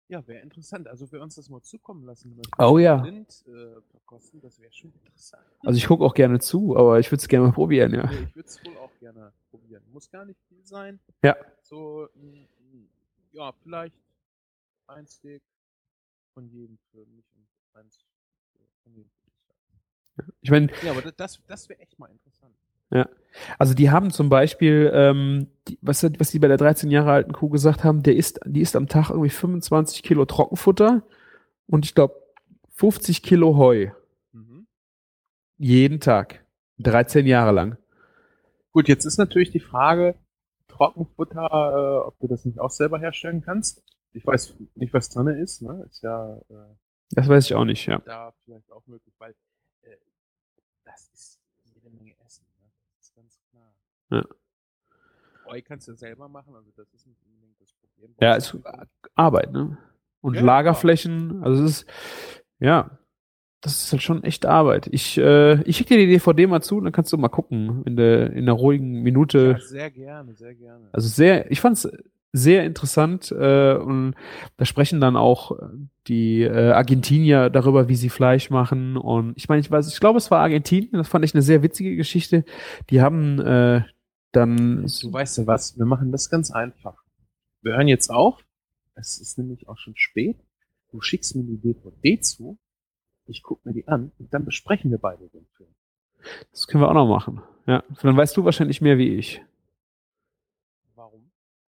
[0.09, 0.87] Ja, wäre interessant.
[0.87, 2.51] Also wer uns das mal zukommen lassen möchte.
[2.57, 2.97] Oh ja.
[2.97, 5.45] Blind, äh, verkosten, das wäre schon interessant.
[5.63, 8.09] Also ich gucke auch gerne zu, aber ich würde es gerne mal probieren, ja.
[8.09, 9.83] Nee, ich würde es wohl auch gerne probieren.
[9.93, 10.99] Muss gar nicht viel sein.
[11.21, 11.35] Ja.
[11.61, 12.89] So, mm, mm,
[13.33, 13.95] ja, vielleicht
[14.87, 15.43] ein Steak
[16.33, 17.47] von jedem für mich und
[17.79, 18.03] eins
[18.81, 19.11] von jedem
[20.15, 20.35] für dich.
[20.41, 22.38] Ich meine, Ja, aber das, das wäre echt mal interessant.
[23.57, 27.31] Also die haben zum Beispiel, ähm, die, was, was die bei der 13 Jahre alten
[27.31, 31.03] Kuh gesagt haben, der isst, die isst am Tag irgendwie 25 Kilo Trockenfutter
[31.67, 32.15] und ich glaube
[32.75, 33.89] 50 Kilo Heu.
[34.31, 34.67] Mhm.
[35.57, 36.43] Jeden Tag.
[36.79, 37.77] 13 Jahre lang.
[38.71, 40.15] Gut, jetzt ist natürlich die Frage,
[40.67, 43.83] Trockenfutter, äh, ob du das nicht auch selber herstellen kannst.
[44.13, 45.85] Ich weiß nicht, was drin ist, ne?
[45.89, 46.75] Ist ja äh,
[47.11, 47.99] Das weiß ich auch nicht, ja.
[47.99, 49.35] da vielleicht auch möglich, weil
[49.81, 49.97] äh,
[50.85, 52.71] das ist jede Menge Essen, ne?
[52.95, 53.73] Das ist ganz klar.
[54.09, 54.23] Ja.
[55.45, 58.13] Heu kannst du selber machen, also das ist nicht unbedingt das Problem.
[58.21, 58.57] Ja, ist.
[59.15, 59.77] Arbeit, ne?
[60.21, 61.85] Und Ja, Lagerflächen, also es ist,
[62.59, 62.99] ja,
[63.61, 64.87] das ist halt schon echt Arbeit.
[64.91, 67.83] Ich, äh, ich schicke dir die DVD mal zu und dann kannst du mal gucken
[67.85, 69.57] in der, in der ruhigen Minute.
[69.57, 70.89] ja, sehr gerne, sehr gerne.
[70.91, 71.89] Also sehr, ich fand's
[72.31, 74.13] sehr interessant äh, und
[74.57, 75.57] da sprechen dann auch
[76.07, 80.17] die äh, Argentinier darüber, wie sie Fleisch machen und ich meine, ich weiß, ich glaube,
[80.17, 82.45] es war Argentinien, das fand ich eine sehr witzige Geschichte.
[82.91, 83.81] Die haben äh,
[84.31, 87.03] dann Du weißt ja was, wir machen das ganz einfach.
[87.61, 88.45] Wir hören jetzt auf.
[88.95, 90.37] Es ist nämlich auch schon spät.
[90.91, 92.57] Du schickst mir die DVD zu.
[93.25, 95.69] Ich gucke mir die an und dann besprechen wir beide den Film.
[96.51, 97.41] das können wir auch noch machen.
[97.67, 99.41] Ja, dann weißt du wahrscheinlich mehr wie ich.
[100.95, 101.29] Warum?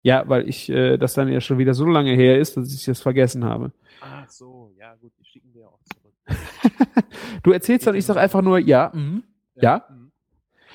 [0.01, 2.85] Ja, weil ich äh, das dann ja schon wieder so lange her ist, dass ich
[2.85, 3.73] das vergessen habe.
[3.99, 6.13] Ach so, ja gut, die schicken wir auch zurück.
[7.43, 9.23] Du erzählst dann, ich sag einfach nur ja, mhm.
[9.55, 9.85] Ja?
[9.89, 10.11] mhm.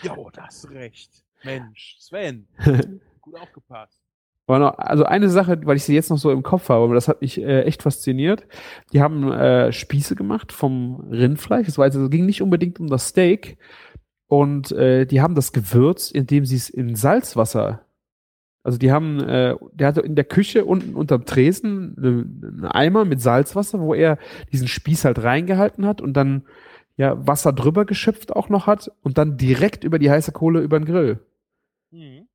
[0.03, 1.26] Ja, oh, da hast du recht.
[1.45, 2.47] Mensch, Sven,
[3.21, 4.01] gut aufgepasst.
[4.49, 7.09] Noch, also eine Sache, weil ich sie jetzt noch so im Kopf habe, aber das
[7.09, 8.47] hat mich äh, echt fasziniert.
[8.93, 11.77] Die haben äh, Spieße gemacht vom Rindfleisch.
[11.77, 13.59] War also, ging nicht unbedingt um das Steak.
[14.29, 17.81] Und äh, die haben das gewürzt, indem sie es in Salzwasser.
[18.63, 23.05] Also die haben, äh, der hatte in der Küche unten unterm Tresen eine- einen Eimer
[23.05, 24.17] mit Salzwasser, wo er
[24.53, 26.43] diesen Spieß halt reingehalten hat und dann
[26.97, 30.79] ja Wasser drüber geschöpft auch noch hat und dann direkt über die heiße Kohle über
[30.79, 31.27] den Grill.
[31.91, 32.29] Mhm.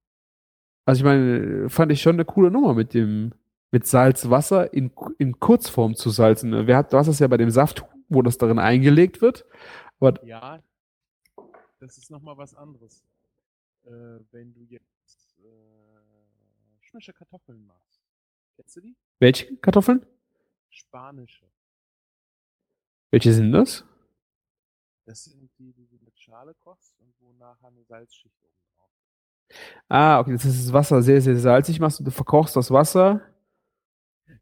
[0.85, 3.33] Also ich meine, fand ich schon eine coole Nummer mit dem
[3.71, 6.67] mit Salzwasser in, in Kurzform zu salzen.
[6.67, 9.45] Wer hat, du hast das ja bei dem Saft, wo das darin eingelegt wird.
[9.99, 10.61] Aber Ja,
[11.79, 13.01] das ist nochmal was anderes.
[13.85, 18.01] Äh, wenn du jetzt äh, spanische Kartoffeln machst.
[18.57, 18.95] Kennst du die?
[19.19, 20.05] welche Kartoffeln?
[20.69, 21.45] Spanische.
[23.09, 23.85] Welche sind das?
[25.05, 28.89] Das sind die, die du mit Schale kochst und wo nachher eine Salzschicht oben drauf
[28.99, 29.57] ist.
[29.89, 33.21] Ah, okay, das ist das Wasser sehr, sehr salzig machst und du verkochst das Wasser.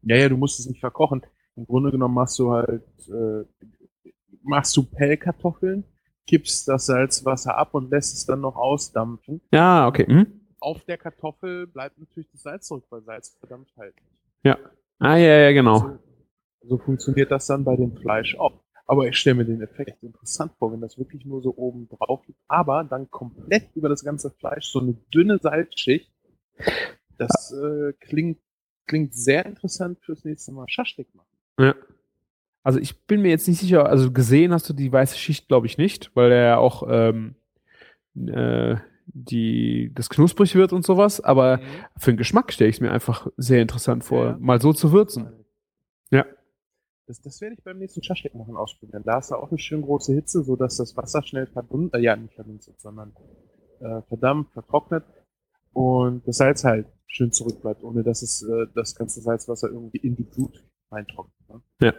[0.02, 1.22] Ja, ja, du musst es nicht verkochen.
[1.56, 3.44] Im Grunde genommen machst du halt, äh,
[4.42, 5.84] machst du Pellkartoffeln,
[6.26, 9.40] kippst das Salzwasser ab und lässt es dann noch ausdampfen.
[9.52, 10.06] Ja, okay.
[10.06, 10.40] Hm?
[10.60, 14.58] Auf der Kartoffel bleibt natürlich das Salz zurück, weil Salz verdampft halt nicht.
[15.00, 15.78] Ah, ja, ja, genau.
[15.78, 15.98] So,
[16.68, 18.52] so funktioniert das dann bei dem Fleisch auch.
[18.90, 22.26] Aber ich stelle mir den Effekt interessant vor, wenn das wirklich nur so oben drauf
[22.26, 26.10] liegt, aber dann komplett über das ganze Fleisch so eine dünne Salzschicht.
[27.16, 28.40] Das äh, klingt,
[28.88, 31.28] klingt sehr interessant fürs nächste Mal Schaschlik machen.
[31.60, 31.76] Ja.
[32.64, 35.68] Also ich bin mir jetzt nicht sicher, also gesehen hast du die weiße Schicht, glaube
[35.68, 37.36] ich, nicht, weil er ja auch ähm,
[38.16, 38.74] äh,
[39.06, 41.60] die, das knusprig wird und sowas, aber
[41.96, 44.36] für den Geschmack stelle ich es mir einfach sehr interessant vor, Ja.
[44.40, 45.39] mal so zu würzen.
[47.10, 47.14] Ja.
[47.14, 49.02] Das, das werde ich beim nächsten Schaschlik machen ausprobieren.
[49.04, 51.98] Da hast du auch eine schön große Hitze, so dass das Wasser schnell verdunst, äh,
[51.98, 53.12] ja, nicht verdunstet, sondern
[53.80, 55.04] äh, verdampft, vertrocknet
[55.72, 60.14] und das Salz halt schön zurückbleibt, ohne dass es äh, das ganze Salzwasser irgendwie in
[60.14, 61.48] die Glut reintrocknet.
[61.48, 61.62] Ne?
[61.82, 61.94] Ja.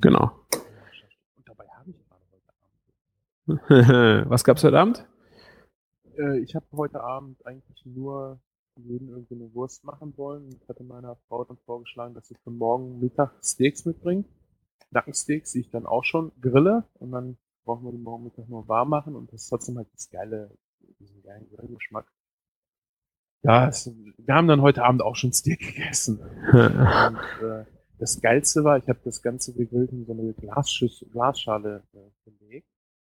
[0.00, 0.30] Genau.
[1.36, 4.30] Und dabei habe ich gerade heute Abend.
[4.30, 5.04] Was gab's heute Abend?
[6.16, 8.40] Äh, ich habe heute Abend eigentlich nur
[8.76, 10.48] jeden irgendwie eine Wurst machen wollen.
[10.60, 14.24] Ich hatte meiner Frau dann vorgeschlagen, dass ich für morgen Mittag Steaks mitbringe.
[14.90, 16.84] Nackensteaks, die ich dann auch schon grille.
[16.94, 19.16] Und dann brauchen wir die morgen Mittag nur warm machen.
[19.16, 20.50] Und das ist trotzdem halt das geile,
[21.00, 22.06] diesen geilen Grillgeschmack.
[23.42, 26.18] Ja, es, wir haben dann heute Abend auch schon Steak gegessen.
[26.52, 27.64] Und äh,
[27.98, 32.68] das Geilste war, ich habe das Ganze gegrillt in so eine Glasschüssel, Glasschale äh, gelegt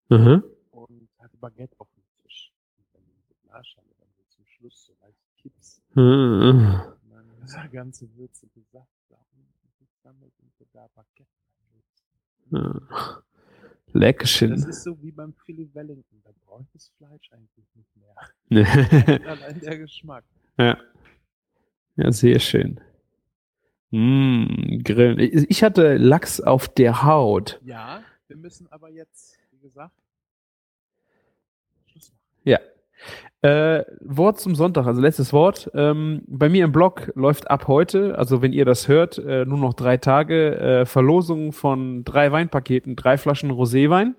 [0.09, 0.45] Mhm.
[0.71, 2.53] und hatte Baguette auf dem Tisch.
[2.77, 5.83] Und dann die Glasschale dann so zum Schluss so leicht kippst.
[5.83, 5.86] Mhm.
[5.86, 11.27] Und dann dieser ganze Würze gesagt, da unten gesammelt und so da Baguette
[11.61, 12.93] reingekippt.
[12.93, 13.23] Ja.
[13.93, 14.51] Leckerchen.
[14.51, 16.21] Das ist so wie beim Philly Wellington.
[16.23, 18.15] Da brauche ich das Fleisch eigentlich nicht mehr.
[19.27, 20.25] Allein der Geschmack.
[20.59, 20.77] ja.
[21.97, 22.81] ja, sehr schön.
[23.91, 25.19] Mm, Grillen.
[25.19, 27.61] Ich ich hatte Lachs auf der Haut.
[27.65, 29.95] Ja, wir müssen aber jetzt, wie gesagt,
[31.87, 32.21] Schluss machen.
[32.45, 32.59] Ja.
[33.43, 35.71] Äh, Wort zum Sonntag, also letztes Wort.
[35.75, 39.59] Ähm, bei mir im Blog läuft ab heute, also wenn ihr das hört, äh, nur
[39.59, 44.15] noch drei Tage äh, Verlosung von drei Weinpaketen, drei Flaschen Roséwein.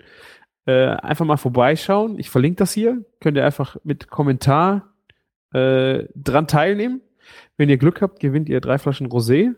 [0.66, 2.20] Äh, einfach mal vorbeischauen.
[2.20, 3.04] Ich verlinke das hier.
[3.22, 4.94] Könnt ihr einfach mit Kommentar
[5.54, 7.02] äh, dran teilnehmen.
[7.56, 9.54] Wenn ihr Glück habt, gewinnt ihr drei Flaschen Rosé.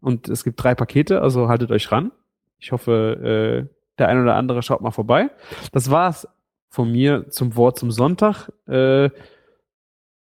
[0.00, 2.12] Und es gibt drei Pakete, also haltet euch ran.
[2.58, 5.30] Ich hoffe, äh, der ein oder andere schaut mal vorbei.
[5.72, 6.28] Das war's
[6.70, 8.48] von mir zum Wort zum Sonntag.
[8.66, 9.10] Äh,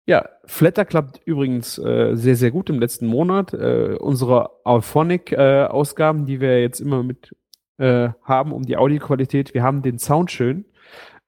[0.06, 3.54] ja, Flatter klappt übrigens äh, sehr, sehr gut im letzten Monat.
[3.54, 7.36] Äh, unsere Auphonic-Ausgaben, die wir jetzt immer mit
[7.78, 10.66] äh, haben, um die Audioqualität, wir haben den Sound schön.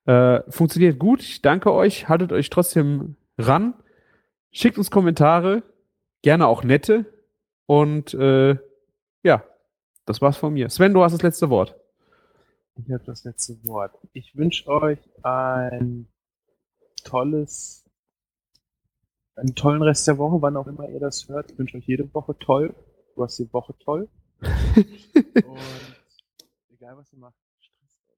[0.05, 1.21] Äh, funktioniert gut.
[1.21, 2.09] Ich danke euch.
[2.09, 3.75] Haltet euch trotzdem ran.
[4.51, 5.61] Schickt uns Kommentare,
[6.23, 7.05] gerne auch nette.
[7.67, 8.57] Und äh,
[9.23, 9.43] ja,
[10.05, 10.69] das war's von mir.
[10.69, 11.75] Sven, du hast das letzte Wort.
[12.85, 13.95] Ich habe das letzte Wort.
[14.13, 16.07] Ich wünsche euch ein
[17.03, 17.85] tolles,
[19.35, 21.51] einen tollen Rest der Woche, wann auch immer ihr das hört.
[21.51, 22.73] Ich wünsche euch jede Woche toll.
[23.15, 24.09] Du hast die Woche toll.
[24.41, 25.59] Und
[26.69, 28.17] egal was ihr macht, stresst euch.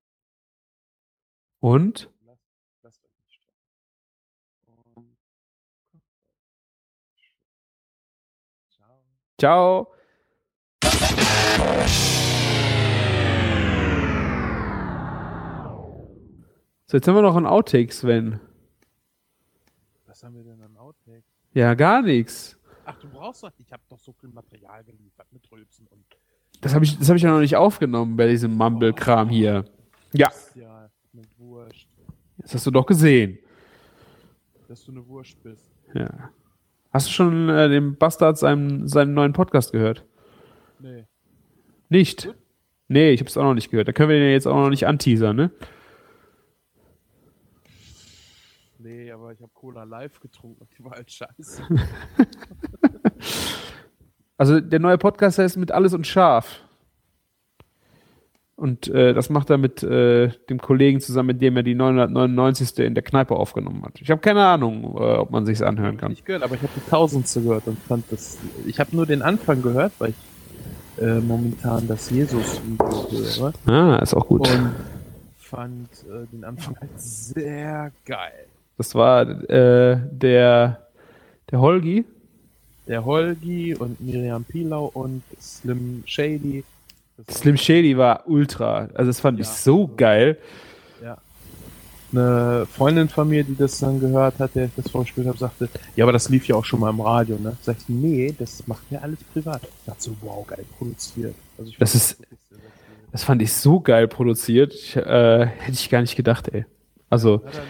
[1.59, 2.09] Und
[2.81, 3.59] Lasst, euch nicht stressen.
[4.65, 5.17] Und
[9.37, 9.87] Ciao.
[10.79, 12.03] ciao.
[16.93, 18.39] So, jetzt haben wir noch ein Outtake, Sven.
[20.05, 21.23] Was haben wir denn an Outtake?
[21.55, 22.55] Ja, gar nichts.
[22.85, 26.05] Ach, du brauchst doch, ich habe doch so viel Material geliefert mit Rülpsen und
[26.61, 29.65] Das habe ich, das hab ich ja noch nicht aufgenommen bei diesem Mumble-Kram hier.
[30.11, 30.87] Ja, ja,
[32.37, 33.39] das hast du doch gesehen.
[34.67, 35.71] Dass du eine Wurst bist.
[35.95, 36.29] Ja.
[36.91, 40.05] Hast du schon äh, dem Bastard seinen, seinen neuen Podcast gehört?
[40.77, 41.05] Nee.
[41.89, 42.31] Nicht?
[42.87, 43.87] Nee, ich habe es auch noch nicht gehört.
[43.87, 45.51] Da können wir den ja jetzt auch noch nicht anteasern, ne?
[48.83, 51.63] Nee, aber ich habe Cola live getrunken und die war halt scheiße.
[54.37, 56.61] Also der neue Podcast heißt mit alles und scharf.
[58.55, 62.79] Und äh, das macht er mit äh, dem Kollegen zusammen, mit dem er die 999.
[62.79, 64.01] in der Kneipe aufgenommen hat.
[64.01, 66.09] Ich habe keine Ahnung, äh, ob man sich's anhören kann.
[66.11, 68.37] Nicht gehört, aber ich habe die Tausendste gehört und fand das.
[68.65, 70.09] Ich habe nur den Anfang gehört, weil
[70.97, 74.47] ich äh, momentan das Jesus-Video höre Ah, ist auch gut.
[74.49, 74.71] und
[75.37, 78.47] fand äh, den Anfang halt sehr geil.
[78.77, 80.87] Das war äh, der
[81.51, 82.05] der Holgi.
[82.87, 86.63] Der Holgi und Miriam Pilau und Slim Shady.
[87.29, 88.89] Slim Shady war ultra.
[88.93, 89.53] Also das fand ich Ja.
[89.53, 90.37] so geil.
[91.01, 91.17] Ja.
[92.11, 95.69] Eine Freundin von mir, die das dann gehört hat, der ich das vorgespielt habe, sagte,
[95.95, 97.55] ja, aber das lief ja auch schon mal im Radio, ne?
[97.61, 99.61] Sag ich, nee, das macht mir alles privat.
[99.63, 101.35] Ich dachte so, wow, geil produziert.
[101.57, 102.17] Also ich Das fand ist-.
[103.11, 104.73] Das fand ich so geil produziert.
[104.73, 106.65] Ich, äh, hätte ich gar nicht gedacht, ey.
[107.09, 107.61] Also, eine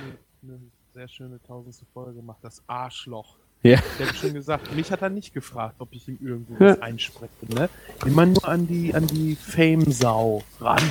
[1.04, 3.36] sehr schöne tausendste Folge gemacht, das Arschloch.
[3.62, 3.78] ja.
[4.00, 6.72] Der hat schon gesagt, mich hat er nicht gefragt, ob ich ihm irgendwo Ja.
[6.72, 7.70] was einspreche, ne?
[8.06, 10.82] Immer nur an die, an die Fame-Sau ran.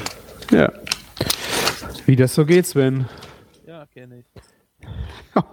[0.50, 0.70] ja.
[2.04, 3.08] Wie das so geht, Sven.
[3.66, 4.26] Ja, kenne ich.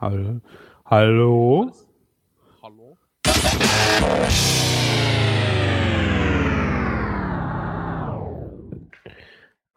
[0.00, 0.40] Hallo.
[0.86, 1.72] Hallo.
[2.62, 2.96] Hallo?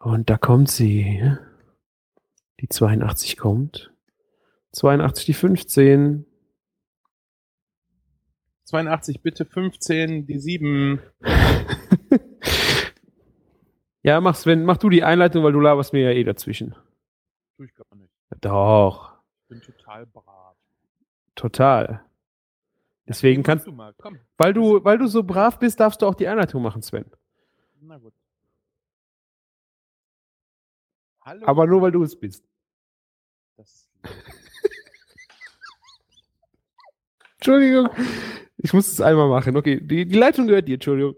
[0.00, 1.36] Und da kommt sie.
[2.64, 3.92] Die 82 kommt.
[4.72, 6.24] 82 die 15.
[8.64, 10.98] 82, bitte 15, die 7.
[14.06, 16.74] Ja, mach Sven, mach du die Einleitung, weil du laberst mir ja eh dazwischen.
[17.56, 18.10] Tue ich gar nicht.
[18.42, 20.56] Doch, Ich bin total brav.
[21.34, 22.04] total.
[23.08, 24.18] Deswegen Mach kannst du mal, komm.
[24.38, 27.06] weil du, weil du so brav bist, darfst du auch die Einleitung machen, Sven.
[27.80, 28.12] Na gut.
[31.22, 31.46] Hallo.
[31.46, 32.44] Aber nur weil du es bist.
[37.36, 37.90] Entschuldigung.
[38.56, 39.56] Ich muss es einmal machen.
[39.56, 41.14] Okay, die, die Leitung gehört dir, Entschuldigung.